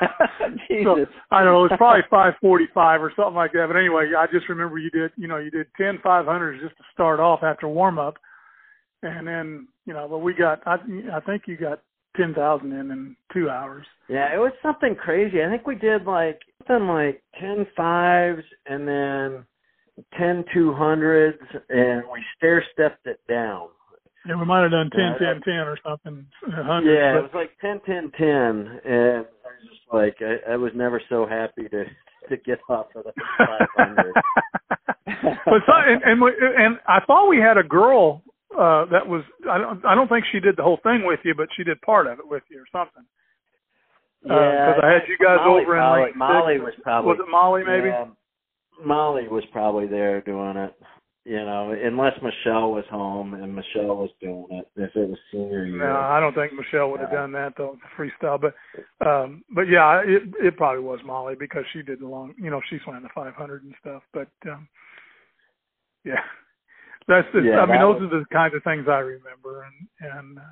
Jesus. 0.68 1.08
I 1.30 1.42
don't 1.42 1.52
know 1.52 1.64
it 1.64 1.70
was 1.70 1.78
probably 1.78 2.02
five 2.08 2.34
forty 2.40 2.68
five 2.72 3.02
or 3.02 3.12
something 3.16 3.34
like 3.34 3.52
that. 3.52 3.66
But 3.68 3.76
anyway, 3.76 4.12
I 4.16 4.26
just 4.26 4.48
remember 4.48 4.78
you 4.78 4.90
did 4.90 5.10
you 5.16 5.26
know 5.26 5.38
you 5.38 5.50
did 5.50 5.66
ten 5.76 5.98
five 6.02 6.26
hundreds 6.26 6.62
just 6.62 6.76
to 6.76 6.84
start 6.92 7.18
off 7.18 7.42
after 7.42 7.66
warm 7.66 7.98
up, 7.98 8.18
and 9.02 9.26
then 9.26 9.68
you 9.86 9.92
know 9.94 10.06
but 10.08 10.18
we 10.18 10.34
got 10.34 10.60
I 10.66 10.76
I 11.12 11.20
think 11.20 11.42
you 11.46 11.56
got 11.56 11.80
ten 12.16 12.34
thousand 12.34 12.72
in 12.72 12.90
in 12.90 13.16
two 13.32 13.48
hours. 13.50 13.86
Yeah, 14.08 14.34
it 14.34 14.38
was 14.38 14.52
something 14.62 14.94
crazy. 14.94 15.42
I 15.42 15.48
think 15.48 15.66
we 15.66 15.76
did 15.76 16.04
like 16.04 16.40
something 16.66 16.88
like 16.88 17.22
ten 17.40 17.66
fives 17.76 18.42
and 18.66 18.86
then 18.86 19.44
ten 20.18 20.44
two 20.52 20.72
hundreds, 20.74 21.38
and 21.68 22.02
we 22.12 22.22
stair 22.36 22.64
stepped 22.72 23.06
it 23.06 23.20
down. 23.28 23.68
Yeah, 24.26 24.36
we 24.38 24.44
might 24.44 24.62
have 24.62 24.70
done 24.70 24.90
ten, 24.90 25.16
Yeah, 25.20 25.32
ten, 25.32 25.40
ten, 25.42 25.54
or 25.66 25.78
something. 25.82 26.26
a 26.46 26.62
Hundred. 26.62 26.94
Yeah, 26.94 27.18
it 27.18 27.22
was 27.22 27.30
like 27.34 27.50
ten 27.60 27.80
ten 27.86 28.10
ten, 28.18 28.80
and 28.84 29.24
I 29.24 29.50
was 29.56 29.68
just 29.70 29.80
like, 29.92 30.16
I, 30.20 30.52
I 30.52 30.56
was 30.56 30.72
never 30.74 31.00
so 31.08 31.26
happy 31.26 31.68
to 31.68 31.84
to 32.28 32.36
get 32.44 32.58
off 32.68 32.86
of 32.94 33.04
the 33.04 33.12
five 33.38 33.66
hundred. 33.76 34.14
but 35.06 35.62
so, 35.66 35.72
and, 35.74 36.02
and 36.04 36.20
we- 36.20 36.36
and 36.58 36.78
I 36.86 37.00
thought 37.06 37.28
we 37.28 37.38
had 37.38 37.56
a 37.56 37.62
girl 37.62 38.22
uh 38.58 38.84
that 38.86 39.06
was 39.06 39.22
I 39.48 39.58
don't 39.58 39.84
I 39.84 39.94
don't 39.94 40.08
think 40.08 40.24
she 40.32 40.40
did 40.40 40.56
the 40.56 40.62
whole 40.62 40.80
thing 40.82 41.04
with 41.04 41.20
you, 41.24 41.34
but 41.34 41.48
she 41.56 41.64
did 41.64 41.80
part 41.82 42.06
of 42.06 42.18
it 42.18 42.28
with 42.28 42.42
you 42.50 42.60
or 42.60 42.66
something. 42.72 43.04
Yeah, 44.22 44.74
'cause 44.74 44.80
I 44.82 44.88
had 44.90 45.08
you 45.08 45.16
guys 45.18 45.38
Molly 45.38 45.62
over 45.62 45.76
in 45.76 45.80
probably, 45.80 46.02
Lane 46.04 46.12
Molly 46.18 46.58
was 46.58 46.74
probably 46.82 47.08
Was 47.12 47.20
it 47.20 47.30
Molly 47.30 47.64
maybe? 47.64 47.88
Yeah, 47.88 48.06
Molly 48.84 49.28
was 49.28 49.44
probably 49.46 49.86
there 49.86 50.20
doing 50.20 50.56
it. 50.56 50.74
You 51.24 51.36
know, 51.36 51.70
unless 51.72 52.20
Michelle 52.22 52.72
was 52.72 52.86
home 52.90 53.34
and 53.34 53.54
Michelle 53.54 53.94
was 53.96 54.10
doing 54.22 54.46
it. 54.50 54.66
If 54.74 54.96
it 54.96 55.08
was 55.08 55.18
senior 55.30 55.66
year. 55.66 55.76
No, 55.76 56.00
I 56.00 56.18
don't 56.18 56.34
think 56.34 56.54
Michelle 56.54 56.90
would 56.90 57.00
have 57.00 57.10
done 57.10 57.32
that 57.32 57.54
though, 57.56 57.78
freestyle. 57.96 58.40
But 58.40 58.54
um 59.06 59.44
but 59.54 59.68
yeah, 59.68 60.00
it 60.04 60.22
it 60.40 60.56
probably 60.56 60.82
was 60.82 61.00
Molly 61.04 61.34
because 61.38 61.64
she 61.72 61.82
did 61.82 62.00
the 62.00 62.06
long 62.06 62.34
you 62.38 62.50
know, 62.50 62.60
she 62.68 62.78
swam 62.84 63.02
the 63.02 63.10
five 63.14 63.34
hundred 63.34 63.62
and 63.64 63.74
stuff. 63.80 64.02
But 64.12 64.28
um 64.50 64.66
yeah. 66.04 66.22
That's 67.10 67.26
the 67.34 67.40
Yeah, 67.42 67.60
I 67.60 67.66
mean 67.66 67.80
those 67.80 68.00
was- 68.00 68.12
are 68.12 68.20
the 68.20 68.24
kinds 68.32 68.54
of 68.54 68.62
things 68.62 68.86
I 68.88 68.98
remember 69.00 69.66
and 69.66 69.88
and 70.14 70.38
uh, 70.38 70.42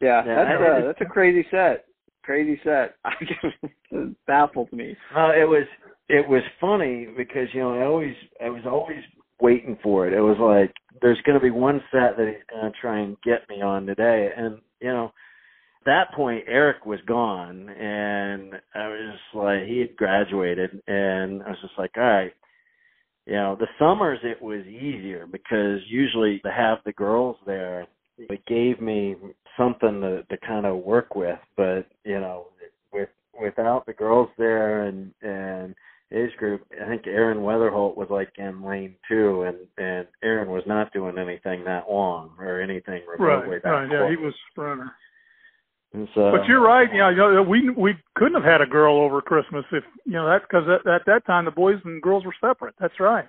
Yeah, 0.00 0.22
Yeah, 0.26 0.34
that's 0.36 0.48
I 0.48 0.52
a 0.52 0.60
really- 0.60 0.86
that's 0.86 1.00
a 1.00 1.04
crazy 1.06 1.46
set. 1.50 1.86
Crazy 2.22 2.60
set. 2.62 2.96
it 3.90 4.16
baffles 4.26 4.70
me. 4.72 4.96
Uh, 5.14 5.32
it 5.34 5.48
was 5.48 5.66
it 6.08 6.28
was 6.28 6.42
funny 6.60 7.06
because 7.16 7.48
you 7.54 7.60
know 7.60 7.80
I 7.80 7.84
always 7.86 8.14
I 8.44 8.48
was 8.50 8.66
always 8.66 9.02
waiting 9.40 9.78
for 9.82 10.06
it. 10.06 10.12
It 10.12 10.20
was 10.20 10.38
like 10.38 10.74
there's 11.00 11.20
going 11.22 11.38
to 11.38 11.42
be 11.42 11.50
one 11.50 11.80
set 11.92 12.16
that 12.16 12.26
he's 12.26 12.44
going 12.50 12.70
to 12.72 12.78
try 12.78 12.98
and 13.00 13.16
get 13.22 13.48
me 13.48 13.62
on 13.62 13.86
today, 13.86 14.30
and 14.36 14.60
you 14.80 14.88
know 14.88 15.06
at 15.06 15.84
that 15.86 16.12
point 16.14 16.44
Eric 16.48 16.84
was 16.84 17.00
gone, 17.06 17.68
and 17.70 18.54
I 18.74 18.88
was 18.88 19.00
just 19.12 19.34
like 19.34 19.62
he 19.64 19.78
had 19.78 19.96
graduated, 19.96 20.82
and 20.88 21.42
I 21.44 21.50
was 21.50 21.58
just 21.62 21.78
like 21.78 21.92
all 21.96 22.02
right. 22.02 22.32
You 23.26 23.34
know, 23.34 23.56
the 23.58 23.66
summers 23.78 24.20
it 24.22 24.40
was 24.40 24.64
easier 24.66 25.26
because 25.26 25.80
usually 25.88 26.38
to 26.40 26.50
have 26.50 26.78
the 26.84 26.92
girls 26.92 27.36
there, 27.44 27.86
it 28.18 28.46
gave 28.46 28.80
me 28.80 29.16
something 29.58 30.00
to 30.00 30.22
to 30.22 30.46
kind 30.46 30.64
of 30.64 30.84
work 30.84 31.16
with. 31.16 31.38
But 31.56 31.86
you 32.04 32.20
know, 32.20 32.46
with 32.92 33.08
without 33.40 33.84
the 33.86 33.92
girls 33.92 34.28
there 34.38 34.84
and 34.84 35.12
and 35.22 35.74
his 36.10 36.30
group, 36.38 36.64
I 36.80 36.88
think 36.88 37.08
Aaron 37.08 37.38
Weatherholt 37.38 37.96
was 37.96 38.06
like 38.10 38.30
in 38.38 38.62
lane 38.62 38.94
two, 39.08 39.42
and 39.42 39.56
and 39.76 40.06
Aaron 40.22 40.48
was 40.48 40.62
not 40.66 40.92
doing 40.92 41.18
anything 41.18 41.64
that 41.64 41.90
long 41.90 42.30
or 42.38 42.60
anything 42.60 43.02
remotely 43.08 43.54
right, 43.54 43.62
that 43.64 43.68
right, 43.70 43.90
yeah, 43.90 44.08
he 44.08 44.16
was 44.16 44.34
sprinter. 44.52 44.92
So, 45.92 46.30
But 46.30 46.46
you're 46.46 46.62
right. 46.62 46.92
You 46.92 46.98
know, 46.98 47.08
you 47.08 47.16
know, 47.16 47.42
we 47.42 47.70
we 47.70 47.94
couldn't 48.16 48.34
have 48.34 48.44
had 48.44 48.60
a 48.60 48.66
girl 48.66 48.96
over 48.98 49.22
Christmas 49.22 49.64
if 49.72 49.84
you 50.04 50.12
know 50.12 50.26
that's 50.28 50.44
because 50.48 50.64
at, 50.68 50.86
at 50.86 51.02
that 51.06 51.24
time 51.26 51.46
the 51.46 51.50
boys 51.50 51.78
and 51.84 52.02
girls 52.02 52.24
were 52.24 52.34
separate. 52.40 52.74
That's 52.78 52.98
right. 53.00 53.28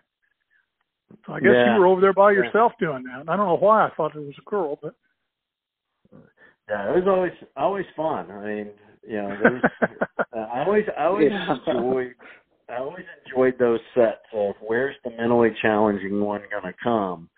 So 1.26 1.34
I 1.34 1.40
guess 1.40 1.54
Yeah. 1.54 1.74
you 1.74 1.80
were 1.80 1.88
over 1.88 2.02
there 2.02 2.14
by 2.14 2.32
Yeah. 2.32 2.38
yourself 2.40 2.74
doing 2.80 3.04
that. 3.04 3.30
I 3.30 3.38
don't 3.38 3.48
know 3.48 3.58
why 3.58 3.88
I 3.88 3.92
thought 3.96 4.16
it 4.16 4.20
was 4.20 4.36
a 4.38 4.50
girl, 4.50 4.78
but 4.82 4.96
Yeah, 6.70 6.92
it 6.92 7.06
was 7.06 7.08
always 7.08 7.34
always 7.56 7.86
fun. 7.96 8.30
I 8.32 8.46
mean, 8.46 8.72
you 9.08 9.18
know, 9.18 9.30
was, 9.40 9.62
uh, 10.36 10.40
I 10.40 10.66
always 10.66 10.86
I 10.98 11.04
always 11.06 11.32
Yeah. 11.32 11.56
enjoyed 11.68 12.16
I 12.70 12.78
always 12.78 13.06
enjoyed 13.26 13.58
those 13.58 13.80
sets 13.94 14.26
of 14.34 14.56
where's 14.60 14.96
the 15.06 15.12
mentally 15.12 15.56
challenging 15.62 16.20
one 16.20 16.42
going 16.52 16.64
to 16.64 16.74
come. 16.84 17.30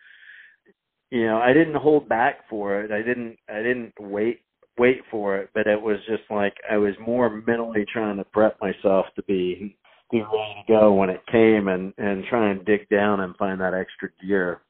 You 1.12 1.27
know, 1.27 1.38
I 1.38 1.53
didn't 1.53 1.75
hold 1.75 2.10
back 2.10 2.49
for 2.49 2.82
it. 2.82 2.91
I 2.91 3.03
didn't 3.03 3.38
I 3.47 3.62
didn't 3.62 3.93
wait 3.99 4.41
wait 4.80 5.02
for 5.12 5.38
it, 5.38 5.50
but 5.54 5.68
it 5.68 5.80
was 5.80 5.98
just 6.08 6.24
like 6.30 6.56
I 6.70 6.78
was 6.78 6.94
more 7.06 7.30
mentally 7.30 7.86
trying 7.92 8.18
to 8.18 8.24
prep 8.24 8.58
myself 8.62 9.06
to 9.15 9.24
be 9.24 9.78
be 10.12 10.22
ready 10.22 10.63
to 10.68 10.74
go 10.74 10.94
when 10.94 11.10
it 11.10 11.22
came 11.32 11.68
and 11.68 11.94
and 11.98 12.24
try 12.30 12.50
and 12.50 12.65
dig 12.65 12.88
down 12.89 13.20
and 13.20 13.36
find 13.38 13.62
that 13.62 13.74
extra 13.74 14.10
gear. 14.26 14.62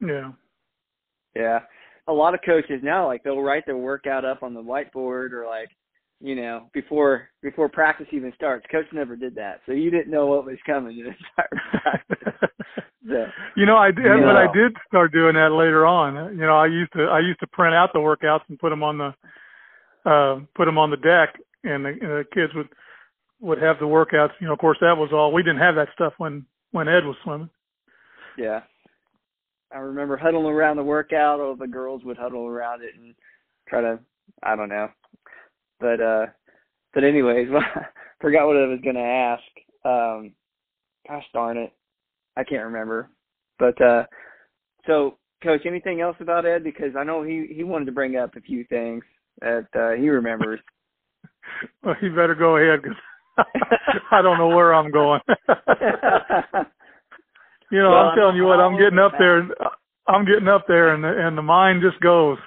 yeah, 0.00 0.32
Yeah. 1.36 1.60
A 2.08 2.12
lot 2.12 2.32
of 2.32 2.40
coaches 2.44 2.80
now, 2.82 3.06
like 3.06 3.22
they'll 3.22 3.42
write 3.42 3.66
their 3.66 3.76
workout 3.76 4.24
up 4.24 4.42
on 4.42 4.54
the 4.54 4.62
whiteboard 4.62 5.32
or 5.32 5.44
like, 5.46 5.68
you 6.20 6.34
know, 6.34 6.70
before 6.72 7.28
before 7.42 7.68
practice 7.68 8.06
even 8.12 8.32
starts. 8.34 8.66
Coach 8.72 8.86
never 8.92 9.14
did 9.14 9.34
that, 9.34 9.60
so 9.66 9.72
you 9.72 9.90
didn't 9.90 10.10
know 10.10 10.26
what 10.26 10.46
was 10.46 10.56
coming 10.66 10.96
the 10.96 11.08
entire 11.08 11.70
practice. 11.82 11.82
So, 11.84 11.97
you 13.58 13.66
know, 13.66 13.76
I 13.76 13.90
did, 13.90 14.04
You 14.04 14.22
but 14.22 14.36
I 14.36 14.46
did 14.52 14.76
start 14.86 15.12
doing 15.12 15.34
that 15.34 15.50
later 15.50 15.84
on. 15.84 16.36
You 16.38 16.46
know, 16.46 16.56
I 16.56 16.66
used 16.66 16.92
to 16.92 17.04
I 17.04 17.18
used 17.20 17.40
to 17.40 17.46
print 17.48 17.74
out 17.74 17.90
the 17.92 17.98
workouts 17.98 18.46
and 18.48 18.58
put 18.58 18.70
them 18.70 18.82
on 18.82 18.98
the 18.98 19.14
uh, 20.08 20.40
put 20.54 20.66
them 20.66 20.78
on 20.78 20.90
the 20.90 20.96
deck, 20.96 21.34
and 21.64 21.84
the, 21.84 21.88
and 21.88 22.00
the 22.00 22.24
kids 22.32 22.52
would 22.54 22.68
would 23.40 23.60
have 23.60 23.78
the 23.78 23.84
workouts. 23.84 24.30
You 24.40 24.46
know, 24.46 24.52
of 24.52 24.58
course, 24.60 24.78
that 24.80 24.96
was 24.96 25.10
all. 25.12 25.32
We 25.32 25.42
didn't 25.42 25.60
have 25.60 25.74
that 25.74 25.88
stuff 25.92 26.12
when 26.18 26.46
when 26.70 26.88
Ed 26.88 27.04
was 27.04 27.16
swimming. 27.24 27.50
yeah. 28.36 28.60
I 29.70 29.78
remember 29.78 30.16
huddling 30.16 30.54
around 30.54 30.76
the 30.78 30.82
workout, 30.82 31.40
or 31.40 31.54
the 31.54 31.66
girls 31.66 32.02
would 32.04 32.16
huddle 32.16 32.46
around 32.46 32.82
it 32.82 32.94
and 32.98 33.14
try 33.68 33.82
to, 33.82 33.98
I 34.42 34.56
don't 34.56 34.70
know. 34.70 34.88
But 35.78 36.00
uh 36.00 36.26
but 36.94 37.04
anyways, 37.04 37.48
forgot 38.20 38.46
what 38.46 38.56
I 38.56 38.66
was 38.66 38.80
gonna 38.82 39.00
ask. 39.00 39.42
Um 39.84 40.32
gosh 41.06 41.24
darn 41.34 41.58
it. 41.58 41.72
I 42.36 42.44
can't 42.44 42.64
remember. 42.64 43.10
But 43.58 43.80
uh 43.80 44.04
so 44.86 45.18
coach, 45.42 45.62
anything 45.66 46.00
else 46.00 46.16
about 46.20 46.46
Ed? 46.46 46.64
Because 46.64 46.96
I 46.96 47.04
know 47.04 47.22
he 47.22 47.46
he 47.54 47.64
wanted 47.64 47.86
to 47.86 47.92
bring 47.92 48.16
up 48.16 48.36
a 48.36 48.40
few 48.40 48.64
things 48.64 49.02
that 49.40 49.66
uh 49.74 49.92
he 50.00 50.08
remembers. 50.08 50.60
Well, 51.82 51.96
you 52.02 52.14
better 52.14 52.34
go 52.34 52.56
ahead 52.56 52.82
because 52.82 52.98
I 54.12 54.22
don't 54.22 54.38
know 54.38 54.48
where 54.48 54.74
I'm 54.74 54.90
going. 54.90 55.20
you 57.70 57.78
know, 57.82 57.90
Well, 57.90 58.08
I'm 58.10 58.16
telling 58.16 58.36
you 58.36 58.44
what, 58.44 58.60
I'm 58.60 58.78
getting 58.78 58.98
up 58.98 59.12
there. 59.18 59.38
and 59.38 59.52
I'm 60.08 60.24
getting 60.24 60.48
up 60.48 60.66
there, 60.66 60.94
and 60.94 61.04
the, 61.04 61.08
and 61.08 61.36
the 61.36 61.42
mind 61.42 61.82
just 61.82 62.00
goes. 62.00 62.38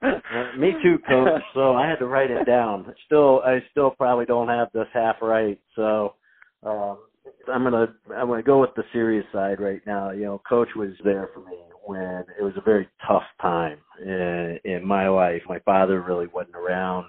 Uh, 0.00 0.56
me 0.56 0.72
too, 0.82 0.98
coach. 1.08 1.42
So 1.54 1.74
I 1.74 1.88
had 1.88 1.98
to 1.98 2.06
write 2.06 2.30
it 2.30 2.46
down. 2.46 2.94
Still, 3.06 3.40
I 3.44 3.58
still 3.70 3.90
probably 3.90 4.26
don't 4.26 4.48
have 4.48 4.68
this 4.72 4.86
half 4.92 5.16
right. 5.20 5.58
So 5.74 6.14
um, 6.64 6.98
I'm 7.52 7.64
gonna 7.64 7.94
I'm 8.16 8.28
gonna 8.28 8.42
go 8.42 8.60
with 8.60 8.74
the 8.76 8.84
serious 8.92 9.24
side 9.32 9.60
right 9.60 9.80
now. 9.86 10.10
You 10.10 10.24
know, 10.24 10.42
coach 10.48 10.68
was 10.76 10.90
there 11.04 11.28
for 11.34 11.40
me 11.40 11.56
when 11.84 12.24
it 12.38 12.42
was 12.42 12.52
a 12.56 12.62
very 12.62 12.88
tough 13.06 13.22
time 13.40 13.78
in, 14.04 14.58
in 14.64 14.86
my 14.86 15.08
life. 15.08 15.42
My 15.48 15.58
father 15.60 16.02
really 16.02 16.26
wasn't 16.26 16.56
around. 16.56 17.06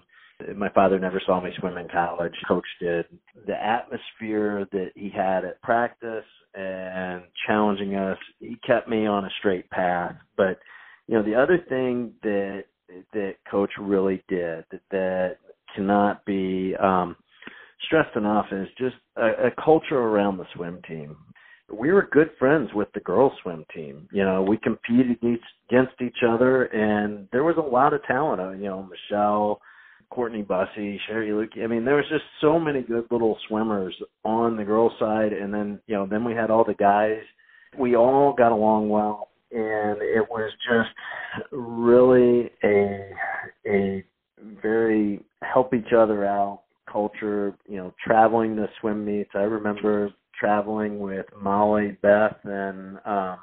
My 0.55 0.69
father 0.69 0.97
never 0.99 1.21
saw 1.25 1.41
me 1.41 1.51
swim 1.59 1.77
in 1.77 1.89
college. 1.89 2.33
Coach 2.47 2.65
did. 2.79 3.05
The 3.45 3.61
atmosphere 3.61 4.65
that 4.71 4.91
he 4.95 5.09
had 5.09 5.43
at 5.43 5.61
practice 5.61 6.23
and 6.53 7.23
challenging 7.45 7.95
us, 7.95 8.17
he 8.39 8.55
kept 8.65 8.87
me 8.87 9.05
on 9.05 9.25
a 9.25 9.29
straight 9.39 9.69
path. 9.69 10.15
But 10.37 10.59
you 11.07 11.15
know, 11.15 11.23
the 11.23 11.35
other 11.35 11.59
thing 11.67 12.13
that 12.23 12.63
that 13.13 13.35
coach 13.51 13.71
really 13.79 14.23
did 14.29 14.63
that, 14.71 14.81
that 14.91 15.37
cannot 15.75 16.25
be 16.25 16.73
um 16.81 17.15
stressed 17.85 18.15
enough 18.15 18.47
is 18.51 18.67
just 18.77 18.95
a, 19.15 19.47
a 19.47 19.51
culture 19.63 19.97
around 19.97 20.37
the 20.37 20.45
swim 20.55 20.81
team. 20.87 21.15
We 21.71 21.91
were 21.91 22.09
good 22.11 22.31
friends 22.39 22.69
with 22.73 22.87
the 22.93 22.99
girls 22.99 23.33
swim 23.41 23.63
team. 23.73 24.07
You 24.11 24.23
know, 24.23 24.41
we 24.41 24.57
competed 24.57 25.17
each, 25.23 25.41
against 25.69 26.01
each 26.01 26.17
other 26.27 26.65
and 26.65 27.27
there 27.31 27.43
was 27.43 27.57
a 27.57 27.61
lot 27.61 27.93
of 27.93 28.03
talent. 28.03 28.41
Uh, 28.41 28.51
You 28.51 28.69
know, 28.69 28.89
Michelle, 28.89 29.61
Courtney 30.09 30.41
Bussey, 30.41 30.99
Sherry 31.07 31.31
Luke. 31.31 31.51
I 31.61 31.67
mean, 31.67 31.85
there 31.85 31.95
was 31.95 32.09
just 32.09 32.23
so 32.41 32.59
many 32.59 32.81
good 32.81 33.05
little 33.11 33.37
swimmers 33.47 33.95
on 34.23 34.57
the 34.57 34.63
girls 34.63 34.93
side 34.99 35.33
and 35.33 35.53
then, 35.53 35.79
you 35.85 35.95
know, 35.95 36.07
then 36.07 36.23
we 36.23 36.33
had 36.33 36.49
all 36.49 36.63
the 36.63 36.73
guys. 36.73 37.21
We 37.77 37.95
all 37.95 38.33
got 38.33 38.51
along 38.51 38.89
well 38.89 39.29
and 39.51 40.01
it 40.01 40.27
was 40.29 40.51
just 40.67 40.89
really 41.51 42.51
a 42.63 43.11
a 43.67 44.03
very 44.61 45.21
help 45.43 45.73
each 45.73 45.93
other 45.95 46.25
out 46.25 46.63
culture, 46.91 47.55
you 47.67 47.77
know, 47.77 47.93
traveling 48.05 48.55
to 48.55 48.67
swim 48.79 49.05
meets. 49.05 49.31
I 49.33 49.39
remember 49.39 50.09
traveling 50.39 50.99
with 50.99 51.25
Molly, 51.39 51.97
Beth, 52.01 52.37
and 52.43 52.97
um, 53.05 53.39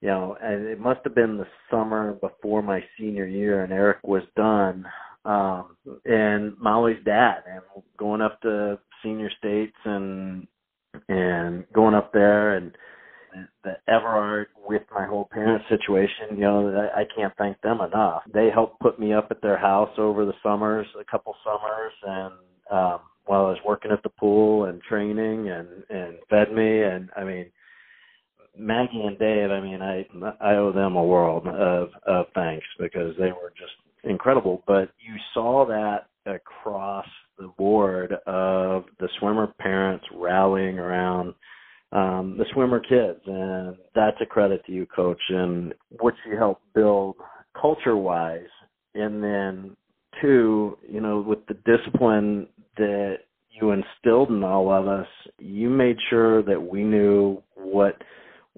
you 0.00 0.08
know, 0.08 0.36
and 0.40 0.66
it 0.66 0.78
must 0.78 1.00
have 1.04 1.14
been 1.14 1.36
the 1.36 1.46
summer 1.70 2.12
before 2.14 2.62
my 2.62 2.80
senior 2.98 3.26
year, 3.26 3.64
and 3.64 3.72
Eric 3.72 3.98
was 4.04 4.22
done, 4.36 4.86
um, 5.24 5.76
and 6.04 6.56
Molly's 6.58 7.02
dad, 7.04 7.42
and 7.50 7.62
going 7.98 8.20
up 8.20 8.40
to 8.42 8.78
senior 9.02 9.30
states 9.38 9.76
and 9.84 10.46
and 11.08 11.64
going 11.72 11.94
up 11.94 12.12
there 12.12 12.56
and 12.56 12.76
the 13.64 13.76
Everard 13.88 14.48
with 14.66 14.82
my 14.94 15.06
whole 15.06 15.28
parent 15.30 15.62
situation, 15.68 16.36
you 16.36 16.40
know, 16.40 16.88
I, 16.94 17.00
I 17.00 17.04
can't 17.14 17.32
thank 17.36 17.60
them 17.60 17.80
enough. 17.80 18.22
They 18.32 18.50
helped 18.52 18.80
put 18.80 18.98
me 18.98 19.12
up 19.12 19.28
at 19.30 19.42
their 19.42 19.58
house 19.58 19.90
over 19.98 20.24
the 20.24 20.32
summers, 20.42 20.86
a 20.98 21.04
couple 21.04 21.34
summers, 21.44 21.92
and 22.02 22.34
um, 22.70 23.00
while 23.26 23.46
I 23.46 23.50
was 23.50 23.58
working 23.66 23.90
at 23.90 24.02
the 24.02 24.08
pool 24.08 24.64
and 24.64 24.80
training 24.82 25.50
and 25.50 25.68
and 25.90 26.16
fed 26.30 26.52
me, 26.52 26.82
and 26.82 27.10
I 27.16 27.24
mean, 27.24 27.46
Maggie 28.56 29.02
and 29.02 29.18
Dave, 29.18 29.50
I 29.50 29.60
mean, 29.60 29.82
I 29.82 30.06
I 30.40 30.54
owe 30.54 30.72
them 30.72 30.96
a 30.96 31.04
world 31.04 31.46
of 31.46 31.90
of 32.06 32.26
thanks 32.34 32.66
because 32.78 33.14
they 33.18 33.32
were 33.32 33.52
just 33.58 33.72
incredible. 34.04 34.62
But 34.66 34.90
you 34.98 35.14
saw 35.34 35.66
that 35.66 36.08
across 36.26 37.06
the 37.38 37.48
board 37.56 38.12
of 38.26 38.84
the 38.98 39.08
swimmer 39.18 39.46
parents 39.58 40.04
rallying 40.14 40.78
around 40.78 41.34
um, 41.92 42.36
the 42.36 42.44
swimmer 42.52 42.80
kids, 42.80 43.20
and 43.26 43.76
that's 43.94 44.16
a 44.20 44.26
credit 44.26 44.64
to 44.66 44.72
you, 44.72 44.86
coach, 44.86 45.20
and 45.28 45.74
what 45.98 46.14
you 46.26 46.36
helped 46.36 46.62
build 46.74 47.16
culture 47.58 47.96
wise, 47.96 48.40
and 48.94 49.22
then 49.22 49.76
two, 50.20 50.76
you 50.88 51.00
know, 51.00 51.20
with 51.20 51.38
the 51.46 51.54
discipline 51.64 52.46
that 52.76 53.18
you 53.50 53.72
instilled 53.72 54.30
in 54.30 54.44
all 54.44 54.70
of 54.70 54.86
us, 54.86 55.06
you 55.38 55.70
made 55.70 55.96
sure 56.10 56.42
that 56.42 56.60
we 56.60 56.82
knew 56.82 57.42
what 57.54 57.96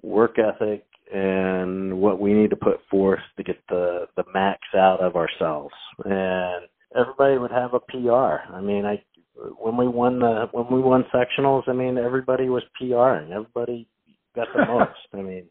work 0.03 0.37
ethic 0.39 0.85
and 1.13 1.99
what 1.99 2.21
we 2.21 2.33
need 2.33 2.51
to 2.51 2.57
put 2.57 2.81
forth 2.91 3.21
to 3.37 3.43
get 3.43 3.59
the 3.69 4.07
the 4.17 4.25
max 4.33 4.61
out 4.77 5.01
of 5.01 5.17
ourselves. 5.17 5.75
And 6.05 6.67
everybody 6.97 7.39
would 7.39 7.51
have 7.51 7.75
a 7.75 7.81
PR. 7.81 8.55
I 8.55 8.61
mean, 8.61 8.85
I 8.85 9.03
when 9.59 9.77
we 9.77 9.89
won 9.89 10.19
the 10.21 10.49
when 10.53 10.67
we 10.71 10.81
won 10.81 11.05
sectionals, 11.15 11.69
I 11.69 11.73
mean 11.73 11.99
everybody 11.99 12.49
was 12.49 12.63
PRing. 12.79 13.33
Everybody 13.33 13.89
got 14.35 14.49
the 14.55 14.65
most. 14.69 14.91
I 15.13 15.17
mean, 15.17 15.45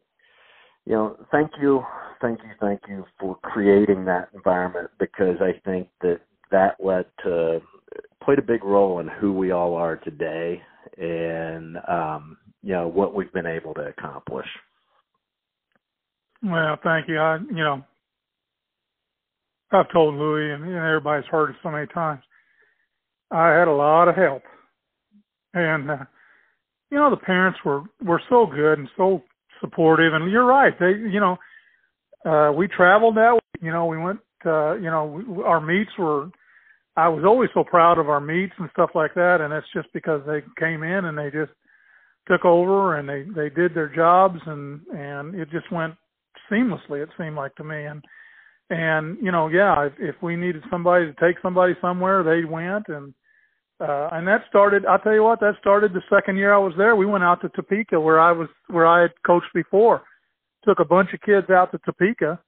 you 0.86 0.94
know, 0.94 1.18
thank 1.32 1.52
you, 1.62 1.84
thank 2.22 2.40
you, 2.40 2.52
thank 2.60 2.82
you 2.88 3.06
for 3.20 3.36
creating 3.44 4.06
that 4.06 4.30
environment 4.34 4.90
because 5.00 5.38
I 5.42 5.60
think 5.66 5.88
that 6.02 6.20
that 6.52 6.76
led 6.80 7.06
to 7.24 7.62
played 8.24 8.40
a 8.40 8.44
big 8.44 8.64
role 8.64 9.00
in 9.00 9.08
who 9.08 9.34
we 9.34 9.52
all 9.52 9.76
are 9.76 9.96
today 9.98 10.62
and 10.98 11.78
um, 11.88 12.38
you 12.62 12.74
know 12.74 12.88
what 12.88 13.14
we've 13.14 13.32
been 13.34 13.46
able 13.46 13.74
to 13.76 13.82
accomplish. 13.82 14.48
Well, 16.44 16.78
thank 16.84 17.08
you. 17.08 17.18
I, 17.18 17.38
you 17.38 17.64
know, 17.64 17.84
I've 19.72 19.92
told 19.92 20.16
Louie 20.16 20.54
and, 20.54 20.64
and 20.64 20.76
everybody's 20.76 21.30
heard 21.30 21.52
it 21.52 21.56
so 21.62 21.70
many 21.70 21.88
times. 21.88 22.22
I 23.32 23.50
had 23.50 23.68
a 23.68 23.74
lot 23.74 24.08
of 24.08 24.16
help, 24.16 24.44
and 25.54 25.92
uh, 25.92 25.98
you 26.92 26.98
know 26.98 27.10
the 27.10 27.18
parents 27.18 27.60
were 27.64 27.84
were 28.04 28.22
so 28.30 28.46
good 28.46 28.80
and 28.80 28.90
so 28.98 29.24
supportive. 29.62 30.14
And 30.14 30.32
you're 30.32 30.46
right, 30.46 30.74
they 30.80 30.92
you 30.92 31.20
know 31.20 31.38
uh, 32.26 32.52
we 32.52 32.68
traveled 32.68 33.18
that 33.18 33.34
way. 33.34 33.62
You 33.62 33.72
know 33.72 33.86
we 33.86 33.98
went. 33.98 34.20
Uh, 34.46 34.76
you 34.76 34.90
know 34.90 35.06
we, 35.06 35.44
our 35.44 35.62
meets 35.62 35.92
were. 35.98 36.30
I 36.96 37.08
was 37.08 37.24
always 37.24 37.50
so 37.54 37.64
proud 37.64 37.98
of 37.98 38.10
our 38.10 38.20
meets 38.20 38.54
and 38.58 38.70
stuff 38.74 38.90
like 38.94 39.14
that, 39.14 39.38
and 39.42 39.54
that's 39.54 39.72
just 39.74 39.88
because 39.94 40.22
they 40.26 40.42
came 40.60 40.84
in 40.84 41.06
and 41.06 41.18
they 41.18 41.30
just 41.32 41.52
took 42.28 42.46
over 42.46 42.98
and 42.98 43.08
they 43.08 43.24
they 43.36 43.50
did 43.50 43.74
their 43.76 43.94
jobs 43.94 44.40
and 44.46 44.82
and 44.94 45.36
it 45.36 45.50
just 45.52 45.72
went 45.72 45.94
seamlessly. 46.52 47.04
It 47.04 47.10
seemed 47.18 47.36
like 47.36 47.56
to 47.56 47.64
me 47.64 47.86
and 47.86 48.04
and 48.70 49.18
you 49.22 49.32
know 49.32 49.48
yeah 49.48 49.86
if, 49.86 49.94
if 50.00 50.16
we 50.22 50.36
needed 50.36 50.64
somebody 50.70 51.06
to 51.06 51.14
take 51.14 51.42
somebody 51.42 51.74
somewhere 51.82 52.24
they 52.24 52.46
went 52.46 52.86
and 52.88 53.14
uh 53.80 54.10
and 54.12 54.28
that 54.28 54.42
started 54.50 54.86
i'll 54.86 55.00
tell 55.00 55.14
you 55.14 55.24
what 55.24 55.40
that 55.40 55.54
started 55.60 55.94
the 55.94 56.02
second 56.10 56.38
year 56.38 56.54
i 56.54 56.58
was 56.58 56.74
there. 56.78 56.96
We 56.96 57.06
went 57.06 57.24
out 57.24 57.42
to 57.42 57.50
topeka 57.50 58.00
where 58.00 58.20
i 58.20 58.32
was 58.32 58.48
where 58.68 58.88
i 58.88 59.02
had 59.02 59.12
coached 59.26 59.54
before. 59.54 60.04
Took 60.66 60.80
a 60.80 60.86
bunch 60.86 61.10
of 61.14 61.22
kids 61.22 61.50
out 61.50 61.72
to 61.72 61.80
topeka 61.86 62.40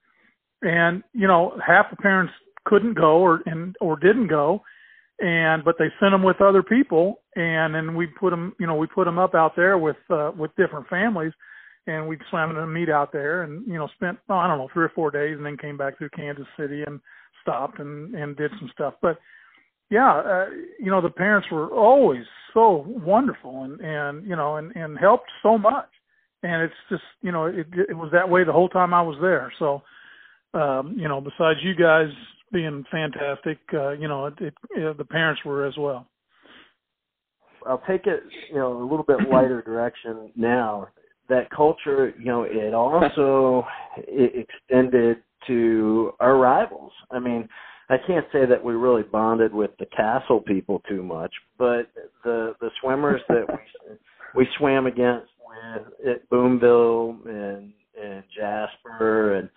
and 0.62 1.02
you 1.12 1.26
know 1.26 1.58
half 1.64 1.90
the 1.90 1.96
parents 1.96 2.32
couldn't 2.64 2.94
go 2.94 3.18
or 3.18 3.42
and 3.46 3.76
or 3.80 3.98
didn't 3.98 4.28
go. 4.28 4.62
And 5.18 5.64
but 5.64 5.76
they 5.78 5.86
sent 6.00 6.12
them 6.12 6.22
with 6.22 6.40
other 6.40 6.62
people 6.62 7.20
and 7.36 7.74
then 7.74 7.94
we 7.94 8.06
put 8.06 8.30
them 8.30 8.54
you 8.58 8.66
know 8.66 8.76
we 8.76 8.86
put 8.86 9.04
them 9.04 9.18
up 9.18 9.34
out 9.34 9.52
there 9.56 9.78
with 9.78 9.96
uh 10.10 10.32
with 10.36 10.50
different 10.56 10.88
families 10.88 11.32
and 11.86 12.06
we 12.06 12.16
in 12.32 12.56
a 12.56 12.66
meet 12.66 12.88
out 12.88 13.12
there 13.12 13.42
and 13.42 13.66
you 13.66 13.74
know 13.74 13.88
spent 13.94 14.18
oh, 14.28 14.34
I 14.34 14.46
don't 14.46 14.58
know 14.58 14.68
three 14.72 14.84
or 14.84 14.92
four 14.94 15.10
days 15.10 15.36
and 15.36 15.44
then 15.44 15.56
came 15.56 15.76
back 15.76 15.98
through 15.98 16.10
Kansas 16.10 16.46
City 16.58 16.82
and 16.86 17.00
stopped 17.42 17.78
and 17.80 18.14
and 18.14 18.36
did 18.36 18.50
some 18.58 18.70
stuff. 18.72 18.94
But 19.02 19.18
yeah 19.92 20.12
uh, 20.12 20.46
you 20.80 20.90
know 20.90 21.00
the 21.00 21.10
parents 21.10 21.46
were 21.52 21.68
always 21.68 22.24
so 22.54 22.84
wonderful 22.86 23.64
and 23.64 23.80
and 23.80 24.26
you 24.26 24.36
know 24.36 24.56
and 24.56 24.74
and 24.74 24.98
helped 24.98 25.30
so 25.42 25.58
much. 25.58 25.88
And 26.42 26.62
it's 26.62 26.74
just 26.90 27.02
you 27.20 27.32
know 27.32 27.46
it 27.46 27.66
it 27.88 27.96
was 27.96 28.10
that 28.12 28.28
way 28.28 28.44
the 28.44 28.52
whole 28.52 28.68
time 28.68 28.92
I 28.94 29.02
was 29.02 29.18
there. 29.20 29.52
So 29.58 29.82
um 30.54 30.96
you 30.98 31.08
know 31.08 31.20
besides 31.20 31.60
you 31.62 31.74
guys 31.74 32.08
being 32.52 32.84
fantastic 32.90 33.58
uh 33.72 33.90
you 33.90 34.08
know 34.08 34.26
it, 34.26 34.34
it, 34.40 34.54
it 34.70 34.98
the 34.98 35.04
parents 35.04 35.42
were 35.44 35.66
as 35.66 35.74
well. 35.78 36.06
I'll 37.64 37.82
take 37.88 38.06
it, 38.06 38.24
you 38.50 38.56
know, 38.56 38.82
a 38.82 38.82
little 38.82 39.04
bit 39.04 39.18
lighter 39.30 39.62
direction 39.66 40.32
now. 40.34 40.88
That 41.28 41.48
culture, 41.50 42.12
you 42.18 42.26
know, 42.26 42.42
it 42.42 42.74
also 42.74 43.64
it 43.96 44.46
extended 44.48 45.18
to 45.46 46.12
our 46.18 46.36
rivals. 46.36 46.92
I 47.10 47.20
mean, 47.20 47.48
I 47.88 47.96
can't 48.06 48.26
say 48.32 48.46
that 48.46 48.62
we 48.62 48.74
really 48.74 49.02
bonded 49.02 49.52
with 49.52 49.70
the 49.78 49.86
Castle 49.86 50.40
people 50.40 50.82
too 50.88 51.02
much, 51.02 51.32
but 51.58 51.88
the 52.24 52.54
the 52.60 52.70
swimmers 52.80 53.20
that 53.28 53.44
we 53.48 53.96
we 54.34 54.48
swam 54.58 54.86
against 54.86 55.30
with 55.46 56.08
at 56.08 56.28
Boonville 56.30 57.18
and 57.26 57.72
and 58.00 58.22
Jasper 58.34 59.34
and 59.36 59.50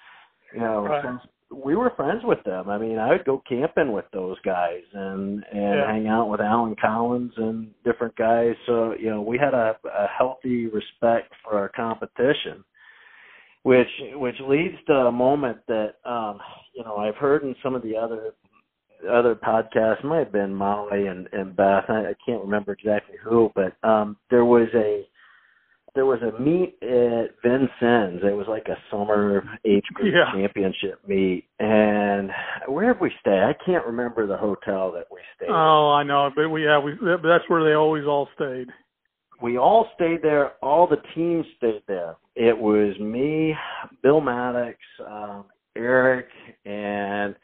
you 0.54 0.60
know 0.60 0.86
right 0.86 1.20
we 1.52 1.76
were 1.76 1.92
friends 1.96 2.22
with 2.24 2.44
them. 2.44 2.70
I 2.70 2.78
mean, 2.78 2.98
I 2.98 3.10
would 3.10 3.26
go 3.26 3.42
camping 3.48 3.92
with 3.92 4.06
those 4.12 4.38
guys 4.44 4.82
and 4.94 5.44
and 5.52 5.80
yeah. 5.80 5.88
hang 5.88 6.08
out 6.08 6.30
with 6.30 6.42
Alan 6.42 6.76
Collins 6.80 7.34
and 7.38 7.70
different 7.84 8.16
guys. 8.16 8.56
So 8.66 8.94
you 9.00 9.10
know, 9.10 9.22
we 9.22 9.38
had 9.38 9.54
a, 9.54 9.76
a 9.86 10.08
healthy 10.08 10.68
respect 10.68 11.34
for 11.44 11.58
our 11.58 11.70
competition, 11.70 12.64
which 13.66 13.88
which 14.14 14.36
leads 14.48 14.76
to 14.86 14.94
a 14.94 15.12
moment 15.12 15.58
that 15.68 15.96
um, 16.06 16.38
you 16.76 16.84
know 16.84 16.98
I've 16.98 17.16
heard 17.16 17.42
in 17.42 17.56
some 17.64 17.74
of 17.74 17.82
the 17.82 17.98
other 17.98 18.36
other 19.12 19.34
podcasts. 19.34 20.00
It 20.00 20.06
might 20.06 20.20
have 20.20 20.32
been 20.32 20.54
Molly 20.54 21.08
and 21.08 21.28
and 21.34 21.56
Beth. 21.56 21.86
I, 21.90 22.10
I 22.10 22.14
can't 22.24 22.44
remember 22.44 22.74
exactly 22.74 23.16
who, 23.24 23.52
but 23.56 23.76
um, 23.88 24.18
there 24.30 24.46
was 24.46 24.68
a 24.76 25.08
there 25.96 26.06
was 26.06 26.20
a 26.22 26.40
meet 26.40 26.78
at 26.84 27.34
Vincennes. 27.42 28.22
It 28.24 28.36
was 28.36 28.46
like 28.48 28.68
a 28.68 28.78
summer 28.92 29.44
age 29.66 29.86
group 29.96 30.14
yeah. 30.14 30.32
championship 30.32 31.00
meet. 31.08 31.46
And 31.60 32.30
where 32.68 32.94
did 32.94 33.02
we 33.02 33.12
stay? 33.20 33.32
I 33.32 33.54
can't 33.66 33.88
remember 33.88 34.28
the 34.28 34.38
hotel 34.38 34.92
that 34.92 35.06
we 35.12 35.22
stayed. 35.38 35.50
Oh, 35.50 35.92
I 35.92 36.04
know, 36.04 36.30
but 36.36 36.50
we 36.50 36.66
yeah, 36.66 36.78
we 36.78 36.92
that's 37.02 37.46
where 37.48 37.64
they 37.64 37.74
always 37.74 38.06
all 38.06 38.28
stayed. 38.36 38.68
We 39.42 39.58
all 39.58 39.88
stayed 39.96 40.22
there. 40.22 40.54
All 40.64 40.88
the 40.88 41.02
teams 41.14 41.46
stayed 41.58 41.84
there. 41.88 42.16
It 42.36 42.58
was 42.58 42.98
me, 43.00 43.54
Bill 44.02 44.22
Maddox, 44.22 44.78
um, 45.06 45.46
Eric, 45.76 46.28
and 46.66 47.36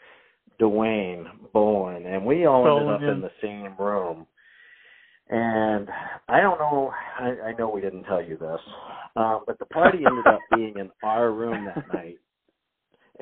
Dwayne 0.60 1.26
Bowen, 1.54 2.06
and 2.06 2.26
we 2.26 2.46
all 2.46 2.68
ended 2.68 2.94
up 2.94 3.02
in 3.02 3.22
the 3.22 3.32
same 3.42 3.76
room. 3.78 4.28
And 5.30 5.88
I 6.28 6.42
don't 6.42 6.60
know, 6.60 6.92
I, 7.20 7.48
I 7.48 7.54
know 7.58 7.70
we 7.70 7.82
didn't 7.82 8.04
tell 8.04 8.22
you 8.22 8.38
this, 8.38 8.60
um, 9.16 9.44
but 9.48 9.58
the 9.60 9.66
party 9.66 10.00
ended 10.06 10.28
up 10.28 10.40
being 10.50 10.78
in 10.78 10.92
our 11.04 11.32
room 11.32 11.66
that 11.66 11.88
night. 11.94 12.18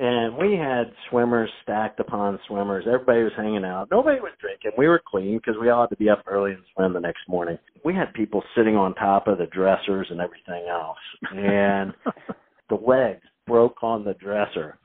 And 0.02 0.34
we 0.38 0.54
had 0.54 0.92
swimmers 1.10 1.50
stacked 1.62 2.00
upon 2.00 2.40
swimmers. 2.48 2.86
Everybody 2.86 3.22
was 3.22 3.32
hanging 3.36 3.66
out. 3.66 3.88
Nobody 3.90 4.18
was 4.18 4.32
drinking. 4.40 4.70
We 4.78 4.88
were 4.88 5.02
clean 5.06 5.36
because 5.36 5.60
we 5.60 5.68
all 5.68 5.82
had 5.82 5.90
to 5.90 5.96
be 5.96 6.08
up 6.08 6.24
early 6.26 6.52
and 6.52 6.62
swim 6.74 6.94
the 6.94 7.00
next 7.00 7.28
morning. 7.28 7.58
We 7.84 7.92
had 7.92 8.14
people 8.14 8.42
sitting 8.56 8.76
on 8.76 8.94
top 8.94 9.26
of 9.26 9.36
the 9.36 9.44
dressers 9.44 10.06
and 10.08 10.18
everything 10.18 10.66
else. 10.70 10.96
And 11.32 11.92
the 12.70 12.76
legs 12.76 13.20
broke 13.46 13.82
on 13.82 14.02
the 14.02 14.14
dresser. 14.14 14.78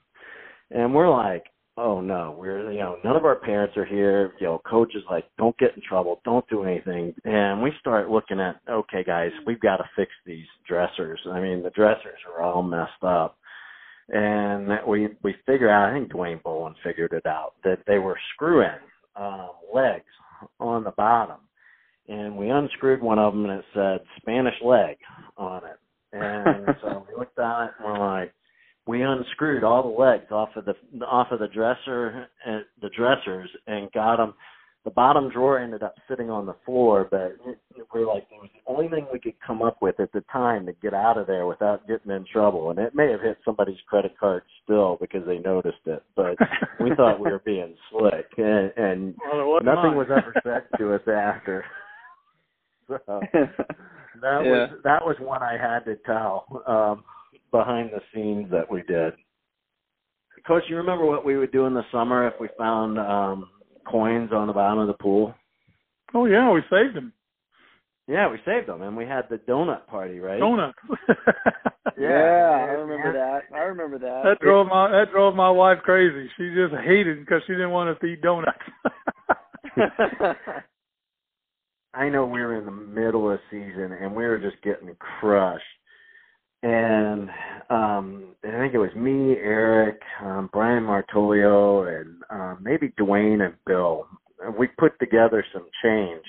And 0.71 0.93
we're 0.93 1.09
like, 1.09 1.45
oh 1.77 2.01
no, 2.01 2.35
we're 2.37 2.71
you 2.71 2.79
know 2.79 2.97
none 3.03 3.15
of 3.15 3.23
our 3.23 3.35
parents 3.35 3.77
are 3.77 3.85
here. 3.85 4.33
You 4.39 4.47
know, 4.47 4.61
coach 4.69 4.95
is 4.95 5.03
like, 5.09 5.25
don't 5.37 5.57
get 5.57 5.75
in 5.75 5.81
trouble, 5.87 6.21
don't 6.25 6.47
do 6.49 6.63
anything, 6.63 7.13
and 7.23 7.61
we 7.61 7.71
start 7.79 8.09
looking 8.09 8.39
at, 8.39 8.59
okay, 8.69 9.03
guys, 9.03 9.31
we've 9.45 9.59
got 9.59 9.77
to 9.77 9.89
fix 9.95 10.11
these 10.25 10.45
dressers. 10.67 11.19
I 11.29 11.39
mean, 11.39 11.63
the 11.63 11.69
dressers 11.71 12.19
are 12.33 12.43
all 12.43 12.63
messed 12.63 13.03
up, 13.03 13.37
and 14.09 14.69
we 14.87 15.09
we 15.23 15.35
figure 15.45 15.69
out. 15.69 15.89
I 15.89 15.93
think 15.93 16.11
Dwayne 16.11 16.41
Bowen 16.43 16.75
figured 16.83 17.13
it 17.13 17.25
out 17.25 17.53
that 17.63 17.79
they 17.87 17.97
were 17.97 18.17
screwing 18.33 18.69
um, 19.15 19.49
legs 19.73 20.03
on 20.59 20.83
the 20.83 20.91
bottom, 20.91 21.39
and 22.07 22.37
we 22.37 22.49
unscrewed 22.49 23.01
one 23.01 23.19
of 23.19 23.33
them, 23.33 23.45
and 23.45 23.59
it 23.59 23.65
said 23.73 23.99
Spanish 24.17 24.55
leg 24.63 24.97
on 25.37 25.61
it. 25.65 25.79
And 26.13 26.75
so 26.81 27.05
we 27.09 27.17
looked 27.17 27.39
at 27.39 27.65
it, 27.65 27.71
and 27.79 27.99
we're 27.99 28.21
like, 28.21 28.33
we 28.87 29.01
unscrewed 29.01 29.63
all 29.63 29.81
the 29.81 30.01
legs 30.01 30.31
off 30.31 30.49
of 30.55 30.65
the 30.65 30.75
off 31.05 31.31
of 31.31 31.39
the 31.39 31.47
dresser 31.47 32.27
and 32.45 32.63
the 32.81 32.89
dressers 32.89 33.49
and 33.67 33.91
got 33.91 34.17
them 34.17 34.33
the 34.85 34.91
bottom 34.91 35.29
drawer 35.31 35.59
ended 35.59 35.81
up 35.81 35.95
sitting 36.07 36.29
on 36.29 36.45
the 36.45 36.55
floor, 36.63 37.07
but 37.09 37.35
we 37.93 38.01
are 38.01 38.05
like, 38.05 38.27
it 38.31 38.39
was 38.39 38.49
the 38.53 38.71
only 38.71 38.87
thing 38.87 39.07
we 39.11 39.19
could 39.19 39.33
come 39.45 39.63
up 39.63 39.81
with 39.81 39.99
at 39.99 40.11
the 40.13 40.23
time 40.31 40.67
to 40.67 40.73
get 40.73 40.93
out 40.93 41.17
of 41.17 41.25
there 41.25 41.47
without 41.47 41.87
getting 41.87 42.11
in 42.11 42.23
trouble. 42.31 42.69
And 42.69 42.77
it 42.77 42.93
may 42.93 43.09
have 43.11 43.21
hit 43.21 43.37
somebody's 43.43 43.79
credit 43.89 44.15
card 44.17 44.43
still 44.63 44.97
because 45.01 45.25
they 45.25 45.39
noticed 45.39 45.79
it, 45.87 46.03
but 46.15 46.35
we 46.79 46.91
thought 46.95 47.19
we 47.19 47.31
were 47.31 47.41
being 47.43 47.75
slick, 47.89 48.27
and, 48.37 48.71
and 48.77 49.15
well, 49.33 49.59
nothing 49.63 49.95
mine. 49.95 49.97
was 49.97 50.07
ever 50.11 50.35
said 50.43 50.77
to 50.77 50.93
us 50.93 51.01
after. 51.07 51.65
So 52.87 53.19
that 54.21 54.45
Yeah. 54.45 54.51
was 54.51 54.69
that 54.83 55.03
was 55.03 55.15
one 55.19 55.41
I 55.41 55.57
had 55.57 55.79
to 55.85 55.95
tell 56.05 56.45
um, 56.67 57.03
behind 57.49 57.89
the 57.89 58.01
scenes 58.13 58.51
that 58.51 58.69
we 58.69 58.83
did. 58.83 59.13
Coach, 60.45 60.61
you 60.69 60.77
remember 60.77 61.03
what 61.07 61.25
we 61.25 61.35
would 61.35 61.51
do 61.51 61.65
in 61.65 61.73
the 61.73 61.81
summer 61.91 62.27
if 62.27 62.35
we 62.39 62.47
found 62.59 62.99
um, 62.99 63.49
coins 63.85 64.31
on 64.33 64.47
the 64.47 64.53
bottom 64.53 64.79
of 64.79 64.87
the 64.87 64.93
pool? 64.93 65.33
Oh 66.13 66.25
yeah, 66.25 66.51
we 66.51 66.61
saved 66.69 66.95
them. 66.95 67.13
Yeah, 68.07 68.29
we 68.29 68.37
saved 68.45 68.67
them, 68.67 68.81
and 68.83 68.95
we 68.95 69.05
had 69.05 69.25
the 69.29 69.37
donut 69.37 69.87
party, 69.87 70.19
right? 70.19 70.39
Donuts. 70.39 70.77
Yeah, 71.97 72.09
I 72.09 72.73
remember 72.73 73.13
that. 73.13 73.55
I 73.55 73.61
remember 73.61 73.99
that. 73.99 74.23
That 74.25 74.39
drove 74.41 74.67
my 74.67 74.89
that 74.91 75.11
drove 75.11 75.33
my 75.35 75.49
wife 75.49 75.79
crazy. 75.83 76.29
She 76.37 76.53
just 76.53 76.73
hated 76.83 77.19
because 77.19 77.41
she 77.47 77.53
didn't 77.53 77.71
want 77.71 77.89
us 77.89 77.97
to 78.01 78.07
eat 78.07 78.21
donuts. 78.21 78.57
I 81.93 82.09
know 82.09 82.25
we 82.25 82.41
were 82.41 82.57
in 82.57 82.65
the 82.65 82.71
middle 82.71 83.31
of 83.31 83.39
season 83.49 83.93
and 83.93 84.13
we 84.13 84.25
were 84.25 84.37
just 84.37 84.61
getting 84.61 84.93
crushed. 84.95 85.63
And 86.65 87.29
um 87.69 88.23
I 88.43 88.57
think 88.59 88.73
it 88.73 88.77
was 88.79 88.93
me, 88.95 89.33
Eric, 89.37 89.99
um, 90.23 90.49
Brian 90.51 90.83
Martolio, 90.83 91.87
and 91.99 92.21
um, 92.29 92.59
maybe 92.61 92.89
Dwayne 92.99 93.43
and 93.45 93.55
Bill. 93.65 94.07
And 94.43 94.55
we 94.55 94.67
put 94.67 94.97
together 94.99 95.43
some 95.53 95.65
change, 95.83 96.23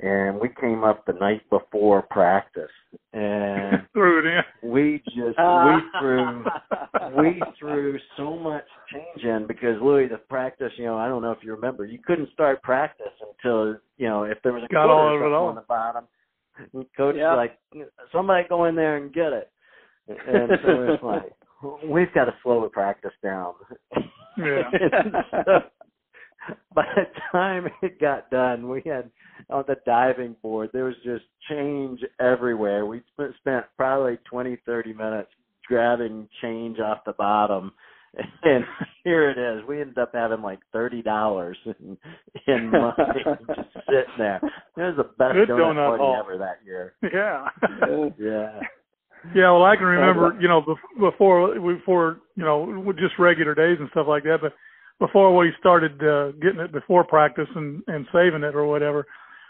and 0.00 0.38
we 0.40 0.48
came 0.60 0.84
up 0.84 1.04
the 1.06 1.12
night 1.14 1.42
before 1.50 2.02
practice, 2.02 2.70
and 3.12 3.86
Threw 3.92 4.20
it 4.20 4.26
in. 4.26 4.70
we 4.70 5.02
just 5.06 5.38
we 5.38 5.72
threw 6.00 6.44
we 7.16 7.42
threw 7.58 7.98
so 8.16 8.36
much 8.36 8.64
change 8.92 9.24
in 9.24 9.46
because 9.48 9.80
Louis, 9.82 10.06
the 10.08 10.18
practice, 10.18 10.72
you 10.76 10.84
know, 10.84 10.96
I 10.96 11.08
don't 11.08 11.22
know 11.22 11.32
if 11.32 11.42
you 11.42 11.52
remember, 11.54 11.84
you 11.84 11.98
couldn't 12.04 12.30
start 12.32 12.62
practice 12.62 13.06
until 13.20 13.76
you 13.98 14.08
know 14.08 14.22
if 14.24 14.38
there 14.44 14.52
was 14.52 14.62
a 14.64 14.72
Got 14.72 14.86
quarter 14.86 15.00
all 15.00 15.06
or 15.06 15.14
of 15.14 15.14
it 15.14 15.24
something 15.24 15.34
all. 15.34 15.48
on 15.48 15.54
the 15.56 15.60
bottom. 15.62 16.04
And 16.74 16.86
Coach 16.96 17.16
Yeah. 17.16 17.34
like 17.34 17.58
somebody 18.12 18.46
go 18.48 18.64
in 18.66 18.74
there 18.76 18.96
and 18.96 19.12
get 19.12 19.32
it, 19.32 19.50
and 20.26 20.50
so 20.64 20.82
it's 20.92 21.02
like 21.02 21.32
we've 21.84 22.12
got 22.14 22.24
to 22.26 22.34
slow 22.42 22.62
the 22.62 22.68
practice 22.68 23.12
down. 23.22 23.54
Yeah. 24.38 24.62
So, 26.48 26.54
by 26.74 26.86
the 26.96 27.04
time 27.32 27.66
it 27.82 28.00
got 28.00 28.30
done, 28.30 28.68
we 28.70 28.82
had 28.86 29.10
on 29.50 29.64
the 29.68 29.76
diving 29.84 30.34
board 30.42 30.70
there 30.72 30.84
was 30.84 30.94
just 31.04 31.24
change 31.50 32.00
everywhere. 32.18 32.86
We 32.86 33.02
spent, 33.12 33.34
spent 33.40 33.66
probably 33.76 34.18
twenty 34.24 34.56
thirty 34.64 34.94
minutes 34.94 35.28
grabbing 35.66 36.28
change 36.40 36.78
off 36.78 37.04
the 37.04 37.12
bottom. 37.12 37.72
And 38.42 38.64
here 39.04 39.30
it 39.30 39.38
is. 39.38 39.64
We 39.68 39.80
ended 39.80 39.98
up 39.98 40.10
having 40.14 40.42
like 40.42 40.58
thirty 40.72 41.00
dollars 41.02 41.56
in, 41.66 41.96
in 42.48 42.70
money 42.70 42.94
just 43.46 43.68
sitting 43.86 44.18
there. 44.18 44.40
It 44.76 44.80
was 44.82 44.94
the 44.96 45.04
best 45.04 45.34
Good 45.34 45.48
donut, 45.50 45.74
donut 45.74 45.88
party 45.88 46.02
haul. 46.02 46.16
ever 46.18 46.38
that 46.38 46.58
year. 46.64 46.94
Yeah. 47.12 47.48
Yeah. 48.18 48.60
Yeah, 49.34 49.52
well, 49.52 49.64
I 49.64 49.76
can 49.76 49.84
remember, 49.86 50.36
you 50.40 50.48
know, 50.48 50.62
before 50.98 51.54
before 51.54 52.20
you 52.36 52.44
know, 52.44 52.92
just 52.98 53.18
regular 53.18 53.54
days 53.54 53.76
and 53.78 53.88
stuff 53.90 54.06
like 54.08 54.24
that. 54.24 54.38
But 54.40 54.54
before 54.98 55.36
we 55.36 55.52
started 55.58 55.92
uh, 56.02 56.32
getting 56.40 56.60
it 56.60 56.72
before 56.72 57.04
practice 57.04 57.48
and 57.54 57.82
and 57.86 58.06
saving 58.12 58.44
it 58.44 58.54
or 58.54 58.66
whatever, 58.66 59.06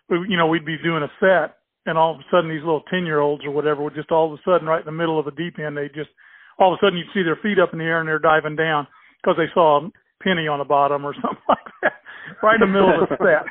we, 0.09 0.19
you 0.29 0.37
know, 0.37 0.49
we'd 0.49 0.67
be 0.67 0.77
doing 0.83 1.03
a 1.03 1.11
set, 1.21 1.59
and 1.87 1.97
all 1.97 2.15
of 2.15 2.21
a 2.21 2.25
sudden 2.31 2.51
these 2.51 2.65
little 2.67 2.83
ten 2.91 3.07
year 3.07 3.21
olds 3.21 3.45
or 3.45 3.53
whatever 3.53 3.83
would 3.83 3.95
just 3.95 4.11
all 4.11 4.33
of 4.33 4.39
a 4.39 4.43
sudden 4.45 4.67
right 4.67 4.81
in 4.81 4.87
the 4.87 4.93
middle 4.93 5.19
of 5.19 5.25
the 5.25 5.31
deep 5.33 5.59
end, 5.59 5.77
they 5.77 5.89
just 5.95 6.11
all 6.59 6.73
of 6.73 6.79
a 6.79 6.85
sudden 6.85 6.99
you'd 6.99 7.15
see 7.15 7.23
their 7.23 7.39
feet 7.43 7.59
up 7.59 7.73
in 7.73 7.79
the 7.79 7.85
air 7.85 8.01
and 8.01 8.09
they're 8.09 8.19
diving 8.19 8.57
down 8.57 8.87
because 9.23 9.37
they 9.37 9.51
saw 9.55 9.87
a 9.87 9.91
penny 10.23 10.47
on 10.49 10.59
the 10.59 10.65
bottom 10.65 11.05
or 11.05 11.15
something 11.23 11.43
like 11.49 11.59
that, 11.83 11.95
right 12.43 12.61
in 12.61 12.61
the 12.61 12.67
middle 12.67 13.03
of 13.03 13.09
the 13.09 13.17
set. 13.19 13.45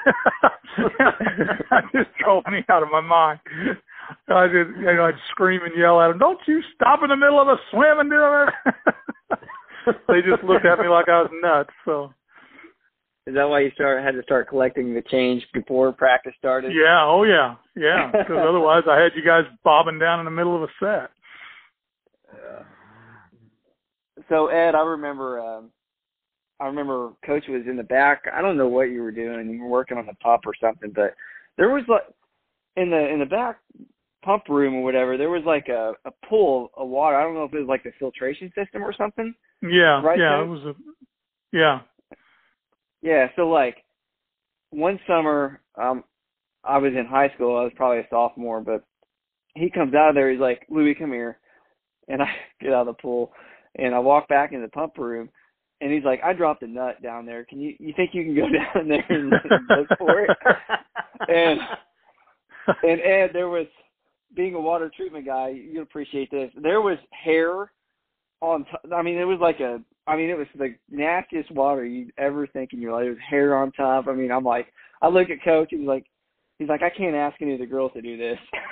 that 1.70 1.84
just 1.94 2.10
drove 2.24 2.44
me 2.52 2.64
out 2.70 2.84
of 2.84 2.90
my 2.92 3.02
mind. 3.02 3.40
I 4.28 4.48
just, 4.48 4.78
you 4.80 4.86
know, 4.86 5.06
I'd 5.06 5.20
scream 5.32 5.62
and 5.64 5.78
yell 5.78 6.02
at 6.02 6.10
them, 6.10 6.18
"Don't 6.20 6.40
you 6.48 6.62
stop 6.76 7.02
in 7.04 7.10
the 7.10 7.18
middle 7.18 7.42
of 7.42 7.48
a 7.48 7.58
swim 7.72 8.00
and 8.00 8.10
do 8.10 8.20
it!" 8.22 10.00
they 10.08 10.22
just 10.22 10.44
looked 10.44 10.66
at 10.66 10.80
me 10.80 10.88
like 10.88 11.10
I 11.10 11.22
was 11.22 11.32
nuts. 11.42 11.70
So 11.86 12.14
Is 13.28 13.34
that 13.36 13.50
why 13.50 13.62
you 13.62 13.72
start 13.74 14.04
had 14.04 14.16
to 14.16 14.24
start 14.24 14.48
collecting 14.50 14.94
the 14.94 15.02
change 15.10 15.44
before 15.54 15.92
practice 15.92 16.34
started? 16.38 16.72
yeah, 16.74 17.04
oh 17.04 17.24
yeah, 17.24 17.56
yeah. 17.76 18.12
Because 18.12 18.38
otherwise, 18.50 18.84
I 18.90 19.00
had 19.00 19.12
you 19.16 19.24
guys 19.26 19.44
bobbing 19.64 20.00
down 20.00 20.20
in 20.20 20.26
the 20.26 20.32
middle 20.32 20.56
of 20.56 20.64
a 20.64 20.68
set. 20.80 21.10
So 24.30 24.48
Ed, 24.48 24.76
I 24.76 24.82
remember 24.82 25.40
um 25.40 25.72
I 26.60 26.66
remember 26.66 27.12
coach 27.26 27.46
was 27.48 27.64
in 27.68 27.78
the 27.78 27.84
back. 27.84 28.24
I 28.34 28.42
don't 28.42 28.58
know 28.58 28.68
what 28.68 28.90
you 28.90 29.02
were 29.02 29.12
doing. 29.12 29.50
You 29.50 29.64
were 29.64 29.70
working 29.70 29.98
on 29.98 30.06
the 30.06 30.14
pump 30.16 30.44
or 30.46 30.54
something, 30.62 30.92
but 30.94 31.16
there 31.58 31.70
was 31.70 31.84
like 31.88 32.04
in 32.76 32.90
the 32.90 33.08
in 33.10 33.20
the 33.20 33.26
back 33.26 33.60
pump 34.24 34.44
room 34.50 34.76
or 34.76 34.84
whatever, 34.84 35.18
there 35.18 35.30
was 35.30 35.44
like 35.46 35.68
a 35.70 35.94
a 36.06 36.12
pool 36.28 36.72
of 36.76 36.90
water. 36.90 37.16
I 37.16 37.24
don't 37.24 37.34
know 37.34 37.46
if 37.46 37.54
it 37.54 37.60
was 37.60 37.68
like 37.68 37.84
the 37.84 37.92
filtration 38.00 38.52
system 38.56 38.84
or 38.84 38.94
something. 38.94 39.34
Yeah, 39.62 40.02
Right, 40.02 40.20
yeah. 40.20 40.38
Coach? 40.38 40.46
It 40.46 40.50
was 40.50 40.64
a 40.66 40.76
yeah. 41.52 41.80
Yeah, 43.02 43.28
so 43.36 43.48
like 43.48 43.78
one 44.72 45.00
summer, 45.08 45.62
um 45.82 46.04
I 46.64 46.78
was 46.78 46.94
in 46.94 47.06
high 47.06 47.32
school, 47.36 47.58
I 47.58 47.64
was 47.64 47.72
probably 47.76 48.00
a 48.00 48.08
sophomore, 48.10 48.62
but 48.62 48.84
he 49.56 49.70
comes 49.70 49.94
out 49.94 50.10
of 50.10 50.16
there, 50.16 50.30
he's 50.30 50.42
like, 50.42 50.66
Louis, 50.70 50.94
come 50.94 51.12
here 51.12 51.40
and 52.10 52.22
I 52.22 52.28
get 52.62 52.74
out 52.74 52.88
of 52.88 52.98
the 52.98 53.02
pool 53.02 53.32
and 53.76 53.96
I 53.96 54.00
walk 54.00 54.28
back 54.28 54.52
in 54.52 54.62
the 54.62 54.68
pump 54.68 54.98
room 54.98 55.30
and 55.82 55.92
he's 55.92 56.04
like, 56.04 56.22
I 56.24 56.34
dropped 56.34 56.64
a 56.64 56.68
nut 56.68 57.02
down 57.02 57.26
there. 57.26 57.46
Can 57.46 57.60
you 57.60 57.76
you 57.80 57.94
think 57.96 58.12
you 58.14 58.24
can 58.24 58.36
go 58.36 58.50
down 58.50 58.88
there 58.88 59.06
and, 59.10 59.34
and 59.34 59.64
look 59.70 59.88
for 59.98 60.22
it? 60.22 60.30
And 61.28 61.60
and 62.84 63.02
Ed, 63.02 63.32
there 63.34 63.50
was 63.50 63.68
being 64.36 64.56
a 64.56 64.60
water 64.60 64.92
treatment 64.96 65.26
guy, 65.26 65.50
you'd 65.50 65.82
appreciate 65.82 66.32
this. 66.32 66.52
There 66.62 66.82
was 66.82 66.98
hair 67.12 67.72
on. 68.42 68.64
T- 68.66 68.94
I 68.96 69.02
mean, 69.02 69.18
it 69.18 69.26
was 69.26 69.40
like 69.40 69.60
a. 69.60 69.82
I 70.08 70.16
mean, 70.16 70.30
it 70.30 70.38
was 70.38 70.48
the 70.58 70.76
nastiest 70.90 71.52
water 71.52 71.86
you'd 71.86 72.14
ever 72.18 72.48
think 72.48 72.74
in 72.74 72.82
your 72.82 72.94
life. 72.94 73.04
There 73.04 73.12
was 73.12 73.20
hair 73.30 73.56
on 73.58 73.72
top. 73.74 74.08
I 74.08 74.14
mean, 74.14 74.32
I'm 74.32 74.44
like, 74.44 74.68
I 75.02 75.08
look 75.08 75.30
at 75.30 75.44
Coach. 75.44 75.68
He's 75.72 75.88
like, 75.88 76.06
he's 76.58 76.70
like, 76.70 76.82
I 76.82 76.90
can't 76.90 77.16
ask 77.16 77.40
any 77.42 77.54
of 77.54 77.60
the 77.60 77.66
girls 77.66 77.92
to 77.94 78.02
do 78.02 78.18
this. 78.18 78.40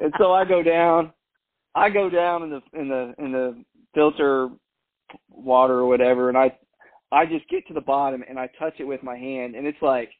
and 0.00 0.14
so 0.18 0.32
I 0.32 0.44
go 0.44 0.62
down. 0.62 1.12
I 1.74 1.90
go 1.90 2.08
down 2.10 2.42
in 2.44 2.50
the 2.50 2.60
in 2.78 2.88
the 2.88 3.14
in 3.18 3.32
the 3.32 3.64
filter 3.94 4.48
water 5.30 5.74
or 5.74 5.86
whatever, 5.86 6.28
and 6.28 6.38
I 6.38 6.56
I 7.12 7.26
just 7.26 7.48
get 7.48 7.66
to 7.68 7.74
the 7.74 7.80
bottom 7.80 8.24
and 8.28 8.38
I 8.38 8.48
touch 8.58 8.74
it 8.78 8.84
with 8.84 9.02
my 9.02 9.16
hand, 9.16 9.54
and 9.54 9.66
it's 9.66 9.82
like 9.82 10.10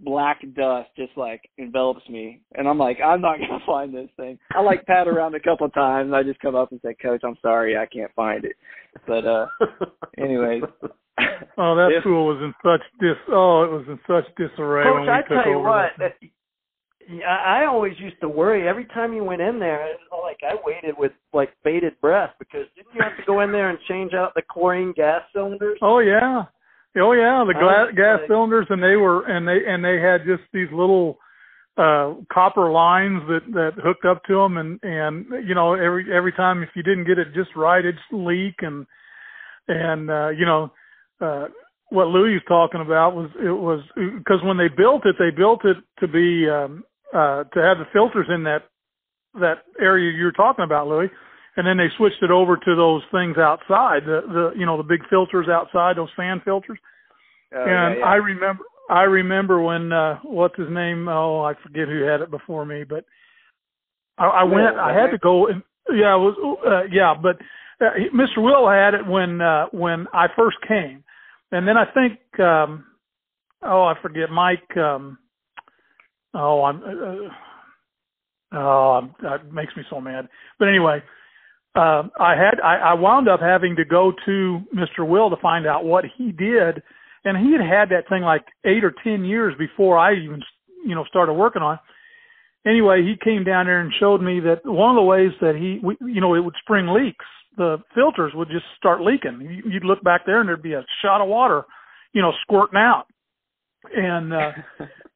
black 0.00 0.40
dust 0.54 0.90
just 0.96 1.16
like 1.16 1.40
envelops 1.58 2.06
me, 2.08 2.40
and 2.54 2.68
I'm 2.68 2.78
like, 2.78 2.98
I'm 3.04 3.20
not 3.20 3.38
gonna 3.40 3.60
find 3.66 3.94
this 3.94 4.10
thing. 4.16 4.38
I 4.54 4.60
like 4.60 4.84
pat 4.86 5.08
around 5.08 5.34
a 5.34 5.40
couple 5.40 5.66
of 5.66 5.74
times, 5.74 6.06
and 6.06 6.16
I 6.16 6.22
just 6.22 6.40
come 6.40 6.54
up 6.54 6.70
and 6.72 6.80
say, 6.84 6.94
Coach, 7.00 7.22
I'm 7.24 7.36
sorry, 7.42 7.76
I 7.76 7.86
can't 7.86 8.12
find 8.14 8.44
it. 8.44 8.56
But 9.06 9.26
uh, 9.26 9.46
anyways. 10.18 10.62
Oh, 11.58 11.74
that 11.76 11.92
If- 11.96 12.04
pool 12.04 12.26
was 12.26 12.38
in 12.42 12.54
such 12.62 12.82
dis. 13.00 13.16
Oh, 13.30 13.62
it 13.64 13.70
was 13.70 13.84
in 13.88 13.98
such 14.06 14.24
disarray 14.36 14.84
when 14.84 15.06
Coach, 15.06 15.06
we 15.06 15.12
I 15.12 15.18
took 15.22 15.28
tell 15.44 15.52
you 15.52 15.58
over. 15.58 15.68
what, 15.68 15.92
that 15.98 16.20
thing. 16.20 16.30
I 17.26 17.62
I 17.62 17.66
always 17.66 17.94
used 17.98 18.20
to 18.20 18.28
worry 18.28 18.68
every 18.68 18.84
time 18.86 19.12
you 19.12 19.24
went 19.24 19.40
in 19.40 19.58
there. 19.58 19.86
Like 20.22 20.38
I 20.42 20.54
waited 20.64 20.94
with 20.98 21.12
like 21.32 21.50
bated 21.64 22.00
breath 22.00 22.30
because 22.38 22.66
didn't 22.74 22.94
you 22.94 23.00
have 23.02 23.16
to 23.16 23.22
go 23.26 23.40
in 23.40 23.52
there 23.52 23.70
and 23.70 23.78
change 23.88 24.12
out 24.14 24.32
the 24.34 24.42
chlorine 24.48 24.92
gas 24.96 25.22
cylinders? 25.32 25.78
Oh 25.82 26.00
yeah, 26.00 26.44
oh 26.98 27.12
yeah. 27.12 27.44
The 27.46 27.54
gla- 27.54 27.92
gas 27.94 28.20
like- 28.20 28.28
cylinders, 28.28 28.66
and 28.70 28.82
they 28.82 28.96
were, 28.96 29.24
and 29.26 29.46
they, 29.46 29.58
and 29.66 29.84
they 29.84 30.00
had 30.00 30.26
just 30.26 30.42
these 30.52 30.68
little 30.72 31.18
uh 31.76 32.14
copper 32.32 32.70
lines 32.72 33.22
that 33.28 33.40
that 33.52 33.72
hooked 33.82 34.04
up 34.04 34.24
to 34.24 34.34
them, 34.34 34.56
and 34.56 34.80
and 34.82 35.46
you 35.46 35.54
know 35.54 35.74
every 35.74 36.12
every 36.14 36.32
time 36.32 36.62
if 36.62 36.70
you 36.74 36.82
didn't 36.82 37.06
get 37.06 37.18
it 37.18 37.28
just 37.34 37.50
right, 37.54 37.84
it'd 37.84 37.98
leak, 38.10 38.56
and 38.60 38.86
and 39.68 40.10
uh, 40.10 40.28
you 40.30 40.46
know 40.46 40.72
uh 41.20 41.46
what 41.90 42.08
Louis 42.08 42.32
was 42.32 42.42
talking 42.48 42.80
about 42.80 43.14
was 43.14 43.30
it 43.38 43.50
was 43.50 43.80
because 43.96 44.42
when 44.42 44.56
they 44.56 44.68
built 44.68 45.06
it, 45.06 45.16
they 45.18 45.30
built 45.30 45.64
it 45.64 45.76
to 46.00 46.08
be 46.08 46.48
um 46.50 46.82
uh 47.16 47.44
to 47.44 47.62
have 47.62 47.78
the 47.78 47.88
filters 47.92 48.26
in 48.28 48.44
that 48.44 48.64
that 49.40 49.64
area 49.80 50.12
you 50.16 50.24
were 50.24 50.32
talking 50.32 50.64
about, 50.64 50.88
Louis 50.88 51.10
and 51.56 51.66
then 51.66 51.78
they 51.78 51.88
switched 51.96 52.22
it 52.22 52.30
over 52.30 52.56
to 52.56 52.76
those 52.76 53.02
things 53.10 53.38
outside 53.38 54.04
the 54.04 54.20
the 54.28 54.52
you 54.58 54.66
know 54.66 54.76
the 54.76 54.82
big 54.82 55.00
filters 55.08 55.48
outside 55.48 55.96
those 55.96 56.12
fan 56.16 56.40
filters 56.44 56.78
Oh, 57.54 57.64
and 57.64 57.94
yeah, 57.96 57.98
yeah. 57.98 58.04
I 58.04 58.14
remember 58.16 58.64
I 58.90 59.02
remember 59.02 59.60
when 59.60 59.92
uh 59.92 60.18
what's 60.24 60.56
his 60.56 60.68
name? 60.70 61.08
Oh, 61.08 61.42
I 61.42 61.54
forget 61.62 61.88
who 61.88 62.02
had 62.02 62.20
it 62.20 62.30
before 62.30 62.64
me, 62.64 62.84
but 62.84 63.04
I, 64.18 64.26
I 64.26 64.44
Will, 64.44 64.54
went. 64.54 64.76
I 64.76 64.92
had 64.92 65.10
to 65.10 65.18
go. 65.18 65.46
And, 65.46 65.62
yeah, 65.90 66.14
it 66.14 66.18
was 66.18 66.58
uh, 66.66 66.88
yeah, 66.90 67.14
but 67.20 67.36
uh, 67.80 67.90
Mr. 68.14 68.38
Will 68.38 68.68
had 68.68 68.94
it 68.94 69.06
when 69.06 69.40
uh 69.40 69.66
when 69.72 70.06
I 70.12 70.26
first 70.36 70.56
came, 70.66 71.04
and 71.52 71.66
then 71.68 71.76
I 71.76 71.84
think 71.92 72.18
um 72.40 72.84
oh 73.62 73.84
I 73.84 73.94
forget 74.02 74.30
Mike. 74.30 74.76
um 74.76 75.18
Oh, 76.38 76.62
I'm. 76.64 76.82
Uh, 76.82 77.28
oh, 78.58 79.00
I'm, 79.02 79.14
that 79.22 79.52
makes 79.52 79.74
me 79.76 79.82
so 79.90 80.00
mad. 80.00 80.28
But 80.58 80.68
anyway, 80.68 81.02
um, 81.74 82.10
I 82.20 82.34
had 82.36 82.60
I, 82.62 82.76
I 82.76 82.94
wound 82.94 83.28
up 83.28 83.40
having 83.40 83.76
to 83.76 83.84
go 83.84 84.12
to 84.26 84.60
Mr. 84.74 85.06
Will 85.06 85.30
to 85.30 85.36
find 85.40 85.66
out 85.66 85.84
what 85.84 86.04
he 86.16 86.32
did, 86.32 86.82
and 87.24 87.36
he 87.38 87.52
had 87.52 87.60
had 87.62 87.88
that 87.90 88.08
thing 88.08 88.22
like 88.22 88.44
eight 88.64 88.84
or 88.84 88.92
ten 89.04 89.24
years 89.24 89.54
before 89.58 89.98
I 89.98 90.14
even 90.14 90.42
you 90.84 90.94
know 90.94 91.04
started 91.04 91.32
working 91.34 91.62
on. 91.62 91.78
Anyway, 92.66 93.02
he 93.02 93.14
came 93.22 93.44
down 93.44 93.66
there 93.66 93.80
and 93.80 93.92
showed 94.00 94.20
me 94.20 94.40
that 94.40 94.60
one 94.64 94.90
of 94.90 94.96
the 94.96 95.02
ways 95.02 95.30
that 95.40 95.54
he 95.56 95.80
we, 95.82 95.96
you 96.12 96.20
know 96.20 96.34
it 96.34 96.40
would 96.40 96.54
spring 96.62 96.88
leaks. 96.88 97.24
The 97.56 97.78
filters 97.94 98.32
would 98.34 98.48
just 98.48 98.66
start 98.76 99.00
leaking. 99.00 99.40
You- 99.40 99.70
You'd 99.72 99.84
look 99.84 100.02
back 100.02 100.26
there 100.26 100.40
and 100.40 100.48
there'd 100.48 100.62
be 100.62 100.74
a 100.74 100.84
shot 101.02 101.22
of 101.22 101.28
water, 101.28 101.64
you 102.12 102.20
know, 102.20 102.32
squirting 102.42 102.76
out. 102.78 103.06
And 103.96 104.32
uh, 104.34 104.50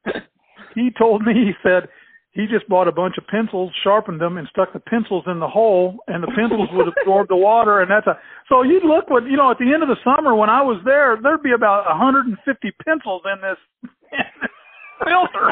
he 0.75 0.89
told 0.97 1.23
me 1.23 1.33
he 1.33 1.51
said 1.63 1.89
he 2.31 2.47
just 2.47 2.67
bought 2.71 2.87
a 2.87 2.95
bunch 2.95 3.19
of 3.19 3.27
pencils, 3.27 3.71
sharpened 3.83 4.21
them, 4.21 4.37
and 4.39 4.47
stuck 4.47 4.71
the 4.71 4.79
pencils 4.79 5.27
in 5.27 5.39
the 5.39 5.51
hole, 5.51 5.99
and 6.07 6.23
the 6.23 6.31
pencils 6.31 6.71
would 6.71 6.87
absorb 6.87 7.27
the 7.27 7.35
water, 7.35 7.81
and 7.83 7.91
that's 7.91 8.07
a. 8.07 8.15
So 8.47 8.63
you'd 8.63 8.87
look 8.87 9.11
what 9.11 9.27
you 9.27 9.35
know 9.35 9.51
at 9.51 9.59
the 9.59 9.67
end 9.67 9.83
of 9.83 9.91
the 9.91 9.99
summer 9.99 10.31
when 10.31 10.49
I 10.49 10.63
was 10.63 10.79
there, 10.87 11.19
there'd 11.19 11.43
be 11.43 11.51
about 11.51 11.83
150 11.91 12.39
pencils 12.87 13.21
in 13.27 13.37
this, 13.43 13.59
in 14.15 14.31
this 14.39 14.55
filter, 15.03 15.51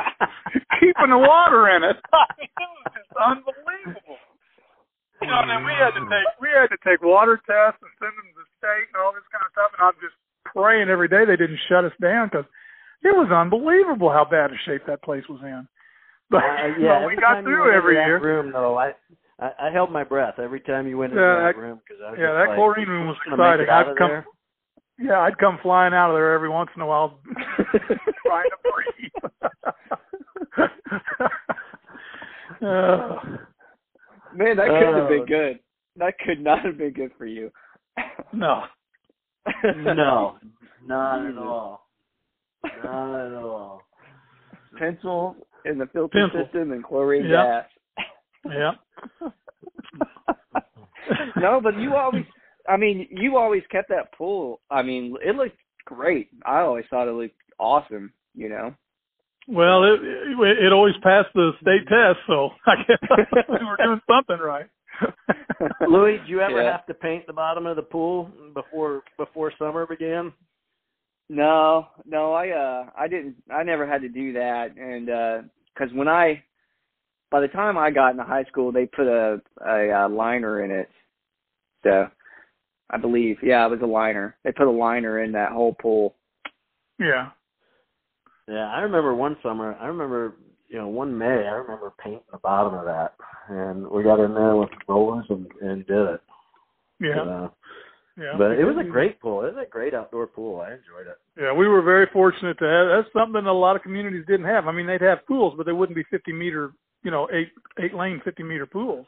keeping 0.79 1.11
the 1.11 1.19
water 1.19 1.67
in 1.67 1.83
it. 1.83 1.99
it 2.39 2.47
was 2.55 2.87
just 2.95 3.11
unbelievable. 3.19 4.15
You 5.19 5.27
know, 5.27 5.43
and 5.43 5.51
then 5.51 5.67
we 5.67 5.75
had 5.75 5.91
to 5.99 6.03
take 6.07 6.27
we 6.39 6.47
had 6.47 6.71
to 6.71 6.79
take 6.87 7.03
water 7.03 7.35
tests 7.43 7.83
and 7.83 7.91
send 7.99 8.15
them 8.15 8.27
to 8.31 8.39
the 8.39 8.47
state 8.55 8.87
and 8.95 9.03
all 9.03 9.11
this 9.11 9.27
kind 9.35 9.43
of 9.43 9.51
stuff, 9.51 9.75
and 9.75 9.83
I'm 9.83 9.99
just 9.99 10.15
praying 10.47 10.87
every 10.87 11.11
day 11.11 11.27
they 11.27 11.35
didn't 11.35 11.59
shut 11.67 11.83
us 11.83 11.95
down 11.99 12.31
because 12.31 12.47
it 13.03 13.15
was 13.15 13.31
unbelievable 13.31 14.09
how 14.11 14.25
bad 14.25 14.51
a 14.51 14.57
shape 14.65 14.81
that 14.87 15.01
place 15.03 15.23
was 15.29 15.41
in. 15.43 15.67
But 16.31 16.43
Uh, 16.43 16.65
you 16.77 16.83
yeah, 16.85 16.99
know, 16.99 17.07
we 17.07 17.13
every 17.13 17.15
got 17.17 17.33
time 17.35 17.45
you 17.47 17.53
through 17.53 17.63
went 17.63 17.75
every 17.75 17.95
year. 17.95 18.19
that 18.19 18.23
room, 18.25 18.51
though, 18.51 18.77
I, 18.77 18.93
I 19.39 19.51
I 19.67 19.71
held 19.71 19.91
my 19.91 20.03
breath 20.03 20.37
every 20.37 20.59
time 20.59 20.87
you 20.87 20.97
went 20.97 21.13
into 21.13 21.23
Yeah, 21.23 21.35
that, 21.35 21.55
that- 21.55 21.57
room 21.57 21.79
because 21.83 22.01
I 22.05 22.11
was 22.11 22.19
yeah, 22.19 22.33
that 22.33 22.47
like, 22.49 22.55
chlorine 22.55 22.87
room 22.87 23.07
was 23.07 23.17
"I'm 23.25 23.31
gonna 23.37 23.57
make 23.57 23.61
exciting. 23.67 23.89
I'd 23.93 23.97
come, 23.97 24.09
there." 24.09 24.25
yeah, 24.99 25.19
I'd 25.21 25.37
come 25.39 25.57
flying 25.63 25.93
out 25.95 26.11
of 26.11 26.15
there 26.17 26.33
every 26.33 26.49
once 26.49 26.69
in 26.75 26.81
a 26.83 26.85
while, 26.85 27.19
trying 28.27 28.49
to 28.51 28.59
breathe. 28.69 29.11
uh, 32.61 33.19
Man, 34.35 34.57
that 34.57 34.67
couldn't 34.67 34.93
have 34.95 35.05
Oh. 35.05 35.09
been 35.09 35.25
good. 35.25 35.59
That 35.95 36.13
could 36.19 36.39
not 36.41 36.63
have 36.63 36.77
been 36.77 36.93
good 36.93 37.11
for 37.17 37.25
you. 37.25 37.51
no, 38.33 38.65
no, 39.75 40.37
not 40.85 41.25
at 41.25 41.37
all. 41.37 41.88
Not 42.83 43.27
at 43.27 43.33
all. 43.33 43.81
Pencil 44.77 45.35
in 45.65 45.77
the 45.77 45.87
filter 45.87 46.27
Pencil. 46.27 46.45
system 46.45 46.71
and 46.71 46.83
chlorine 46.83 47.25
Yeah. 47.25 47.63
gas. 47.63 47.65
yeah, 48.45 48.71
no, 51.37 51.59
but 51.61 51.75
you 51.77 51.95
always 51.95 52.25
I 52.67 52.77
mean, 52.77 53.07
you 53.09 53.37
always 53.37 53.63
kept 53.71 53.89
that 53.89 54.13
pool. 54.13 54.61
I 54.69 54.83
mean, 54.83 55.15
it 55.25 55.35
looked 55.35 55.57
great. 55.85 56.29
I 56.45 56.59
always 56.59 56.85
thought 56.89 57.07
it 57.07 57.13
looked 57.13 57.35
awesome, 57.59 58.13
you 58.35 58.47
know. 58.49 58.73
Well, 59.47 59.83
it, 59.83 59.99
it 60.03 60.65
it 60.65 60.71
always 60.73 60.93
passed 61.01 61.29
the 61.33 61.51
state 61.61 61.87
test, 61.87 62.19
so 62.27 62.49
I 62.67 62.75
guess 62.87 63.45
we 63.49 63.65
were 63.65 63.77
doing 63.83 64.01
something 64.07 64.37
right. 64.37 64.67
Louis, 65.87 66.19
do 66.25 66.29
you 66.31 66.41
ever 66.41 66.61
Yeah. 66.61 66.71
have 66.71 66.85
to 66.87 66.93
paint 66.93 67.25
the 67.25 67.33
bottom 67.33 67.65
of 67.65 67.75
the 67.75 67.81
pool 67.81 68.29
before 68.53 69.03
before 69.17 69.51
summer 69.57 69.85
began? 69.87 70.31
No, 71.29 71.87
no, 72.05 72.33
I 72.33 72.49
uh 72.49 72.89
I 72.97 73.07
didn't 73.07 73.35
I 73.51 73.63
never 73.63 73.85
had 73.85 74.01
to 74.01 74.09
do 74.09 74.33
that 74.33 74.75
and 74.77 75.09
uh 75.09 75.41
cuz 75.77 75.91
when 75.93 76.07
I 76.07 76.43
by 77.29 77.39
the 77.41 77.47
time 77.47 77.77
I 77.77 77.91
got 77.91 78.11
into 78.11 78.23
high 78.23 78.45
school 78.45 78.71
they 78.71 78.87
put 78.87 79.07
a 79.07 79.41
a, 79.65 79.91
uh 79.91 80.09
liner 80.09 80.63
in 80.63 80.71
it. 80.71 80.89
So 81.83 82.09
I 82.89 82.97
believe, 82.97 83.37
yeah, 83.43 83.65
it 83.65 83.69
was 83.69 83.81
a 83.81 83.85
liner. 83.85 84.35
They 84.43 84.51
put 84.51 84.67
a 84.67 84.71
liner 84.71 85.23
in 85.23 85.31
that 85.33 85.51
whole 85.51 85.75
pool. 85.75 86.15
yeah. 86.99 87.29
Yeah, 88.47 88.67
I 88.67 88.79
remember 88.79 89.13
one 89.13 89.37
summer. 89.43 89.77
I 89.79 89.85
remember, 89.85 90.33
you 90.69 90.79
know, 90.79 90.87
one 90.87 91.15
May. 91.15 91.25
I 91.25 91.51
remember 91.51 91.93
painting 92.03 92.23
the 92.31 92.39
bottom 92.39 92.73
of 92.73 92.85
that, 92.85 93.13
and 93.47 93.87
we 93.87 94.01
got 94.01 94.19
in 94.19 94.33
there 94.33 94.55
with 94.55 94.71
rollers 94.87 95.27
and 95.29 95.45
and 95.61 95.85
did 95.85 96.07
it. 96.15 96.21
Yeah. 96.99 97.21
Uh, 97.21 97.49
Yeah. 98.19 98.33
but 98.37 98.51
it 98.51 98.65
was 98.65 98.75
a 98.79 98.83
great 98.83 99.19
pool. 99.21 99.41
It 99.45 99.53
was 99.55 99.65
a 99.65 99.69
great 99.69 99.93
outdoor 99.93 100.27
pool. 100.27 100.59
I 100.61 100.71
enjoyed 100.71 101.07
it. 101.07 101.17
Yeah, 101.39 101.53
we 101.53 101.67
were 101.67 101.81
very 101.81 102.05
fortunate 102.11 102.57
to 102.59 102.65
have. 102.65 102.87
That's 103.03 103.13
something 103.13 103.43
that 103.43 103.49
a 103.49 103.53
lot 103.53 103.75
of 103.75 103.81
communities 103.81 104.25
didn't 104.27 104.45
have. 104.47 104.67
I 104.67 104.71
mean, 104.73 104.87
they'd 104.87 105.01
have 105.01 105.25
pools, 105.25 105.53
but 105.55 105.65
they 105.65 105.71
wouldn't 105.71 105.95
be 105.95 106.03
50 106.11 106.33
meter, 106.33 106.73
you 107.03 107.11
know, 107.11 107.29
eight 107.31 107.49
eight 107.81 107.93
lane 107.93 108.21
50 108.25 108.43
meter 108.43 108.65
pools. 108.65 109.05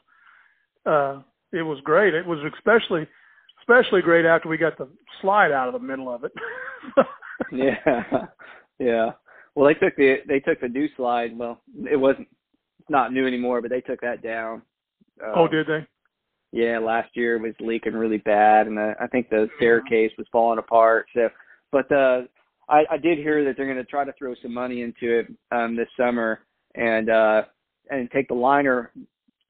Uh, 0.86 1.20
it 1.52 1.62
was 1.62 1.78
great. 1.84 2.14
It 2.14 2.26
was 2.26 2.38
especially 2.56 3.06
especially 3.60 4.00
great 4.02 4.24
after 4.24 4.48
we 4.48 4.56
got 4.56 4.78
the 4.78 4.88
slide 5.20 5.52
out 5.52 5.68
of 5.68 5.74
the 5.74 5.86
middle 5.86 6.12
of 6.12 6.24
it. 6.24 6.32
Yeah. 7.50 8.26
yeah. 8.78 9.10
Well, 9.54 9.66
they 9.66 9.74
took 9.74 9.96
the 9.96 10.16
they 10.28 10.40
took 10.40 10.60
the 10.60 10.68
new 10.68 10.88
slide. 10.96 11.36
Well, 11.36 11.60
it 11.90 11.96
wasn't 11.96 12.28
it's 12.80 12.88
not 12.90 13.12
new 13.12 13.26
anymore, 13.26 13.60
but 13.60 13.70
they 13.70 13.80
took 13.80 14.00
that 14.00 14.22
down. 14.22 14.62
oh, 15.24 15.44
Um, 15.44 15.50
did 15.50 15.66
they? 15.66 15.86
Yeah, 16.52 16.78
last 16.78 17.10
year 17.14 17.36
it 17.36 17.42
was 17.42 17.54
leaking 17.60 17.94
really 17.94 18.18
bad, 18.18 18.66
and 18.66 18.78
uh, 18.78 18.94
I 19.00 19.06
think 19.06 19.30
the 19.30 19.48
staircase 19.56 20.12
was 20.18 20.26
falling 20.30 20.58
apart. 20.58 21.06
So, 21.14 21.30
but 21.70 21.90
uh, 21.90 22.22
I, 22.68 22.84
I 22.90 22.96
did 22.98 23.18
hear 23.18 23.42
that 23.44 23.56
they're 23.56 23.66
going 23.66 23.78
to 23.78 23.84
try 23.84 24.04
to 24.04 24.12
throw 24.18 24.34
some 24.42 24.52
money 24.52 24.82
into 24.82 25.20
it 25.20 25.26
um, 25.50 25.76
this 25.76 25.88
summer 25.96 26.40
and 26.74 27.08
uh, 27.08 27.42
and 27.90 28.10
take 28.10 28.28
the 28.28 28.34
liner 28.34 28.92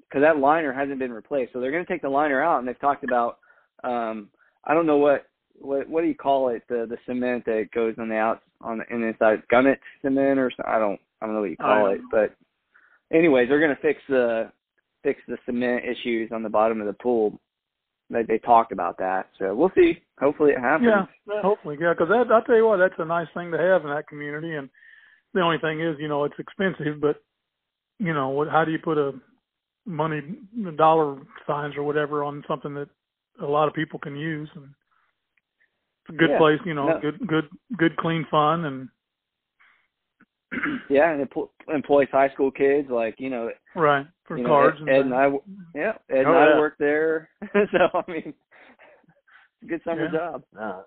because 0.08 0.22
that 0.22 0.38
liner 0.38 0.72
hasn't 0.72 0.98
been 0.98 1.12
replaced. 1.12 1.52
So 1.52 1.60
they're 1.60 1.72
going 1.72 1.84
to 1.84 1.92
take 1.92 2.02
the 2.02 2.08
liner 2.08 2.42
out, 2.42 2.60
and 2.60 2.68
they've 2.68 2.80
talked 2.80 3.04
about 3.04 3.38
um, 3.82 4.28
I 4.64 4.74
don't 4.74 4.86
know 4.86 4.98
what 4.98 5.26
what 5.58 5.88
what 5.88 6.02
do 6.02 6.08
you 6.08 6.14
call 6.14 6.48
it 6.50 6.62
the 6.68 6.86
the 6.88 6.98
cement 7.06 7.44
that 7.46 7.68
goes 7.74 7.94
on 7.98 8.08
the 8.08 8.16
out 8.16 8.42
on 8.60 8.78
the, 8.78 8.84
the 8.90 9.06
inside 9.06 9.42
gunite 9.52 9.78
cement 10.02 10.38
or 10.38 10.50
something. 10.50 10.72
I 10.72 10.78
don't 10.78 11.00
I 11.20 11.26
don't 11.26 11.34
know 11.34 11.40
what 11.40 11.50
you 11.50 11.56
call 11.56 11.86
don't 11.86 11.94
it, 11.94 12.00
but 12.10 12.34
anyways, 13.16 13.48
they're 13.48 13.60
going 13.60 13.74
to 13.74 13.82
fix 13.82 14.00
the 14.08 14.52
fix 15.02 15.20
the 15.28 15.38
cement 15.46 15.84
issues 15.84 16.30
on 16.32 16.42
the 16.42 16.48
bottom 16.48 16.80
of 16.80 16.86
the 16.86 16.92
pool. 16.92 17.40
They 18.10 18.22
they 18.22 18.38
talked 18.38 18.72
about 18.72 18.98
that, 18.98 19.28
so 19.38 19.54
we'll 19.54 19.72
see. 19.74 20.02
Hopefully 20.20 20.52
it 20.52 20.60
happens. 20.60 20.90
Yeah, 21.26 21.40
hopefully, 21.42 21.76
yeah. 21.80 21.94
Because 21.94 22.08
that, 22.08 22.32
I'll 22.32 22.42
tell 22.42 22.56
you 22.56 22.66
what, 22.66 22.76
that's 22.76 22.94
a 22.98 23.04
nice 23.04 23.28
thing 23.34 23.50
to 23.52 23.58
have 23.58 23.82
in 23.84 23.90
that 23.90 24.08
community. 24.08 24.54
And 24.54 24.68
the 25.34 25.40
only 25.40 25.58
thing 25.58 25.80
is, 25.80 25.96
you 25.98 26.08
know, 26.08 26.24
it's 26.24 26.38
expensive, 26.38 27.00
but 27.00 27.22
you 27.98 28.12
know, 28.12 28.30
what? 28.30 28.48
How 28.48 28.64
do 28.64 28.72
you 28.72 28.78
put 28.78 28.98
a 28.98 29.12
money 29.86 30.20
dollar 30.76 31.22
signs 31.46 31.76
or 31.76 31.84
whatever 31.84 32.22
on 32.22 32.44
something 32.46 32.74
that 32.74 32.88
a 33.40 33.46
lot 33.46 33.68
of 33.68 33.74
people 33.74 33.98
can 33.98 34.16
use? 34.16 34.50
And 34.54 34.64
it's 36.04 36.14
a 36.14 36.18
good 36.18 36.30
Yeah, 36.30 36.38
place, 36.38 36.60
you 36.66 36.74
know, 36.74 36.88
no. 36.88 37.00
good, 37.00 37.26
good, 37.26 37.48
good, 37.76 37.96
clean 37.96 38.26
fun, 38.30 38.64
and 38.64 38.88
Yeah, 40.88 41.12
and 41.12 41.20
it 41.20 41.30
pl- 41.30 41.50
employs 41.72 42.08
high 42.12 42.28
school 42.30 42.50
kids 42.50 42.88
like 42.90 43.16
you 43.18 43.30
know, 43.30 43.50
right 43.74 44.06
for 44.24 44.36
you 44.36 44.44
know 44.44 44.50
cards. 44.50 44.78
Ed, 44.82 44.90
Ed 44.90 45.00
and 45.00 45.04
things. 45.04 45.14
I. 45.14 45.22
w- 45.24 45.42
Yeah, 45.74 45.92
Ed 46.10 46.18
and 46.18 46.28
Oh, 46.28 46.34
I 46.34 46.48
yeah. 46.48 46.58
worked 46.58 46.78
there, 46.78 47.28
so 47.52 47.78
I 47.94 48.10
mean, 48.10 48.22
it's 48.26 49.62
a 49.62 49.66
good 49.66 49.80
summer 49.84 50.06
Yeah. 50.06 50.12
job. 50.12 50.44
No, 50.54 50.84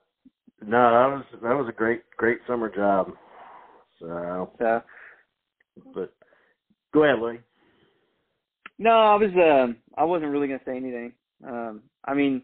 no, 0.66 0.92
that 0.92 1.16
was 1.16 1.26
that 1.44 1.56
was 1.56 1.68
a 1.70 1.72
great 1.72 2.04
great 2.18 2.40
summer 2.48 2.70
job. 2.74 3.12
So, 4.00 4.52
So 4.60 4.82
but 5.94 6.14
go 6.94 7.04
ahead, 7.04 7.20
Louis. 7.20 7.40
no, 8.78 8.92
I 8.92 9.16
was 9.16 9.32
um 9.36 9.78
I 9.98 10.04
wasn't 10.04 10.32
really 10.32 10.48
gonna 10.48 10.60
say 10.66 10.78
anything. 10.78 11.14
Um, 11.46 11.82
I 12.06 12.14
mean, 12.14 12.42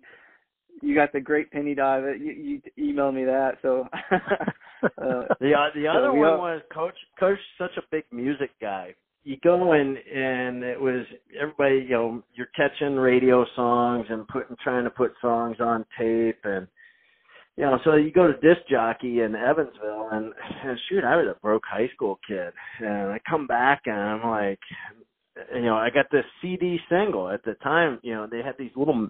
you 0.82 0.96
got 0.96 1.12
the 1.14 1.20
great 1.22 1.52
penny 1.52 1.76
dive. 1.76 2.04
You, 2.20 2.62
you 2.78 2.94
emailed 2.94 3.14
me 3.14 3.26
that, 3.26 3.58
so. 3.62 3.88
uh, 4.84 4.88
The 5.40 5.54
uh, 5.54 5.70
the 5.76 5.88
other 5.88 6.14
we 6.14 6.20
one 6.20 6.40
was 6.40 6.62
Coach. 6.74 6.96
Coach, 7.20 7.40
such 7.58 7.72
a 7.78 7.82
big 7.92 8.04
music 8.12 8.52
guy. 8.62 8.96
You 9.24 9.38
go 9.44 9.74
in 9.74 9.98
and 9.98 10.64
it 10.64 10.80
was 10.80 11.06
everybody. 11.40 11.86
You 11.88 11.90
know, 11.90 12.24
you're 12.34 12.50
catching 12.56 12.96
radio 12.96 13.46
songs 13.56 14.06
and 14.10 14.28
putting 14.28 14.56
trying 14.64 14.84
to 14.84 14.90
put 14.90 15.14
songs 15.22 15.58
on 15.60 15.86
tape 15.98 16.40
and. 16.44 16.68
You 17.58 17.66
know, 17.66 17.80
so 17.84 17.96
you 17.96 18.12
go 18.14 18.28
to 18.28 18.34
disc 18.36 18.62
jockey 18.72 19.20
in 19.20 19.36
Evansville, 19.36 20.08
and, 20.14 20.34
and 20.64 20.80
shoot, 20.88 21.04
I 21.04 21.18
was 21.18 21.28
a 21.28 21.40
broke 21.42 21.64
high 21.70 21.90
school 21.94 22.18
kid, 22.26 22.54
and 22.80 23.12
I 23.12 23.20
come 23.30 23.46
back 23.46 23.82
and 23.86 24.00
I'm 24.00 24.24
like, 24.24 24.60
you 25.54 25.62
know, 25.62 25.76
I 25.76 25.90
got 25.90 26.06
this 26.12 26.24
CD 26.42 26.80
single 26.90 27.30
at 27.30 27.44
the 27.44 27.56
time. 27.56 28.00
You 28.04 28.14
know, 28.14 28.28
they 28.30 28.38
had 28.38 28.56
these 28.58 28.72
little 28.76 29.10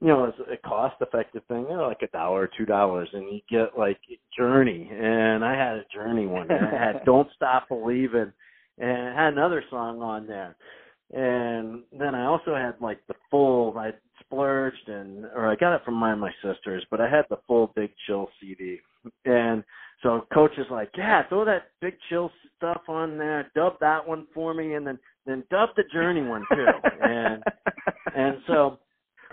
you 0.00 0.08
know, 0.08 0.24
it's 0.24 0.38
a 0.52 0.68
cost 0.68 0.96
effective 1.00 1.42
thing, 1.48 1.66
you 1.68 1.76
know, 1.76 1.88
like 1.88 2.02
a 2.02 2.08
dollar 2.08 2.42
or 2.42 2.50
two 2.58 2.66
dollars 2.66 3.08
and 3.12 3.32
you 3.32 3.40
get 3.50 3.78
like 3.78 3.98
Journey 4.36 4.90
and 4.92 5.44
I 5.44 5.52
had 5.56 5.76
a 5.78 5.84
Journey 5.92 6.26
one. 6.26 6.50
And 6.50 6.66
I 6.66 6.86
had 6.86 7.04
Don't 7.06 7.28
Stop 7.34 7.68
Believing 7.68 8.32
and 8.78 9.08
I 9.08 9.24
had 9.24 9.32
another 9.32 9.64
song 9.70 10.02
on 10.02 10.26
there. 10.26 10.56
And 11.12 11.82
then 11.96 12.14
I 12.14 12.26
also 12.26 12.54
had 12.54 12.74
like 12.80 12.98
the 13.08 13.14
full 13.30 13.76
I 13.78 13.92
splurged 14.20 14.88
and 14.88 15.24
or 15.34 15.50
I 15.50 15.56
got 15.56 15.74
it 15.74 15.82
from 15.84 15.94
my 15.94 16.14
my 16.14 16.32
sisters, 16.42 16.84
but 16.90 17.00
I 17.00 17.08
had 17.08 17.24
the 17.30 17.38
full 17.46 17.72
Big 17.74 17.90
Chill 18.06 18.28
CD. 18.40 18.78
And 19.24 19.64
so 20.02 20.26
coach 20.34 20.52
is 20.58 20.66
like, 20.70 20.90
Yeah, 20.98 21.26
throw 21.28 21.44
that 21.46 21.70
Big 21.80 21.94
Chill 22.10 22.30
stuff 22.58 22.82
on 22.88 23.16
there, 23.16 23.50
dub 23.54 23.78
that 23.80 24.06
one 24.06 24.26
for 24.34 24.52
me 24.52 24.74
and 24.74 24.86
then 24.86 24.98
then 25.24 25.42
dub 25.50 25.70
the 25.76 25.84
Journey 25.90 26.22
one 26.22 26.44
too. 26.52 26.66
and 27.02 27.42
and 28.14 28.36
so 28.46 28.78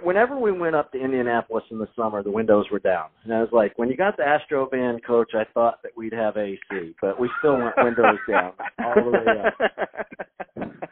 whenever 0.03 0.37
we 0.37 0.51
went 0.51 0.75
up 0.75 0.91
to 0.91 0.99
Indianapolis 0.99 1.63
in 1.71 1.77
the 1.77 1.87
summer, 1.95 2.23
the 2.23 2.31
windows 2.31 2.65
were 2.71 2.79
down. 2.79 3.07
And 3.23 3.33
I 3.33 3.39
was 3.39 3.49
like, 3.51 3.77
when 3.77 3.89
you 3.89 3.97
got 3.97 4.17
the 4.17 4.23
Astro 4.23 4.67
van 4.69 4.99
coach, 5.05 5.31
I 5.33 5.43
thought 5.53 5.81
that 5.83 5.91
we'd 5.95 6.13
have 6.13 6.37
AC, 6.37 6.95
but 7.01 7.19
we 7.19 7.29
still 7.39 7.57
went 7.57 7.75
windows 7.77 8.19
down 8.29 8.53
all 8.79 8.95
the 8.95 9.11
way 9.11 9.25
up. 9.45 10.71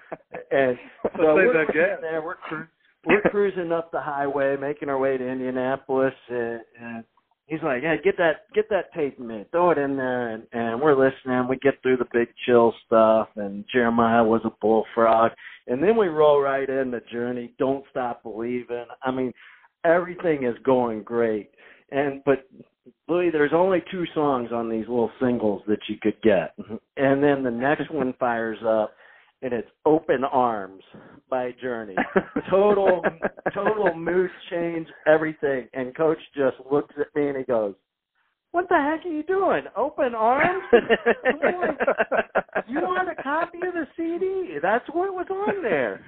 And 0.53 0.77
so 1.15 1.35
we're 1.35 1.65
there, 2.01 2.21
we're, 2.21 2.35
cru- 2.35 2.67
we're 3.05 3.21
cruising 3.21 3.71
up 3.71 3.89
the 3.91 4.01
highway, 4.01 4.57
making 4.59 4.89
our 4.89 4.99
way 4.99 5.17
to 5.17 5.25
Indianapolis, 5.25 6.13
and, 6.27 6.59
and 6.77 7.03
he's 7.45 7.63
like, 7.63 7.83
"Yeah, 7.83 7.95
get 8.03 8.17
that 8.17 8.45
get 8.53 8.69
that 8.69 8.93
tape 8.93 9.17
in 9.17 9.27
me, 9.27 9.45
throw 9.51 9.71
it 9.71 9.77
in 9.77 9.95
there," 9.95 10.29
and 10.29 10.43
and 10.51 10.81
we're 10.81 10.95
listening. 10.95 11.47
We 11.47 11.57
get 11.57 11.81
through 11.81 11.97
the 11.97 12.07
big 12.11 12.27
chill 12.45 12.73
stuff, 12.85 13.29
and 13.37 13.63
Jeremiah 13.71 14.25
was 14.25 14.41
a 14.43 14.51
bullfrog, 14.61 15.31
and 15.67 15.81
then 15.81 15.97
we 15.97 16.07
roll 16.07 16.41
right 16.41 16.69
in 16.69 16.91
the 16.91 17.01
journey. 17.11 17.53
Don't 17.57 17.85
stop 17.89 18.23
believing. 18.23 18.85
I 19.03 19.11
mean, 19.11 19.31
everything 19.83 20.43
is 20.43 20.55
going 20.63 21.03
great, 21.03 21.51
and 21.91 22.21
but 22.25 22.47
Louis, 23.07 23.29
there's 23.31 23.53
only 23.53 23.83
two 23.91 24.05
songs 24.13 24.49
on 24.51 24.69
these 24.69 24.87
little 24.87 25.11
singles 25.21 25.61
that 25.67 25.79
you 25.87 25.95
could 26.01 26.21
get, 26.21 26.55
and 26.97 27.23
then 27.23 27.43
the 27.43 27.51
next 27.51 27.91
one 27.91 28.13
fires 28.19 28.59
up 28.67 28.93
and 29.41 29.53
it's 29.53 29.67
Open 29.85 30.23
Arms 30.23 30.83
by 31.29 31.51
Journey. 31.61 31.95
Total 32.49 33.01
total 33.53 33.93
mood 33.95 34.29
change, 34.49 34.87
everything. 35.07 35.67
And 35.73 35.95
coach 35.95 36.19
just 36.35 36.57
looks 36.71 36.93
at 36.99 37.07
me 37.15 37.29
and 37.29 37.37
he 37.37 37.43
goes, 37.43 37.73
What 38.51 38.67
the 38.67 38.75
heck 38.75 39.05
are 39.05 39.09
you 39.09 39.23
doing? 39.23 39.63
Open 39.77 40.13
arms? 40.13 40.63
you 42.67 42.81
want 42.81 43.09
a 43.09 43.23
copy 43.23 43.59
of 43.59 43.73
the 43.73 43.87
CD? 43.95 44.57
That's 44.61 44.85
what 44.91 45.13
was 45.13 45.27
on 45.29 45.63
there. 45.63 46.03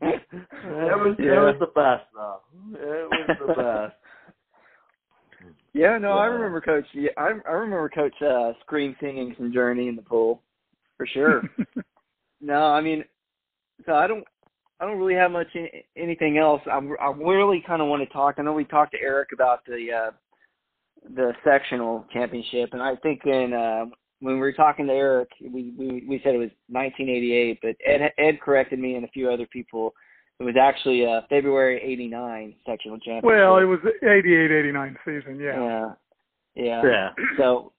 That 0.00 0.98
was 0.98 1.16
Yeah. 1.18 1.30
that 1.30 1.40
was 1.40 1.56
the 1.60 1.66
best 1.66 2.04
though. 2.14 2.40
It 2.74 3.08
was 3.10 3.38
the 3.40 3.54
best. 3.54 3.96
Yeah, 5.72 5.98
no, 5.98 6.12
I 6.12 6.26
remember 6.26 6.60
Coach. 6.60 6.86
Yeah, 6.92 7.10
I 7.16 7.32
I 7.48 7.52
remember 7.52 7.88
Coach 7.88 8.14
uh, 8.22 8.52
scream 8.60 8.94
singing 9.00 9.34
some 9.36 9.52
Journey 9.52 9.88
in 9.88 9.96
the 9.96 10.02
pool, 10.02 10.42
for 10.96 11.06
sure. 11.06 11.42
no, 12.40 12.66
I 12.66 12.80
mean, 12.80 13.04
so 13.86 13.94
I 13.94 14.06
don't 14.06 14.24
I 14.82 14.86
don't 14.86 14.98
really 14.98 15.14
have 15.14 15.30
much 15.30 15.46
any, 15.54 15.84
anything 15.96 16.38
else. 16.38 16.60
I'm 16.70 16.90
I 17.00 17.12
really 17.16 17.62
kind 17.64 17.80
of 17.80 17.86
want 17.88 18.02
to 18.06 18.12
talk. 18.12 18.34
I 18.38 18.42
know 18.42 18.52
we 18.52 18.64
talked 18.64 18.92
to 18.92 19.00
Eric 19.00 19.28
about 19.32 19.64
the 19.64 19.86
uh, 19.92 20.10
the 21.14 21.32
sectional 21.44 22.04
championship, 22.12 22.70
and 22.72 22.82
I 22.82 22.96
think 22.96 23.20
in 23.24 23.52
uh, 23.52 23.84
when 24.18 24.34
we 24.34 24.40
were 24.40 24.52
talking 24.52 24.86
to 24.88 24.92
Eric, 24.92 25.28
we 25.40 25.72
we 25.78 26.04
we 26.08 26.20
said 26.24 26.34
it 26.34 26.38
was 26.38 26.50
1988, 26.68 27.58
but 27.62 27.76
Ed 27.86 28.10
Ed 28.18 28.40
corrected 28.40 28.80
me 28.80 28.96
and 28.96 29.04
a 29.04 29.08
few 29.08 29.30
other 29.30 29.46
people. 29.46 29.94
It 30.40 30.44
was 30.44 30.56
actually 30.60 31.06
uh, 31.06 31.20
February 31.28 31.80
'89 31.80 32.54
sectional 32.66 32.98
championship. 32.98 33.24
well, 33.24 33.58
it 33.58 33.64
was 33.64 33.78
88, 34.02 34.50
89 34.50 34.98
season. 35.04 35.38
Yeah. 35.38 35.60
yeah, 35.60 35.92
yeah. 36.56 36.82
Yeah. 36.84 37.08
So, 37.38 37.72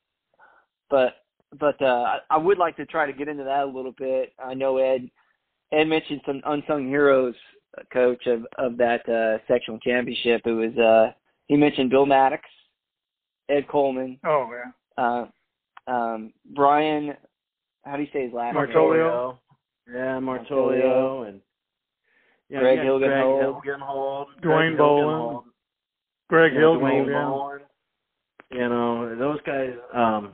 but 0.89 1.15
but 1.59 1.81
uh, 1.81 1.85
I- 1.85 2.19
I 2.29 2.37
would 2.37 2.57
like 2.57 2.77
to 2.77 2.85
try 2.85 3.05
to 3.05 3.11
get 3.11 3.27
into 3.27 3.43
that 3.43 3.63
a 3.63 3.65
little 3.65 3.91
bit. 3.97 4.31
I 4.41 4.53
know 4.53 4.77
Ed 4.77 5.09
Ed 5.73 5.85
mentioned 5.85 6.21
some 6.25 6.41
unsung 6.45 6.87
heroes, 6.87 7.35
uh, 7.77 7.81
coach 7.91 8.25
of 8.27 8.45
of 8.57 8.77
that 8.77 9.07
uh, 9.09 9.39
sectional 9.47 9.79
championship. 9.79 10.41
It 10.45 10.51
was 10.51 10.77
uh, 10.77 11.11
he 11.47 11.57
mentioned 11.57 11.89
Bill 11.89 12.05
Maddox, 12.05 12.43
Ed 13.49 13.67
Coleman, 13.67 14.19
Oh 14.25 14.49
yeah. 14.53 15.03
uh, 15.03 15.91
um, 15.91 16.33
Brian. 16.55 17.15
How 17.85 17.97
do 17.97 18.03
you 18.03 18.09
say 18.13 18.25
his 18.25 18.33
last 18.33 18.53
name? 18.55 18.67
Martolio. 18.67 19.37
Yeah, 19.91 20.19
Martolio 20.19 21.27
and 21.27 21.41
yeah, 22.49 22.59
Greg 22.59 22.77
yeah, 22.77 22.85
Hilgenhold. 22.85 23.61
Greg 23.61 23.77
Hilgenhold, 23.79 24.25
Dwayne 24.41 24.41
Greg 24.41 24.77
Boland. 24.77 25.37
Hilgenhold, 25.37 25.43
Greg 26.29 26.53
yeah, 26.53 26.59
yeah. 26.59 27.25
Boland. 27.25 27.61
You 28.51 28.69
know, 28.69 29.15
those 29.17 29.41
guys 29.41 29.73
um 29.93 30.33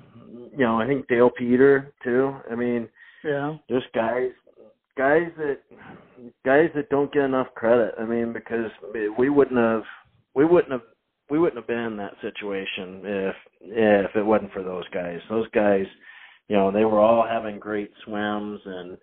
you 0.52 0.66
know, 0.66 0.80
I 0.80 0.86
think 0.86 1.08
Dale 1.08 1.30
Peter 1.36 1.94
too. 2.04 2.36
I 2.52 2.56
mean, 2.56 2.88
Yeah. 3.24 3.58
just 3.70 3.86
guys 3.94 4.32
guys 5.00 5.32
that 5.38 5.60
guys 6.45 6.70
that 6.76 6.89
don't 6.89 7.12
get 7.14 7.24
enough 7.24 7.47
credit. 7.56 7.95
I 7.97 8.04
mean, 8.04 8.34
because 8.34 8.70
we 9.18 9.30
wouldn't 9.30 9.58
have 9.58 9.84
we 10.36 10.43
wouldn't 10.43 10.74
have 10.74 10.82
we 11.30 11.39
wouldn't 11.39 11.58
have 11.58 11.68
been 11.68 11.78
in 11.91 11.97
that 11.97 12.16
situation 12.22 13.02
if 13.06 13.36
if 13.62 14.16
it 14.18 14.26
wasn't 14.26 14.52
for 14.52 14.62
those 14.62 14.88
guys. 14.89 15.20
Those 15.30 15.47
guys, 15.52 15.86
you 16.50 16.58
know, 16.58 16.70
they 16.70 16.84
were 16.84 17.00
all 17.00 17.26
having 17.26 17.60
great 17.60 17.91
swims 18.04 18.60
and 18.66 18.97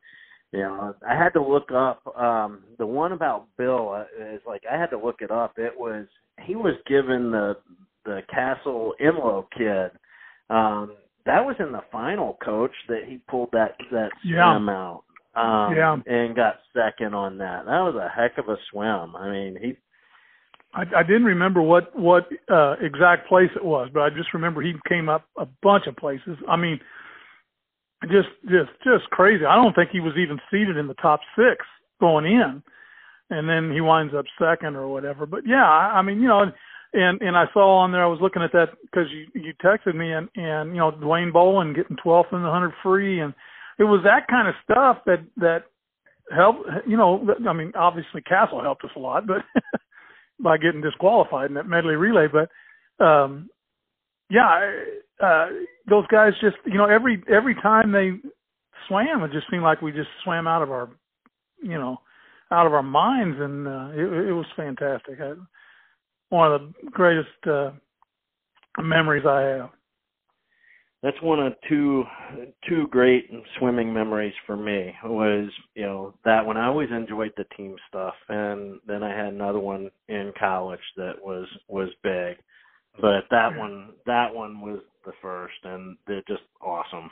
you 0.53 0.61
know, 0.61 0.95
I 1.09 1.15
had 1.17 1.31
to 1.31 1.43
look 1.43 1.73
up 1.73 2.03
um 2.15 2.65
the 2.79 2.87
one 2.87 3.13
about 3.13 3.47
Bill 3.57 3.91
uh, 3.95 4.35
is 4.35 4.43
like 4.47 4.63
I 4.71 4.79
had 4.79 4.91
to 4.91 4.99
look 4.99 5.23
it 5.23 5.31
up. 5.31 5.55
It 5.57 5.73
was 5.75 6.07
he 6.43 6.57
was 6.57 6.75
given 6.87 7.31
the 7.31 7.57
the 8.05 8.21
Castle 8.31 8.93
Imlo 9.03 9.47
kid 9.57 9.93
um 10.51 10.95
that 11.25 11.43
was 11.45 11.57
in 11.59 11.73
the 11.73 11.81
final 11.91 12.37
coach 12.45 12.71
that 12.89 13.05
he 13.09 13.17
pulled 13.31 13.49
that 13.53 13.77
that 13.91 14.11
Yeah. 14.23 14.53
swim 14.53 14.69
out 14.69 15.05
um 15.37 15.77
Yeah. 15.77 15.97
and 16.07 16.35
got 16.35 16.61
second 16.75 17.15
on 17.15 17.39
that. 17.39 17.67
That 17.67 17.81
was 17.81 17.95
a 17.95 18.09
heck 18.09 18.39
of 18.39 18.49
a 18.49 18.57
swim. 18.71 19.15
I 19.17 19.31
mean, 19.31 19.59
he 19.61 19.77
I, 20.75 20.83
I 20.99 21.03
didn't 21.03 21.25
remember 21.25 21.63
what 21.63 21.99
what 21.99 22.29
uh, 22.51 22.75
exact 22.81 23.29
place 23.29 23.51
it 23.57 23.65
was, 23.65 23.89
but 23.93 24.01
I 24.01 24.11
just 24.11 24.35
remember 24.35 24.63
he 24.63 24.75
came 24.89 25.09
up 25.09 25.25
a 25.39 25.47
bunch 25.63 25.87
of 25.87 25.97
places. 25.97 26.37
I 26.49 26.57
mean, 26.57 26.79
just 28.05 28.29
just 28.45 28.71
just 28.85 29.11
crazy. 29.11 29.45
I 29.45 29.57
don't 29.57 29.75
think 29.75 29.91
he 29.91 30.01
was 30.01 30.15
even 30.19 30.39
seated 30.51 30.77
in 30.77 30.87
the 30.87 30.95
top 30.95 31.21
six 31.35 31.65
going 32.01 32.27
in, 32.27 32.63
and 33.31 33.49
then 33.49 33.73
he 33.73 33.81
winds 33.81 34.15
up 34.15 34.27
second 34.39 34.77
or 34.77 34.89
whatever. 34.89 35.25
But 35.25 35.47
yeah, 35.47 35.65
I, 35.65 35.99
I 35.99 36.03
mean, 36.03 36.21
you 36.21 36.29
know, 36.29 36.45
and 36.93 37.21
and 37.23 37.37
I 37.37 37.45
saw 37.55 37.79
on 37.79 37.93
there. 37.93 38.05
I 38.05 38.09
was 38.09 38.21
looking 38.21 38.43
at 38.43 38.53
that 38.53 38.71
because 38.83 39.09
you 39.11 39.27
you 39.41 39.55
texted 39.65 39.95
me, 39.95 40.13
and 40.13 40.29
and 40.37 40.71
you 40.71 40.79
know 40.79 40.93
Dwayne 40.93 41.33
Boland 41.33 41.75
getting 41.75 41.97
12th 41.97 42.33
in 42.33 42.43
the 42.43 42.51
hundred 42.51 42.73
free, 42.83 43.21
and 43.21 43.33
it 43.79 43.85
was 43.85 44.03
that 44.05 44.27
kind 44.29 44.49
of 44.49 44.55
stuff 44.65 44.99
that 45.07 45.25
that 45.37 45.65
helped. 46.35 46.69
You 46.87 46.97
know, 46.97 47.27
I 47.49 47.53
mean, 47.53 47.73
obviously 47.75 48.23
Castle 48.23 48.63
helped 48.63 48.85
us 48.85 48.91
a 48.97 49.01
lot, 49.01 49.27
but. 49.27 49.43
by 50.39 50.59
getting 50.59 50.81
disqualified 50.83 51.49
in 51.49 51.55
that 51.55 51.67
medley 51.67 51.95
relay. 51.95 52.27
But 52.31 53.05
um, 53.05 53.49
yeah, 54.31 54.71
uh, 55.23 55.47
those 55.89 56.07
guys 56.09 56.33
just 56.41 56.57
you 56.65 56.77
know 56.77 56.87
every 56.87 57.23
every 57.33 57.55
time 57.55 57.93
they 57.93 58.13
swam, 58.89 59.23
it 59.23 59.33
just 59.33 59.47
seemed 59.51 59.63
like 59.63 59.83
we 59.83 59.93
just 59.93 60.09
swam 60.25 60.47
out 60.47 60.63
of 60.63 60.71
our 60.71 60.89
you 61.63 61.79
know 61.79 61.99
out 62.51 62.67
of 62.67 62.75
our 62.75 62.83
minds, 62.83 63.37
and 63.41 63.67
uh, 63.67 63.89
it, 63.93 64.29
it 64.29 64.33
was 64.33 64.47
fantastic. 64.57 65.21
I, 65.21 65.35
one 66.29 66.53
of 66.53 66.61
the 66.61 66.91
greatest 66.91 67.29
uh, 67.47 67.71
memories 68.81 69.25
I 69.27 69.41
have. 69.43 69.71
That's 71.07 71.23
one 71.23 71.39
of 71.39 71.53
two 71.69 72.03
two 72.69 72.89
great 72.89 73.31
swimming 73.59 73.95
memories 73.95 74.35
for 74.45 74.57
me 74.57 74.93
was 75.05 75.49
you 75.77 75.85
know 75.85 76.13
that 76.25 76.45
one 76.45 76.57
I 76.57 76.67
always 76.67 76.91
enjoyed 76.91 77.33
the 77.37 77.45
team 77.57 77.77
stuff 77.89 78.15
and 78.29 78.81
then 78.89 79.05
I 79.05 79.17
had 79.17 79.33
another 79.33 79.61
one 79.61 79.89
in 80.09 80.33
college 80.37 80.81
that 80.97 81.13
was 81.23 81.47
was 81.69 81.91
big. 82.03 82.39
But 83.01 83.23
that 83.31 83.57
one 83.57 83.93
that 84.07 84.35
one 84.35 84.61
was 84.61 84.81
the 85.05 85.13
first 85.23 85.55
and 85.63 85.97
they're 86.09 86.25
just 86.27 86.43
awesome. 86.61 87.09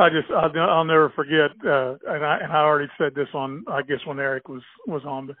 I 0.00 0.08
just 0.08 0.28
I'll, 0.32 0.50
I'll 0.58 0.84
never 0.84 1.10
forget, 1.10 1.52
uh, 1.64 1.94
and 2.08 2.24
I 2.24 2.38
and 2.42 2.52
I 2.52 2.56
already 2.56 2.90
said 2.98 3.14
this 3.14 3.28
on 3.34 3.64
I 3.68 3.82
guess 3.82 4.04
when 4.04 4.18
Eric 4.18 4.48
was 4.48 4.62
was 4.88 5.02
on, 5.04 5.28
but 5.28 5.36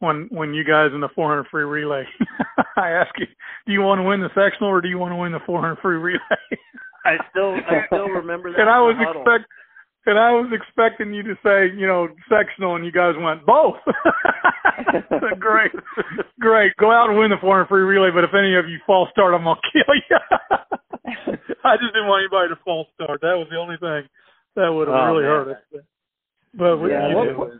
when 0.00 0.28
when 0.30 0.52
you 0.54 0.64
guys 0.64 0.90
in 0.94 1.00
the 1.00 1.08
400 1.14 1.46
free 1.50 1.64
relay, 1.64 2.04
I 2.76 2.90
ask 2.90 3.10
you, 3.18 3.26
do 3.66 3.72
you 3.72 3.80
want 3.82 3.98
to 3.98 4.02
win 4.02 4.20
the 4.20 4.28
sectional 4.34 4.70
or 4.70 4.80
do 4.80 4.88
you 4.88 4.98
want 4.98 5.12
to 5.12 5.16
win 5.16 5.32
the 5.32 5.40
400 5.46 5.78
free 5.80 5.96
relay? 5.96 6.20
I 7.04 7.16
still 7.30 7.54
I 7.54 7.86
still 7.86 8.08
remember 8.08 8.52
that 8.52 8.60
and 8.60 8.68
I 8.70 8.80
was 8.80 8.96
expect 8.98 9.48
and 10.06 10.18
I 10.18 10.30
was 10.32 10.52
expecting 10.52 11.12
you 11.14 11.22
to 11.24 11.34
say 11.42 11.70
you 11.76 11.86
know 11.86 12.08
sectional, 12.28 12.76
and 12.76 12.84
you 12.84 12.92
guys 12.92 13.14
went 13.18 13.44
both. 13.46 13.76
Great, 15.38 15.72
great. 16.38 16.72
Go 16.76 16.90
out 16.92 17.08
and 17.08 17.18
win 17.18 17.30
the 17.30 17.36
400 17.40 17.66
free 17.66 17.82
relay, 17.82 18.10
but 18.12 18.24
if 18.24 18.30
any 18.34 18.54
of 18.56 18.68
you 18.68 18.78
false 18.86 19.08
start, 19.10 19.34
I'm 19.34 19.44
gonna 19.44 19.58
kill 19.72 19.94
you. 19.96 20.18
I 21.64 21.76
just 21.76 21.92
didn't 21.94 22.08
want 22.08 22.22
anybody 22.22 22.54
to 22.54 22.60
false 22.64 22.86
start. 22.94 23.20
That 23.22 23.34
was 23.40 23.48
the 23.50 23.56
only 23.56 23.76
thing 23.80 24.06
that 24.54 24.68
would 24.68 24.88
have 24.88 24.96
Oh, 24.96 25.06
really 25.14 25.22
man. 25.24 25.32
hurt 25.32 25.48
us. 25.56 25.82
But, 26.54 26.76
we, 26.78 26.90
Yeah, 26.90 27.08
you 27.08 27.16
what-. 27.36 27.50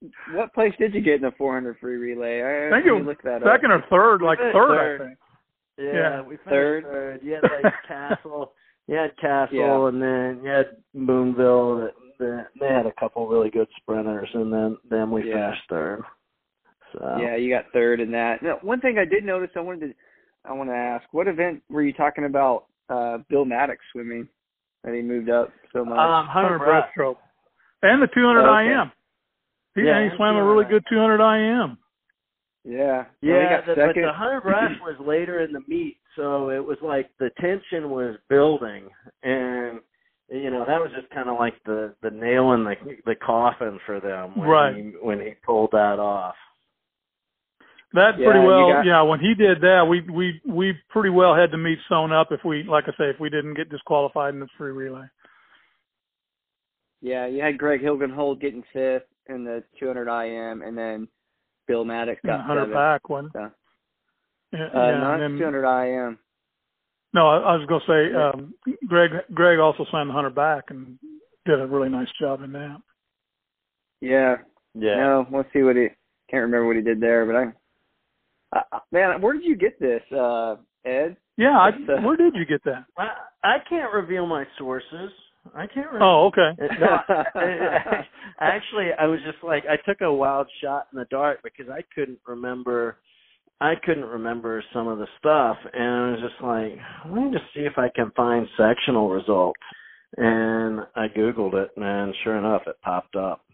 What- 0.00 0.12
what 0.34 0.54
place 0.54 0.74
did 0.78 0.94
you 0.94 1.00
get 1.00 1.16
in 1.16 1.22
the 1.22 1.32
400 1.32 1.78
free 1.78 1.96
relay? 1.96 2.40
I, 2.42 2.68
I 2.68 2.70
think 2.70 2.86
let 2.86 2.94
it 2.96 2.98
me 3.00 3.06
look 3.06 3.22
that 3.22 3.42
second 3.42 3.72
up. 3.72 3.84
or 3.84 3.88
third, 4.18 4.22
like 4.22 4.38
third, 4.38 4.52
third. 4.54 5.00
I 5.00 5.04
think. 5.06 5.18
Yeah, 5.78 5.92
Yeah. 5.94 6.20
we 6.22 6.36
finished 6.36 6.48
Third. 6.50 6.84
third. 6.84 7.20
You 7.22 7.32
had 7.34 7.42
like 7.64 7.74
Castle, 7.88 8.52
you 8.86 8.96
had 8.96 9.16
Castle, 9.18 9.56
Yeah. 9.58 9.88
and 9.88 10.02
then 10.02 10.40
you 10.44 10.50
had 10.50 10.76
Boonville. 10.94 11.76
That, 11.80 11.94
that 12.18 12.46
they 12.60 12.66
had 12.68 12.84
a 12.86 12.92
couple 13.00 13.26
really 13.28 13.48
good 13.50 13.68
sprinters, 13.78 14.28
and 14.34 14.52
then 14.52 14.76
then 14.90 15.10
we 15.10 15.28
Yeah. 15.28 15.48
finished 15.48 15.68
third. 15.70 16.02
So 16.92 17.16
Yeah, 17.18 17.36
you 17.36 17.48
got 17.54 17.66
third 17.72 18.00
in 18.00 18.10
that. 18.12 18.42
Now, 18.42 18.58
one 18.62 18.80
thing 18.80 18.98
I 18.98 19.04
did 19.04 19.24
notice, 19.24 19.50
I 19.56 19.60
wanted 19.60 19.88
to, 19.88 19.94
I 20.44 20.52
want 20.52 20.68
to 20.70 20.74
ask, 20.76 21.04
what 21.12 21.28
event 21.28 21.62
were 21.70 21.82
you 21.82 21.92
talking 21.92 22.24
about? 22.24 22.64
Uh, 22.88 23.18
Bill 23.28 23.44
Maddox 23.44 23.78
swimming 23.92 24.28
that 24.82 24.92
he 24.94 25.00
moved 25.00 25.30
up 25.30 25.52
so 25.72 25.84
much. 25.84 25.96
um, 25.98 26.26
100 26.26 26.28
hundred 26.28 26.58
breast. 26.58 26.88
breaststroke. 26.98 27.16
And 27.82 28.02
the 28.02 28.08
200 28.08 28.40
Okay. 28.42 28.72
IM. 28.72 28.92
He, 29.74 29.82
Yeah, 29.82 30.08
he 30.10 30.16
swam 30.16 30.36
a 30.36 30.44
really 30.44 30.64
good 30.64 30.84
200 30.90 31.14
IM. 31.20 31.78
yeah, 32.64 33.04
Well, 33.04 33.06
he 33.22 33.28
Yeah, 33.28 33.50
got 33.50 33.66
the, 33.66 33.74
but 33.76 33.94
the 33.94 34.12
hundred 34.12 34.42
breast 34.42 34.80
was 34.82 34.96
later 35.06 35.40
in 35.40 35.52
the 35.52 35.60
meet, 35.66 35.98
so 36.16 36.50
it 36.50 36.64
was 36.64 36.78
like 36.82 37.10
the 37.18 37.30
tension 37.40 37.90
was 37.90 38.16
building, 38.28 38.88
and 39.22 39.80
you 40.28 40.50
know 40.50 40.64
that 40.66 40.80
was 40.80 40.90
just 40.94 41.10
kind 41.10 41.28
of 41.28 41.38
like 41.38 41.54
the 41.64 41.94
the 42.02 42.10
nail 42.10 42.52
in 42.52 42.64
the 42.64 42.74
the 43.06 43.14
coffin 43.16 43.78
for 43.86 44.00
them 44.00 44.36
when 44.36 44.48
Right. 44.48 44.76
he 44.76 44.82
when 45.00 45.20
he 45.20 45.34
pulled 45.44 45.70
that 45.72 45.98
off. 45.98 46.34
That 47.92 48.18
Yeah, 48.18 48.26
pretty 48.26 48.40
you 48.40 48.46
well, 48.46 48.68
got- 48.68 48.86
yeah. 48.86 49.02
When 49.02 49.20
he 49.20 49.34
did 49.34 49.60
that, 49.62 49.86
we 49.88 50.00
we 50.02 50.40
we 50.46 50.74
pretty 50.90 51.10
well 51.10 51.34
had 51.34 51.50
to 51.52 51.58
meet 51.58 51.78
sewn 51.88 52.12
up 52.12 52.30
if 52.30 52.44
we, 52.44 52.62
like 52.62 52.84
I 52.88 52.92
say, 52.92 53.10
if 53.10 53.18
we 53.18 53.30
didn't 53.30 53.54
get 53.54 53.68
disqualified 53.70 54.34
in 54.34 54.40
the 54.40 54.48
free 54.58 54.70
relay. 54.72 55.06
Yeah, 57.00 57.26
you 57.26 57.42
had 57.42 57.58
Greg 57.58 57.80
Hilgenhold 57.80 58.40
getting 58.40 58.62
fifth 58.72 59.04
in 59.30 59.44
the 59.44 59.62
200 59.78 60.08
IM, 60.08 60.62
and 60.62 60.76
then 60.76 61.08
Bill 61.66 61.84
Maddox 61.84 62.20
In 62.24 62.28
got 62.30 62.36
the 62.38 62.42
hundred 62.42 62.60
seventh. 62.62 62.74
back 62.74 63.08
one. 63.08 63.30
So, 63.32 63.50
Yeah, 64.52 64.58
uh, 64.64 64.68
yeah, 64.74 64.98
not 64.98 65.20
and 65.20 65.34
then- 65.34 65.38
200 65.38 65.64
IM. 66.06 66.18
No, 67.12 67.26
I, 67.28 67.38
I 67.38 67.56
was 67.56 67.66
going 67.66 67.80
to 67.80 67.86
say, 67.86 68.12
Yeah. 68.12 68.28
um, 68.30 68.54
Greg. 68.86 69.10
Greg 69.34 69.58
also 69.58 69.84
signed 69.90 70.08
the 70.08 70.12
hundred 70.14 70.34
back 70.34 70.70
and 70.70 70.96
did 71.44 71.60
a 71.60 71.66
really 71.66 71.88
nice 71.88 72.08
job 72.20 72.42
in 72.42 72.52
that. 72.52 72.80
Yeah, 74.00 74.36
Yeah. 74.74 74.96
No, 74.96 75.26
let's 75.32 75.52
see 75.52 75.62
what 75.62 75.76
he. 75.76 75.88
Can't 76.30 76.42
remember 76.42 76.66
what 76.66 76.76
he 76.76 76.82
did 76.82 77.00
there, 77.00 77.26
but 77.26 77.34
I, 78.54 78.62
I 78.72 78.80
man, 78.92 79.20
where 79.20 79.32
did 79.32 79.42
you 79.44 79.56
get 79.56 79.80
this, 79.80 80.00
uh, 80.12 80.56
Ed? 80.84 81.16
Yeah, 81.36 81.58
I, 81.58 81.70
That's, 81.72 81.82
uh, 81.98 82.02
where 82.06 82.16
did 82.16 82.36
you 82.36 82.46
get 82.46 82.62
that? 82.64 82.84
I 82.96 83.08
I 83.42 83.56
can't 83.68 83.92
reveal 83.92 84.26
my 84.26 84.44
sources. 84.58 85.10
I 85.54 85.66
can't. 85.66 85.86
remember. 85.90 86.04
Oh, 86.04 86.26
okay. 86.26 86.50
Uh, 86.62 86.74
No, 86.78 87.00
I- 87.40 88.06
actually, 88.40 88.90
I 88.98 89.06
was 89.06 89.20
just 89.24 89.42
like 89.42 89.64
I 89.68 89.76
took 89.88 90.00
a 90.00 90.12
wild 90.12 90.48
shot 90.62 90.88
in 90.92 90.98
the 90.98 91.06
dark 91.10 91.40
because 91.42 91.70
I 91.70 91.82
couldn't 91.94 92.20
remember. 92.26 92.98
I 93.62 93.74
couldn't 93.84 94.06
remember 94.06 94.64
some 94.72 94.88
of 94.88 94.98
the 94.98 95.06
stuff, 95.18 95.58
and 95.74 95.82
I 95.82 96.10
was 96.12 96.20
just 96.20 96.42
like, 96.42 96.78
let 97.12 97.24
me 97.24 97.30
just 97.30 97.44
see 97.54 97.60
if 97.60 97.76
I 97.76 97.90
can 97.94 98.10
find 98.16 98.46
sectional 98.56 99.10
results. 99.10 99.60
And 100.16 100.80
I 100.96 101.08
googled 101.08 101.54
it, 101.54 101.70
and 101.76 102.14
sure 102.24 102.36
enough, 102.36 102.62
it 102.66 102.76
popped 102.82 103.16
up. 103.16 103.44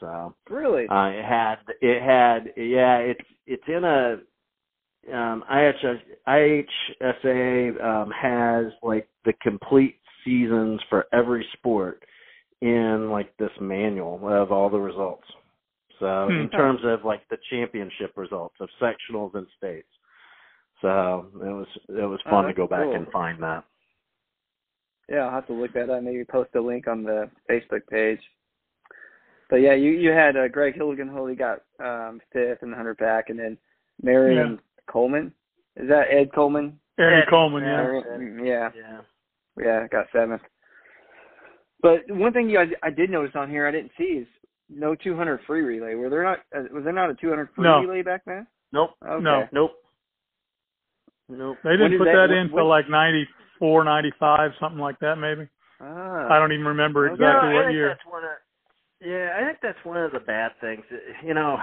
So 0.00 0.34
really? 0.48 0.86
uh, 0.88 1.06
it 1.08 1.24
had 1.24 1.56
it 1.80 2.02
had 2.02 2.52
yeah 2.56 2.98
it's 2.98 3.20
it's 3.46 3.62
in 3.68 3.84
a 3.84 4.18
um 5.12 5.44
IHS, 5.50 6.00
IHSA 6.28 7.84
um 7.84 8.10
has 8.10 8.72
like 8.82 9.08
the 9.24 9.32
complete 9.42 9.96
seasons 10.24 10.80
for 10.88 11.06
every 11.12 11.46
sport 11.54 12.02
in 12.60 13.10
like 13.10 13.36
this 13.36 13.50
manual 13.60 14.20
of 14.28 14.50
all 14.52 14.70
the 14.70 14.78
results. 14.80 15.26
So 16.00 16.28
in 16.28 16.48
Hmm. 16.50 16.56
terms 16.56 16.80
of 16.84 17.04
like 17.04 17.26
the 17.28 17.38
championship 17.50 18.12
results 18.16 18.56
of 18.60 18.68
sectionals 18.80 19.34
and 19.34 19.46
states. 19.56 19.88
So 20.80 21.26
it 21.34 21.52
was 21.52 21.66
it 21.88 22.08
was 22.08 22.20
Oh, 22.26 22.30
fun 22.30 22.44
to 22.46 22.52
go 22.54 22.66
back 22.66 22.82
cool. 22.84 22.94
and 22.94 23.08
find 23.10 23.42
that. 23.42 23.64
Yeah, 25.08 25.26
I'll 25.26 25.30
have 25.30 25.46
to 25.48 25.52
look 25.52 25.72
that 25.74 25.90
up. 25.90 26.02
Maybe 26.02 26.24
post 26.24 26.50
a 26.54 26.60
link 26.60 26.88
on 26.88 27.04
the 27.04 27.30
Facebook 27.48 27.86
page. 27.88 28.20
But 29.50 29.56
yeah, 29.56 29.74
you 29.74 29.90
you 29.92 30.10
had 30.10 30.36
uh, 30.36 30.48
Greg 30.48 30.74
Hilgenhold. 30.74 31.30
He 31.30 31.36
got 31.36 31.62
um, 31.78 32.20
fifth 32.32 32.62
in 32.62 32.70
the 32.70 32.76
hundred 32.76 32.96
back, 32.96 33.28
and 33.28 33.38
then 33.38 33.58
Marion 34.02 34.58
Coleman. 34.86 35.32
Is 35.76 35.88
that 35.88 36.06
Ed 36.10 36.32
Coleman? 36.34 36.78
Eddie 36.98 37.16
Eddie, 37.16 37.26
Coleman, 37.30 37.62
yeah. 37.64 37.68
yeah. 37.70 37.82
Marion- 37.82 38.44
yeah, 38.46 38.70
Yeah. 38.76 39.00
Yeah, 39.62 39.82
I 39.84 39.88
got 39.88 40.06
seventh. 40.12 40.42
But 41.82 42.00
one 42.08 42.32
thing 42.32 42.48
you 42.48 42.58
I, 42.58 42.66
I 42.86 42.90
did 42.90 43.10
notice 43.10 43.32
on 43.34 43.50
here 43.50 43.66
I 43.66 43.70
didn't 43.70 43.92
see 43.98 44.04
is 44.04 44.26
no 44.70 44.94
200 44.94 45.40
free 45.46 45.60
relay. 45.62 45.94
Were 45.94 46.08
there 46.08 46.22
not? 46.24 46.38
Uh, 46.56 46.62
was 46.72 46.84
there 46.84 46.92
not 46.92 47.10
a 47.10 47.14
200 47.14 47.48
free 47.54 47.64
No. 47.64 47.80
relay 47.80 48.02
back 48.02 48.22
then? 48.26 48.46
Nope. 48.72 48.90
Okay. 49.06 49.22
No. 49.22 49.44
Nope. 49.52 49.72
Nope. 51.28 51.56
They 51.64 51.76
didn't 51.76 51.98
put 51.98 52.04
that- 52.06 52.28
that, 52.28 52.30
in 52.30 52.48
when- 52.50 52.62
till 52.62 52.68
like 52.68 52.88
ninety 52.88 53.28
four, 53.58 53.84
ninety 53.84 54.10
five, 54.18 54.52
something 54.60 54.80
like 54.80 54.98
that, 55.00 55.16
maybe. 55.16 55.48
Ah. 55.80 56.28
I 56.32 56.38
don't 56.38 56.52
even 56.52 56.66
remember 56.66 57.06
Okay. 57.06 57.14
exactly 57.14 57.50
I 57.50 57.54
what 57.54 57.72
year. 57.72 57.88
That's 57.88 58.06
one 58.06 58.24
of, 58.24 58.30
yeah, 59.00 59.36
I 59.38 59.44
think 59.44 59.58
that's 59.60 59.84
one 59.84 59.96
of 59.96 60.12
the 60.12 60.20
bad 60.20 60.52
things. 60.60 60.84
You 61.22 61.34
know, 61.34 61.58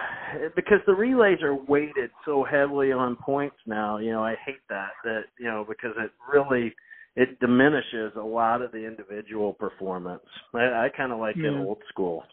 because 0.55 0.79
the 0.85 0.93
relays 0.95 1.41
are 1.43 1.55
weighted 1.55 2.11
so 2.25 2.43
heavily 2.43 2.91
on 2.91 3.15
points 3.17 3.57
now. 3.65 3.97
You 3.97 4.11
know, 4.11 4.23
I 4.23 4.35
hate 4.35 4.61
that. 4.69 4.91
That 5.03 5.25
you 5.39 5.45
know 5.45 5.65
because 5.67 5.95
it 5.97 6.11
really 6.31 6.73
it 7.15 7.39
diminishes 7.39 8.13
a 8.15 8.23
lot 8.23 8.61
of 8.61 8.71
the 8.71 8.85
individual 8.85 9.53
performance. 9.53 10.23
I, 10.53 10.59
I 10.59 10.89
kind 10.95 11.11
of 11.11 11.19
like 11.19 11.35
it 11.37 11.47
old 11.47 11.81
school. 11.89 12.23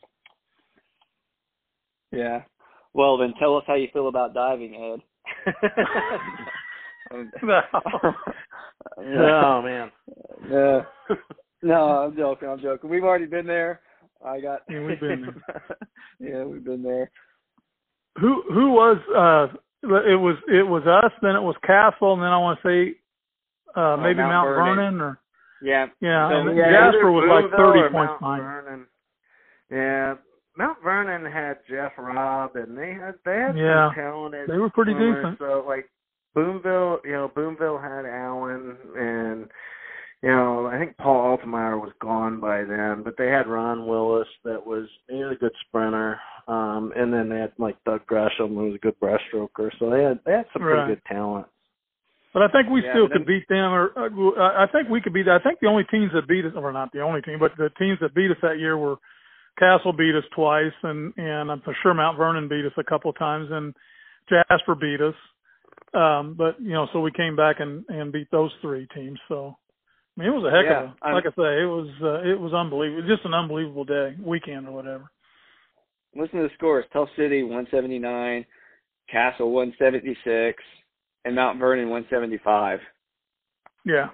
Yeah. 2.13 2.43
Well, 2.95 3.19
then 3.19 3.35
tell 3.39 3.57
us 3.57 3.65
how 3.67 3.75
you 3.75 3.89
feel 3.93 4.09
about 4.09 4.35
diving, 4.35 4.75
Ed. 4.75 5.53
No. 7.43 7.61
oh 9.41 9.63
man. 9.63 9.91
no, 10.49 10.85
no, 11.63 11.75
I'm 11.75 12.17
joking. 12.17 12.49
I'm 12.49 12.61
joking. 12.61 12.91
We've 12.91 13.05
already 13.05 13.27
been 13.27 13.47
there. 13.47 13.81
I 14.25 14.41
got. 14.41 14.63
Yeah, 14.69 14.85
we've 14.85 15.01
been 15.01 15.23
there. 15.23 15.79
yeah, 16.21 16.45
we've 16.45 16.65
been 16.65 16.83
there. 16.83 17.11
who 18.21 18.43
who 18.53 18.71
was 18.71 18.99
uh 19.17 19.57
it 19.83 20.17
was 20.17 20.37
it 20.49 20.67
was 20.67 20.83
us, 20.87 21.13
then 21.23 21.37
it 21.37 21.43
was 21.43 21.57
Castle, 21.67 22.15
and 22.15 22.23
then 22.23 22.31
I 22.31 22.39
want 22.39 22.61
to 22.63 22.69
say 22.69 22.99
uh 23.79 23.97
maybe 23.97 24.19
Mount 24.19 24.31
Mount, 24.33 24.49
Vernon. 24.49 24.77
Vernon. 24.77 25.01
or 25.01 25.21
Yeah. 25.63 25.87
yeah, 26.01 26.29
So, 26.31 26.35
and 26.49 26.57
yeah, 26.57 26.71
Jasper 26.73 27.11
was 27.13 27.27
like 27.29 27.51
thirty 27.57 27.89
points 27.93 28.15
behind. 28.21 28.87
Yeah, 29.71 30.15
Mount 30.57 30.79
Vernon 30.83 31.31
had 31.31 31.59
Jeff 31.69 31.93
Robb, 31.99 32.57
and 32.57 32.77
they 32.77 32.93
had 32.93 33.15
they 33.25 33.37
had 33.37 33.57
Yeah. 33.57 33.89
some 33.89 33.95
talented. 33.95 34.49
They 34.49 34.59
were 34.59 34.71
pretty 34.71 34.93
swimmers. 34.93 35.25
decent. 35.25 35.39
So 35.39 35.65
like 35.67 35.89
Boonville, 36.35 37.01
you 37.05 37.13
know, 37.13 37.29
Boonville 37.35 37.79
had 37.79 38.07
Allen, 38.07 38.77
and 38.97 39.49
you 40.23 40.31
know, 40.31 40.67
I 40.67 40.79
think 40.79 40.97
Paul 40.97 41.37
Altemeyer 41.39 41.81
was 41.81 41.93
gone 42.01 42.41
by 42.41 42.65
then, 42.65 43.03
but 43.05 43.15
they 43.17 43.29
had 43.29 43.47
Ron 43.47 43.87
Willis 43.87 44.27
that 44.45 44.65
was 44.65 44.89
he 45.09 45.23
was 45.23 45.33
a 45.37 45.39
good 45.41 45.53
sprinter, 45.67 46.19
um, 46.49 46.93
and 46.97 47.13
then 47.13 47.29
they 47.29 47.39
had 47.39 47.53
like 47.59 47.77
Doug 47.85 48.05
Gresham 48.07 48.55
who 48.57 48.65
was 48.67 48.75
a 48.75 48.79
good 48.79 48.99
breaststroker. 49.01 49.71
So 49.79 49.91
they 49.91 50.03
had 50.03 50.19
they 50.25 50.33
had 50.33 50.47
some 50.53 50.63
pretty 50.63 50.95
good 50.95 51.03
talent. 51.07 51.47
But 52.35 52.43
I 52.43 52.49
think 52.49 52.69
we 52.71 52.83
Yeah, 52.85 52.93
still 52.93 53.09
could 53.09 53.27
beat 53.27 53.49
them, 53.49 53.73
or 53.73 53.91
uh, 53.97 54.63
I 54.63 54.67
think 54.71 54.89
we 54.89 55.01
could 55.01 55.15
beat. 55.15 55.29
I 55.29 55.39
think 55.39 55.61
the 55.61 55.67
only 55.69 55.85
teams 55.91 56.13
that 56.13 56.29
beat 56.29 56.45
us, 56.45 56.53
or 56.55 56.73
not 56.73 56.93
the 56.93 57.01
only 57.01 57.23
team, 57.23 57.39
but 57.41 57.53
the 57.57 57.71
teams 57.79 57.99
that 58.01 58.15
beat 58.15 58.31
us 58.31 58.37
that 58.43 58.59
year 58.59 58.77
were 58.77 58.97
Castle 59.59 59.93
beat 59.93 60.15
us 60.15 60.25
twice, 60.35 60.77
and 60.83 61.13
and 61.17 61.51
I'm 61.51 61.63
sure 61.83 61.95
Mount 61.95 62.17
Vernon 62.17 62.49
beat 62.49 62.65
us 62.65 62.73
a 62.77 62.85
couple 62.85 63.11
of 63.11 63.19
times, 63.19 63.49
and 63.51 63.75
Jasper 64.29 64.75
beat 64.75 65.01
us. 65.01 65.15
Um, 65.95 66.35
but 66.37 66.61
you 66.61 66.73
know, 66.73 66.87
so 66.93 67.01
we 67.01 67.11
came 67.11 67.35
back 67.35 67.57
and 67.61 67.85
and 67.89 68.13
beat 68.13 68.31
those 68.31 68.53
three 68.61 68.87
teams. 68.95 69.19
So 69.27 69.57
I 70.17 70.21
mean, 70.21 70.29
it 70.31 70.35
was 70.35 70.45
a 70.45 70.51
heck 70.55 70.67
Yeah, 70.67 70.81
of 70.81 70.91
a 70.91 71.05
I'm- 71.07 71.15
like 71.15 71.25
I 71.27 71.31
say, 71.31 71.63
it 71.63 71.67
was 71.67 71.89
uh, 72.03 72.23
it 72.29 72.39
was 72.39 72.53
unbelievable, 72.55 73.09
just 73.09 73.25
an 73.25 73.35
unbelievable 73.35 73.85
day, 73.85 74.15
weekend 74.23 74.69
or 74.69 74.73
whatever. 74.73 75.11
Listen 76.15 76.41
to 76.41 76.49
the 76.49 76.55
scores: 76.55 76.85
Tell 76.93 77.09
City 77.17 77.43
179, 77.43 78.45
Castle 79.11 79.51
176, 79.51 80.63
and 81.29 81.37
Mount 81.37 81.59
Vernon 81.59 81.91
175. 81.91 82.81
Yeah. 83.85 84.09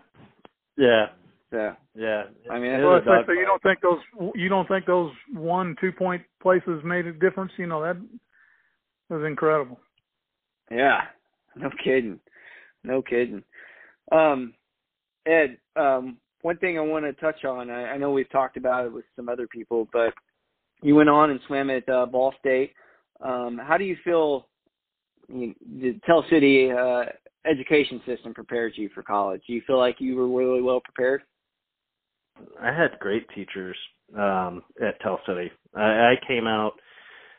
Yeah, 0.76 1.06
So 1.52 1.76
yeah. 1.94 2.24
I 2.50 2.58
mean, 2.58 2.72
Well, 2.72 2.90
was 2.90 3.02
it's 3.02 3.06
like, 3.06 3.26
so 3.26 3.32
you 3.32 3.46
don't 3.46 3.62
think 3.62 3.80
those 3.80 4.32
you 4.34 4.48
don't 4.48 4.66
think 4.66 4.86
those 4.86 5.12
one 5.32 5.76
two 5.80 5.92
point 5.92 6.22
places 6.42 6.82
made 6.84 7.06
a 7.06 7.12
difference? 7.12 7.52
You 7.56 7.68
know 7.68 7.80
that 7.82 7.96
was 9.08 9.24
incredible. 9.24 9.78
Yeah, 10.72 11.02
no 11.54 11.70
kidding, 11.84 12.18
no 12.82 13.02
kidding. 13.02 13.44
Um, 14.10 14.54
Ed, 15.26 15.58
um, 15.76 16.16
one 16.42 16.56
thing 16.56 16.76
I 16.76 16.80
want 16.80 17.04
to 17.04 17.12
touch 17.12 17.44
on, 17.44 17.70
I, 17.70 17.92
I 17.92 17.96
know 17.96 18.10
we've 18.10 18.30
talked 18.30 18.56
about 18.56 18.86
it 18.86 18.92
with 18.92 19.04
some 19.14 19.28
other 19.28 19.46
people, 19.46 19.88
but 19.92 20.12
you 20.82 20.96
went 20.96 21.08
on 21.08 21.30
and 21.30 21.38
swam 21.46 21.70
at 21.70 21.88
uh, 21.88 22.06
Ball 22.06 22.34
State. 22.40 22.72
Um, 23.20 23.60
how 23.62 23.78
do 23.78 23.84
you 23.84 23.96
feel 24.02 24.48
you, 25.28 25.54
the 25.80 25.98
Tell 26.06 26.24
City 26.30 26.70
uh, 26.70 27.04
education 27.46 28.00
system 28.06 28.34
prepared 28.34 28.72
you 28.76 28.88
for 28.94 29.02
college? 29.02 29.42
Do 29.46 29.52
you 29.52 29.62
feel 29.66 29.78
like 29.78 29.96
you 30.00 30.16
were 30.16 30.28
really 30.28 30.62
well 30.62 30.80
prepared? 30.80 31.22
I 32.60 32.72
had 32.72 32.98
great 33.00 33.26
teachers. 33.34 33.76
um, 34.16 34.62
at 34.80 35.00
Tell 35.00 35.20
City. 35.26 35.50
I, 35.74 35.82
I 35.82 36.14
came 36.26 36.46
out. 36.46 36.72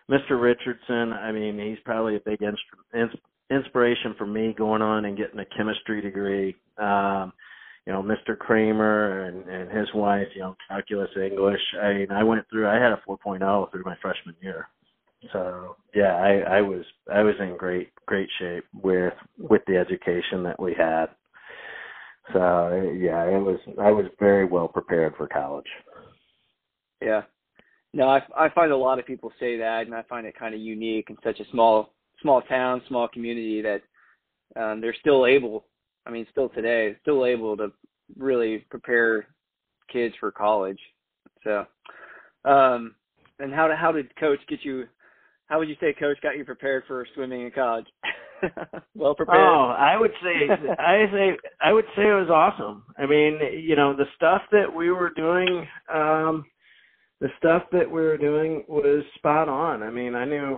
Mr. 0.10 0.40
Richardson, 0.40 1.14
I 1.14 1.32
mean, 1.32 1.58
he's 1.58 1.80
probably 1.84 2.16
a 2.16 2.20
big 2.20 2.42
ins- 2.42 3.10
inspiration 3.50 4.14
for 4.18 4.26
me 4.26 4.54
going 4.58 4.82
on 4.82 5.06
and 5.06 5.18
getting 5.18 5.40
a 5.40 5.46
chemistry 5.58 6.02
degree. 6.02 6.56
Um, 6.78 7.34
you 7.88 7.94
know, 7.94 8.04
Mr. 8.04 8.38
Kramer 8.38 9.26
and, 9.26 9.48
and 9.48 9.72
his 9.78 9.88
wife, 9.94 10.28
you 10.36 10.42
know, 10.42 10.56
calculus 10.68 11.10
English. 11.16 11.62
I 11.82 11.94
mean, 11.94 12.12
I 12.12 12.24
went 12.24 12.46
through, 12.50 12.68
I 12.68 12.76
had 12.76 12.92
a 12.92 13.02
4.0 13.08 13.72
through 13.72 13.84
my 13.84 13.96
freshman 14.02 14.36
year. 14.42 14.68
So 15.34 15.76
yeah, 15.94 16.16
I, 16.16 16.58
I 16.58 16.62
was, 16.62 16.84
I 17.12 17.22
was 17.24 17.36
in 17.40 17.58
great, 17.58 17.90
great 18.06 18.30
shape 18.40 18.66
with, 18.74 19.14
with 19.38 19.62
the 19.68 19.78
education 19.78 20.44
that 20.44 20.60
we 20.60 20.74
had. 20.74 21.08
So 22.34 22.94
yeah, 22.98 23.24
it 23.26 23.40
was, 23.40 23.60
I 23.80 23.92
was 23.92 24.06
very 24.20 24.46
well 24.46 24.68
prepared 24.68 25.16
for 25.16 25.28
college. 25.28 25.66
Yeah. 27.02 27.24
No, 27.94 28.10
I, 28.10 28.22
I 28.38 28.50
find 28.50 28.72
a 28.72 28.78
lot 28.78 29.00
of 29.00 29.06
people 29.06 29.32
say 29.40 29.58
that, 29.58 29.86
and 29.86 29.96
I 29.96 30.04
find 30.04 30.28
it 30.28 30.38
kind 30.38 30.54
of 30.54 30.60
unique 30.60 31.10
in 31.10 31.18
such 31.24 31.40
a 31.40 31.50
small, 31.52 31.94
small 32.22 32.42
town, 32.42 32.82
small 32.88 33.08
community 33.08 33.62
that 33.62 33.82
um, 34.60 34.82
they're 34.82 34.96
still 35.00 35.26
able 35.26 35.66
I 36.06 36.12
mean, 36.12 36.28
still 36.32 36.50
today, 36.50 36.96
still 37.02 37.26
able 37.26 37.58
to 37.58 37.72
really 38.18 38.60
prepare 38.70 39.28
kids 39.92 40.14
for 40.20 40.32
college. 40.32 40.80
So, 41.44 41.66
um, 42.46 42.96
and 43.40 43.54
how 43.54 43.68
to, 43.68 43.76
how 43.76 43.92
did 43.92 44.16
coach 44.18 44.40
get 44.48 44.64
you? 44.64 44.86
How 45.48 45.60
would 45.60 45.70
you 45.70 45.76
say 45.80 45.94
coach 45.98 46.18
got 46.22 46.38
you 46.38 46.46
prepared 46.46 46.84
for 46.88 47.06
swimming 47.14 47.42
in 47.42 47.52
college? 47.52 47.86
well 48.96 49.16
prepared. 49.16 49.40
Oh, 49.40 49.76
I 49.78 49.98
would 49.98 50.12
say 50.24 50.54
I 50.80 51.06
say 51.12 51.38
I 51.62 51.72
would 51.72 51.86
say 51.96 52.04
it 52.04 52.28
was 52.28 52.30
awesome. 52.30 52.84
I 52.98 53.06
mean, 53.06 53.40
you 53.54 53.76
know, 53.76 53.96
the 53.96 54.06
stuff 54.16 54.42
that 54.52 54.74
we 54.74 54.92
were 54.92 55.12
doing, 55.16 55.68
um, 55.94 56.46
the 57.22 57.30
stuff 57.38 57.64
that 57.72 57.90
we 57.90 58.02
were 58.02 58.18
doing 58.18 58.64
was 58.68 59.04
spot 59.16 59.48
on. 59.48 59.84
I 59.84 59.90
mean, 59.90 60.16
I 60.16 60.26
knew, 60.26 60.58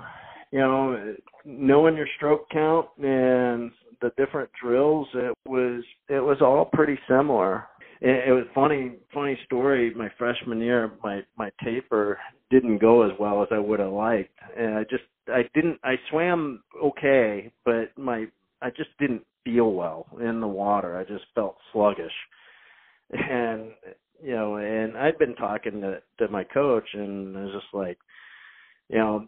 you 0.51 0.59
know, 0.59 1.15
knowing 1.45 1.95
your 1.95 2.07
stroke 2.15 2.49
count 2.49 2.87
and 2.97 3.71
the 4.01 4.11
different 4.17 4.49
drills, 4.61 5.07
it 5.13 5.33
was 5.45 5.83
it 6.09 6.19
was 6.19 6.37
all 6.41 6.65
pretty 6.65 6.97
similar. 7.07 7.65
It, 8.01 8.29
it 8.29 8.31
was 8.31 8.45
funny 8.53 8.93
funny 9.13 9.37
story. 9.45 9.93
My 9.93 10.09
freshman 10.17 10.59
year, 10.59 10.91
my 11.03 11.21
my 11.37 11.51
taper 11.63 12.19
didn't 12.49 12.79
go 12.79 13.03
as 13.03 13.11
well 13.19 13.41
as 13.41 13.49
I 13.51 13.59
would 13.59 13.79
have 13.79 13.91
liked, 13.91 14.37
and 14.57 14.75
I 14.75 14.83
just 14.83 15.03
I 15.27 15.43
didn't 15.53 15.79
I 15.83 15.95
swam 16.09 16.63
okay, 16.83 17.51
but 17.65 17.97
my 17.97 18.25
I 18.61 18.69
just 18.69 18.89
didn't 18.99 19.23
feel 19.43 19.71
well 19.73 20.07
in 20.19 20.39
the 20.41 20.47
water. 20.47 20.97
I 20.97 21.03
just 21.03 21.25
felt 21.35 21.57
sluggish, 21.71 22.13
and 23.11 23.71
you 24.23 24.35
know, 24.35 24.57
and 24.57 24.97
I'd 24.97 25.17
been 25.19 25.35
talking 25.35 25.81
to 25.81 26.01
to 26.19 26.27
my 26.31 26.43
coach, 26.43 26.87
and 26.93 27.37
I 27.37 27.43
was 27.45 27.53
just 27.53 27.73
like, 27.73 27.97
you 28.89 28.97
know, 28.97 29.27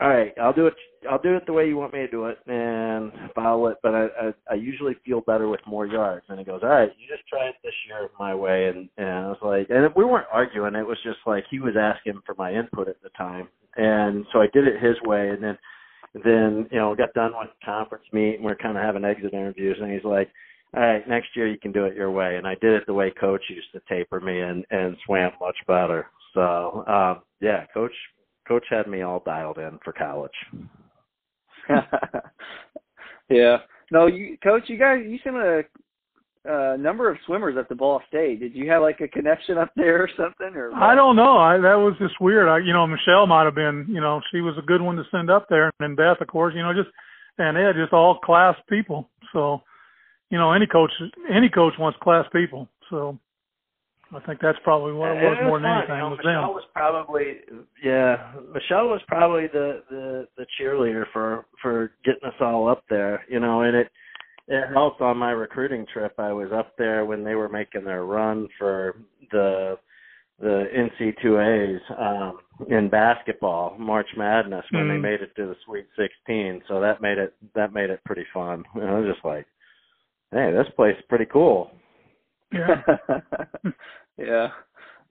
all 0.00 0.08
right, 0.08 0.32
I'll 0.40 0.52
do 0.52 0.68
it. 0.68 0.74
I'll 1.10 1.20
do 1.20 1.36
it 1.36 1.44
the 1.46 1.52
way 1.52 1.66
you 1.66 1.76
want 1.76 1.92
me 1.92 2.00
to 2.00 2.08
do 2.08 2.26
it, 2.26 2.38
and 2.46 3.10
follow 3.34 3.66
it. 3.66 3.78
But 3.82 3.94
I, 3.94 4.06
I, 4.20 4.32
I 4.50 4.54
usually 4.54 4.94
feel 5.04 5.22
better 5.22 5.48
with 5.48 5.60
more 5.66 5.86
yards. 5.86 6.24
And 6.28 6.38
he 6.38 6.44
goes, 6.44 6.60
all 6.62 6.68
right, 6.68 6.90
you 6.98 7.08
just 7.08 7.28
try 7.28 7.48
it 7.48 7.56
this 7.64 7.72
year 7.88 8.08
my 8.18 8.34
way. 8.34 8.68
And 8.68 8.88
and 8.96 9.08
I 9.08 9.28
was 9.28 9.38
like, 9.42 9.68
and 9.70 9.92
we 9.96 10.04
weren't 10.04 10.28
arguing. 10.32 10.76
It 10.76 10.86
was 10.86 10.98
just 11.02 11.18
like 11.26 11.44
he 11.50 11.58
was 11.58 11.74
asking 11.80 12.20
for 12.24 12.36
my 12.38 12.52
input 12.52 12.88
at 12.88 13.02
the 13.02 13.10
time, 13.10 13.48
and 13.76 14.24
so 14.32 14.40
I 14.40 14.46
did 14.52 14.68
it 14.68 14.82
his 14.82 14.96
way. 15.02 15.30
And 15.30 15.42
then 15.42 15.58
then 16.24 16.68
you 16.70 16.78
know 16.78 16.94
got 16.94 17.12
done 17.14 17.32
with 17.36 17.48
conference 17.64 18.04
meet, 18.12 18.36
and 18.36 18.44
we 18.44 18.52
are 18.52 18.56
kind 18.56 18.76
of 18.76 18.84
having 18.84 19.04
exit 19.04 19.34
interviews. 19.34 19.78
And 19.80 19.92
he's 19.92 20.04
like, 20.04 20.30
all 20.76 20.82
right, 20.82 21.08
next 21.08 21.30
year 21.34 21.48
you 21.48 21.58
can 21.58 21.72
do 21.72 21.86
it 21.86 21.96
your 21.96 22.12
way. 22.12 22.36
And 22.36 22.46
I 22.46 22.54
did 22.60 22.72
it 22.74 22.84
the 22.86 22.94
way 22.94 23.12
coach 23.20 23.42
used 23.48 23.72
to 23.72 23.80
taper 23.88 24.20
me, 24.20 24.42
and 24.42 24.64
and 24.70 24.96
swam 25.04 25.32
much 25.40 25.56
better. 25.66 26.06
So 26.34 26.84
um, 26.86 27.22
yeah, 27.40 27.66
coach 27.74 27.92
coach 28.48 28.64
had 28.70 28.88
me 28.88 29.02
all 29.02 29.22
dialed 29.24 29.58
in 29.58 29.78
for 29.84 29.92
college. 29.92 30.32
yeah. 33.28 33.58
No, 33.90 34.06
you 34.06 34.36
coach, 34.42 34.64
you 34.66 34.78
guys 34.78 34.98
you 35.06 35.18
sent 35.22 35.36
a 35.36 35.62
uh, 36.48 36.76
number 36.76 37.10
of 37.10 37.18
swimmers 37.26 37.56
up 37.58 37.68
to 37.68 37.74
Ball 37.74 38.00
State. 38.08 38.40
Did 38.40 38.54
you 38.54 38.70
have 38.70 38.82
like 38.82 39.00
a 39.00 39.08
connection 39.08 39.58
up 39.58 39.70
there 39.76 40.02
or 40.02 40.08
something? 40.16 40.56
Or 40.56 40.70
what? 40.70 40.82
I 40.82 40.94
don't 40.94 41.16
know. 41.16 41.36
I, 41.36 41.58
that 41.58 41.74
was 41.74 41.94
just 41.98 42.20
weird. 42.20 42.48
I, 42.48 42.58
you 42.58 42.72
know, 42.72 42.86
Michelle 42.86 43.26
might 43.26 43.44
have 43.44 43.54
been. 43.54 43.86
You 43.88 44.00
know, 44.00 44.20
she 44.32 44.40
was 44.40 44.54
a 44.58 44.66
good 44.66 44.80
one 44.80 44.96
to 44.96 45.04
send 45.10 45.30
up 45.30 45.46
there, 45.48 45.64
and 45.64 45.72
then 45.80 45.94
Beth, 45.94 46.20
of 46.20 46.28
course. 46.28 46.54
You 46.56 46.62
know, 46.62 46.72
just 46.72 46.88
and 47.38 47.56
they 47.56 47.62
had 47.62 47.76
just 47.76 47.92
all 47.92 48.18
class 48.18 48.56
people. 48.68 49.08
So, 49.32 49.62
you 50.30 50.38
know, 50.38 50.52
any 50.52 50.66
coach, 50.66 50.90
any 51.30 51.48
coach 51.48 51.74
wants 51.78 51.98
class 52.02 52.26
people. 52.32 52.68
So, 52.90 53.18
I 54.14 54.20
think 54.20 54.40
that's 54.40 54.58
probably 54.64 54.92
what 54.92 55.10
it 55.10 55.22
was, 55.22 55.36
it 55.38 55.44
was 55.44 55.46
more 55.46 55.60
than 55.60 55.70
anything. 55.70 55.96
You 55.96 56.00
know, 56.00 56.08
was 56.08 56.18
Michelle 56.18 56.42
them. 56.42 56.54
was 56.54 56.64
probably 56.74 57.24
yeah. 57.84 58.32
Michelle 58.54 58.88
was 58.88 59.00
probably 59.06 59.48
the 59.48 59.82
the 59.90 60.28
the 60.36 60.46
cheerleader 60.58 61.04
for 61.12 61.46
for 61.60 61.92
getting 62.04 62.26
us 62.26 62.34
all 62.40 62.68
up 62.68 62.84
there. 62.88 63.24
You 63.28 63.40
know, 63.40 63.62
and 63.62 63.76
it 63.76 63.88
it 64.48 64.72
helped 64.72 65.02
on 65.02 65.18
my 65.18 65.32
recruiting 65.32 65.84
trip. 65.92 66.14
I 66.18 66.32
was 66.32 66.50
up 66.54 66.74
there 66.78 67.04
when 67.04 67.22
they 67.22 67.34
were 67.34 67.50
making 67.50 67.84
their 67.84 68.04
run 68.04 68.48
for 68.58 68.96
the 69.30 69.78
the 70.40 70.64
NCAAs 71.00 71.80
um, 72.00 72.38
in 72.68 72.88
basketball, 72.88 73.76
March 73.78 74.06
Madness, 74.16 74.64
when 74.70 74.84
mm. 74.84 74.94
they 74.94 74.98
made 74.98 75.20
it 75.20 75.34
to 75.36 75.46
the 75.46 75.56
Sweet 75.66 75.86
16. 75.96 76.62
So 76.68 76.80
that 76.80 77.02
made 77.02 77.18
it 77.18 77.34
that 77.54 77.72
made 77.72 77.90
it 77.90 78.00
pretty 78.04 78.24
fun. 78.32 78.64
Know, 78.74 78.86
I 78.86 79.00
was 79.00 79.12
just 79.12 79.24
like, 79.24 79.46
hey, 80.30 80.52
this 80.52 80.72
place 80.76 80.96
is 80.96 81.04
pretty 81.08 81.26
cool. 81.26 81.72
Yeah. 82.52 82.82
yeah. 84.18 84.48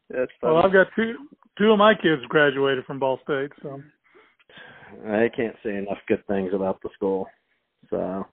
That's 0.10 0.32
funny. 0.39 0.53
Well, 0.53 0.66
I've 0.66 0.74
got 0.74 0.88
two 0.95 1.16
two 1.58 1.72
of 1.72 1.78
my 1.78 1.93
kids 1.93 2.22
graduated 2.30 2.86
from 2.86 2.99
Ball 2.99 3.20
State, 3.24 3.51
so 3.62 3.82
I 5.08 5.30
can't 5.36 5.55
say 5.64 5.76
enough 5.76 5.97
good 6.08 6.26
things 6.28 6.51
about 6.53 6.82
the 6.82 6.89
school. 6.93 7.28
So 7.89 8.26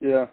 yeah. 0.00 0.26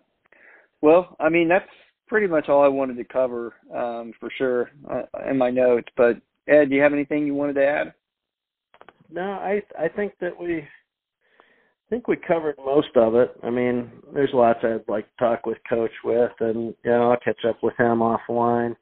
Well, 0.81 1.15
I 1.19 1.29
mean 1.29 1.47
that's 1.47 1.69
pretty 2.07 2.27
much 2.27 2.49
all 2.49 2.63
I 2.63 2.67
wanted 2.67 2.97
to 2.97 3.03
cover 3.05 3.53
um, 3.73 4.11
for 4.19 4.29
sure 4.37 4.71
uh, 4.89 5.03
in 5.29 5.37
my 5.37 5.49
notes. 5.49 5.87
But 5.95 6.17
Ed, 6.47 6.69
do 6.69 6.75
you 6.75 6.81
have 6.81 6.93
anything 6.93 7.25
you 7.25 7.35
wanted 7.35 7.53
to 7.53 7.65
add? 7.65 7.93
No, 9.09 9.21
I 9.21 9.61
I 9.79 9.87
think 9.87 10.13
that 10.19 10.37
we 10.37 10.57
I 10.57 10.67
think 11.91 12.07
we 12.07 12.15
covered 12.15 12.55
most 12.57 12.95
of 12.95 13.15
it. 13.15 13.35
I 13.43 13.49
mean, 13.49 13.91
there's 14.13 14.31
lots 14.33 14.59
I'd 14.63 14.87
like 14.87 15.05
to 15.05 15.23
talk 15.23 15.45
with 15.45 15.57
Coach 15.69 15.91
with, 16.05 16.31
and 16.39 16.73
you 16.83 16.91
know, 16.91 17.11
I'll 17.11 17.19
catch 17.19 17.45
up 17.47 17.61
with 17.61 17.77
him 17.77 17.99
offline. 17.99 18.75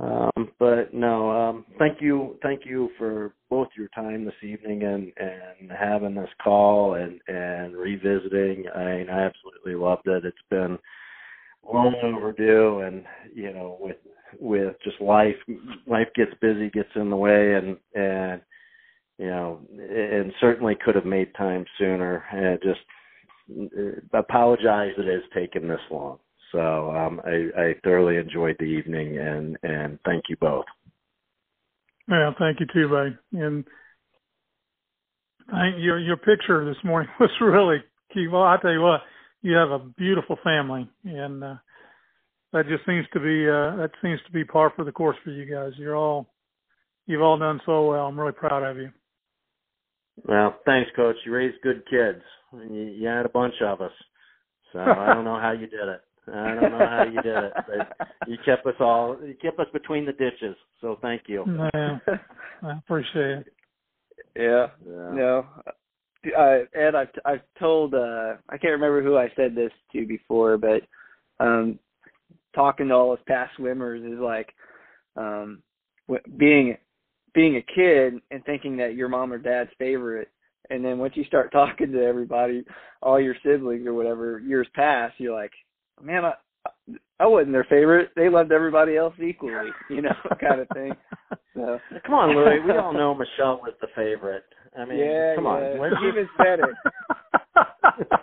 Um, 0.00 0.50
but 0.58 0.92
no, 0.92 1.30
um, 1.30 1.64
thank 1.78 2.00
you, 2.00 2.38
thank 2.42 2.62
you 2.64 2.88
for 2.98 3.34
both 3.50 3.68
your 3.76 3.88
time 3.94 4.24
this 4.24 4.34
evening 4.42 4.82
and 4.82 5.12
and 5.16 5.70
having 5.70 6.14
this 6.14 6.28
call 6.42 6.94
and 6.94 7.20
and 7.28 7.76
revisiting. 7.76 8.64
I 8.74 8.84
mean, 8.96 9.10
I 9.10 9.26
absolutely 9.26 9.74
loved 9.74 10.08
it. 10.08 10.24
It's 10.24 10.36
been 10.50 10.76
long 11.62 11.94
overdue, 12.02 12.80
and 12.80 13.04
you 13.32 13.52
know, 13.52 13.78
with 13.78 13.98
with 14.40 14.74
just 14.82 15.00
life, 15.00 15.36
life 15.86 16.08
gets 16.16 16.32
busy, 16.40 16.68
gets 16.70 16.88
in 16.96 17.10
the 17.10 17.16
way, 17.16 17.54
and 17.54 17.76
and 17.94 18.40
you 19.20 19.26
know, 19.26 19.60
and 19.70 20.32
certainly 20.40 20.74
could 20.82 20.94
have 20.94 21.04
made 21.04 21.34
time 21.34 21.66
sooner. 21.78 22.24
And 22.32 22.58
just 22.62 22.80
apologize 24.14 24.92
that 24.96 25.06
it 25.06 25.12
has 25.12 25.30
taken 25.34 25.68
this 25.68 25.80
long. 25.90 26.18
So 26.52 26.90
um, 26.90 27.20
I, 27.24 27.60
I 27.60 27.74
thoroughly 27.84 28.16
enjoyed 28.16 28.56
the 28.58 28.64
evening, 28.64 29.18
and 29.18 29.58
and 29.62 29.98
thank 30.06 30.24
you 30.30 30.36
both. 30.40 30.64
Yeah, 32.08 32.30
thank 32.38 32.60
you 32.60 32.66
too, 32.72 32.88
buddy. 32.88 33.44
And 33.44 33.64
I, 35.52 35.76
your 35.78 35.98
your 35.98 36.16
picture 36.16 36.64
this 36.64 36.82
morning 36.82 37.10
was 37.20 37.30
really 37.42 37.84
key. 38.14 38.26
Well, 38.26 38.42
I 38.42 38.56
tell 38.62 38.72
you 38.72 38.80
what, 38.80 39.02
you 39.42 39.54
have 39.54 39.70
a 39.70 39.80
beautiful 39.98 40.38
family, 40.42 40.88
and 41.04 41.44
uh, 41.44 41.54
that 42.54 42.68
just 42.68 42.86
seems 42.86 43.04
to 43.12 43.20
be 43.20 43.46
uh, 43.46 43.76
that 43.82 43.90
seems 44.00 44.20
to 44.24 44.32
be 44.32 44.44
par 44.44 44.72
for 44.74 44.86
the 44.86 44.92
course 44.92 45.18
for 45.22 45.30
you 45.30 45.44
guys. 45.44 45.72
You're 45.76 45.96
all 45.96 46.32
you've 47.04 47.22
all 47.22 47.38
done 47.38 47.60
so 47.66 47.86
well. 47.86 48.06
I'm 48.06 48.18
really 48.18 48.32
proud 48.32 48.62
of 48.62 48.78
you. 48.78 48.90
Well, 50.24 50.58
thanks, 50.64 50.90
Coach. 50.96 51.16
You 51.24 51.32
raised 51.32 51.60
good 51.62 51.82
kids. 51.88 52.22
You, 52.52 52.82
you 52.82 53.06
had 53.06 53.26
a 53.26 53.30
bunch 53.30 53.54
of 53.62 53.80
us, 53.80 53.92
so 54.72 54.78
I 54.80 55.14
don't 55.14 55.24
know 55.24 55.38
how 55.38 55.52
you 55.52 55.66
did 55.66 55.88
it. 55.88 56.00
I 56.32 56.54
don't 56.54 56.70
know 56.70 56.78
how 56.78 57.04
you 57.04 57.22
did 57.22 57.44
it, 57.44 57.52
but 57.66 57.96
you 58.28 58.36
kept 58.44 58.66
us 58.66 58.74
all. 58.80 59.16
You 59.24 59.34
kept 59.40 59.58
us 59.58 59.66
between 59.72 60.04
the 60.04 60.12
ditches. 60.12 60.56
So 60.80 60.98
thank 61.02 61.22
you. 61.26 61.44
Yeah, 61.74 61.98
I 62.62 62.78
appreciate 62.78 63.38
it. 63.38 63.46
Yeah. 64.36 64.68
Yeah. 64.86 65.10
No. 65.10 65.46
Uh, 66.36 66.58
Ed, 66.74 66.94
I've 66.94 67.08
I've 67.24 67.40
told 67.58 67.94
uh 67.94 68.34
I 68.50 68.58
can't 68.58 68.72
remember 68.72 69.02
who 69.02 69.16
I 69.16 69.32
said 69.36 69.54
this 69.54 69.72
to 69.92 70.06
before, 70.06 70.58
but 70.58 70.82
um 71.42 71.78
talking 72.54 72.88
to 72.88 72.94
all 72.94 73.08
those 73.10 73.24
past 73.26 73.52
swimmers 73.56 74.02
is 74.02 74.18
like 74.18 74.52
um 75.16 75.62
w- 76.08 76.36
being 76.36 76.76
being 77.34 77.56
a 77.56 77.62
kid 77.74 78.14
and 78.30 78.44
thinking 78.44 78.76
that 78.76 78.94
your 78.94 79.08
mom 79.08 79.32
or 79.32 79.38
dad's 79.38 79.70
favorite 79.78 80.28
and 80.70 80.84
then 80.84 80.98
once 80.98 81.14
you 81.16 81.24
start 81.24 81.50
talking 81.52 81.92
to 81.92 82.02
everybody 82.04 82.64
all 83.02 83.20
your 83.20 83.34
siblings 83.44 83.86
or 83.86 83.94
whatever 83.94 84.38
years 84.40 84.68
pass 84.74 85.12
you're 85.18 85.34
like 85.34 85.52
man 86.02 86.24
I, 86.24 86.32
I 87.18 87.26
wasn't 87.26 87.52
their 87.52 87.64
favorite. 87.64 88.10
They 88.16 88.28
loved 88.28 88.52
everybody 88.52 88.96
else 88.96 89.14
equally, 89.22 89.70
you 89.90 90.02
know, 90.02 90.14
kind 90.40 90.60
of 90.60 90.68
thing. 90.74 90.92
So 91.54 91.78
come 92.06 92.14
on, 92.14 92.34
Louis. 92.34 92.60
We 92.64 92.72
all 92.72 92.92
know 92.92 93.14
Michelle 93.14 93.60
was 93.62 93.74
the 93.80 93.88
favorite. 93.94 94.44
I 94.78 94.84
mean, 94.84 94.98
yeah, 94.98 95.34
come 95.34 95.44
yeah. 95.44 95.50
on. 95.50 95.80
Let's 95.80 95.94
He 96.00 96.08
even 96.08 96.28
said 96.36 96.60
it. 96.60 96.74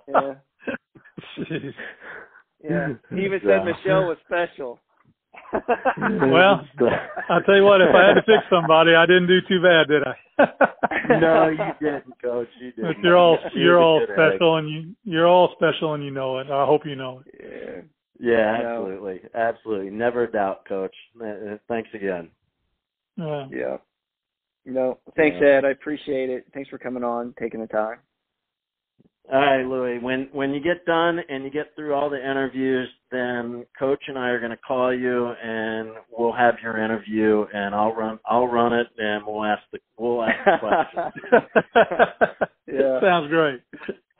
Yeah. 0.08 0.34
Jeez. 1.38 1.74
Yeah. 2.64 2.88
He 3.16 3.26
even 3.26 3.40
Yeah. 3.44 3.60
said 3.60 3.66
Michelle 3.66 4.08
was 4.08 4.18
special. 4.26 4.80
Well, 6.32 6.68
I'll 7.30 7.42
tell 7.44 7.56
you 7.56 7.64
what, 7.64 7.82
if 7.82 7.94
I 7.96 8.08
had 8.08 8.14
to 8.16 8.22
pick 8.22 8.42
somebody, 8.50 8.94
I 8.96 9.06
didn't 9.06 9.28
do 9.28 9.40
too 9.48 9.62
bad, 9.62 9.88
did 9.88 10.04
I? 10.04 10.16
no, 11.20 11.48
you 11.50 11.58
didn't, 11.82 12.22
Coach. 12.22 12.48
You 12.60 12.72
didn't. 12.72 12.96
But 12.96 13.04
you're 13.04 13.18
all 13.18 13.38
You 13.54 13.62
you're 13.62 13.80
all 13.82 14.00
good 14.00 14.10
egg. 14.12 14.16
special, 14.36 14.58
and 14.58 14.70
you 14.70 14.96
you're 15.04 15.26
all 15.28 15.50
special, 15.56 15.94
and 15.94 16.04
you 16.04 16.12
know 16.12 16.38
it. 16.40 16.50
I 16.52 16.66
hope 16.66 16.86
you 16.86 16.96
know 16.96 17.24
it. 17.26 17.36
yeah. 17.40 17.82
Yeah, 18.20 18.58
No. 18.64 18.82
absolutely, 18.82 19.22
absolutely. 19.36 19.90
Never 19.92 20.26
doubt, 20.28 20.66
Coach. 20.68 20.96
Uh, 21.22 21.26
uh, 21.26 21.58
Thanks 21.68 21.90
again. 21.94 22.30
Yeah. 23.16 23.46
Yeah. 23.52 23.78
No, 24.66 24.98
thanks, 25.16 25.38
Yeah. 25.40 25.48
Ed. 25.60 25.66
I 25.66 25.70
appreciate 25.70 26.30
it. 26.30 26.46
Thanks 26.54 26.70
for 26.70 26.78
coming 26.78 27.04
on, 27.04 27.34
taking 27.40 27.62
the 27.62 27.68
time. 27.68 28.00
All 29.32 29.40
right, 29.42 29.66
Louis. 29.66 30.00
When 30.00 30.30
when 30.32 30.54
you 30.54 30.62
get 30.62 30.86
done 30.86 31.20
and 31.30 31.44
you 31.44 31.50
get 31.50 31.76
through 31.76 31.94
all 31.94 32.10
the 32.10 32.18
interviews, 32.18 32.88
then 33.12 33.66
Coach 33.78 34.02
and 34.08 34.18
I 34.18 34.30
are 34.30 34.40
going 34.40 34.52
to 34.52 34.58
call 34.58 34.94
you 34.94 35.28
and 35.44 35.90
we'll 36.12 36.32
have 36.32 36.56
your 36.64 36.78
interview 36.82 37.46
and 37.54 37.76
I'll 37.76 37.94
run 37.94 38.20
I'll 38.26 38.48
run 38.48 38.72
it 38.74 38.88
and 38.98 39.26
we'll 39.26 39.44
ask 39.44 39.64
the 39.74 39.80
we'll 39.98 40.24
ask 40.24 40.46
the 40.46 40.58
questions. 40.60 42.48
Yeah. 42.72 43.00
Sounds 43.00 43.30
great. 43.30 43.62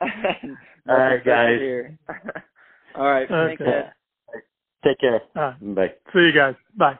All 0.88 0.96
right, 0.96 1.22
guys. 1.24 1.60
All 2.94 3.04
right. 3.10 3.28
Thanks, 3.28 3.60
Okay. 3.60 3.70
Ed. 3.70 3.92
Take 4.84 5.00
care. 5.00 5.20
All 5.36 5.42
right. 5.42 5.74
Bye. 5.74 5.94
See 6.14 6.20
you 6.20 6.32
guys. 6.32 6.54
Bye. 6.76 6.98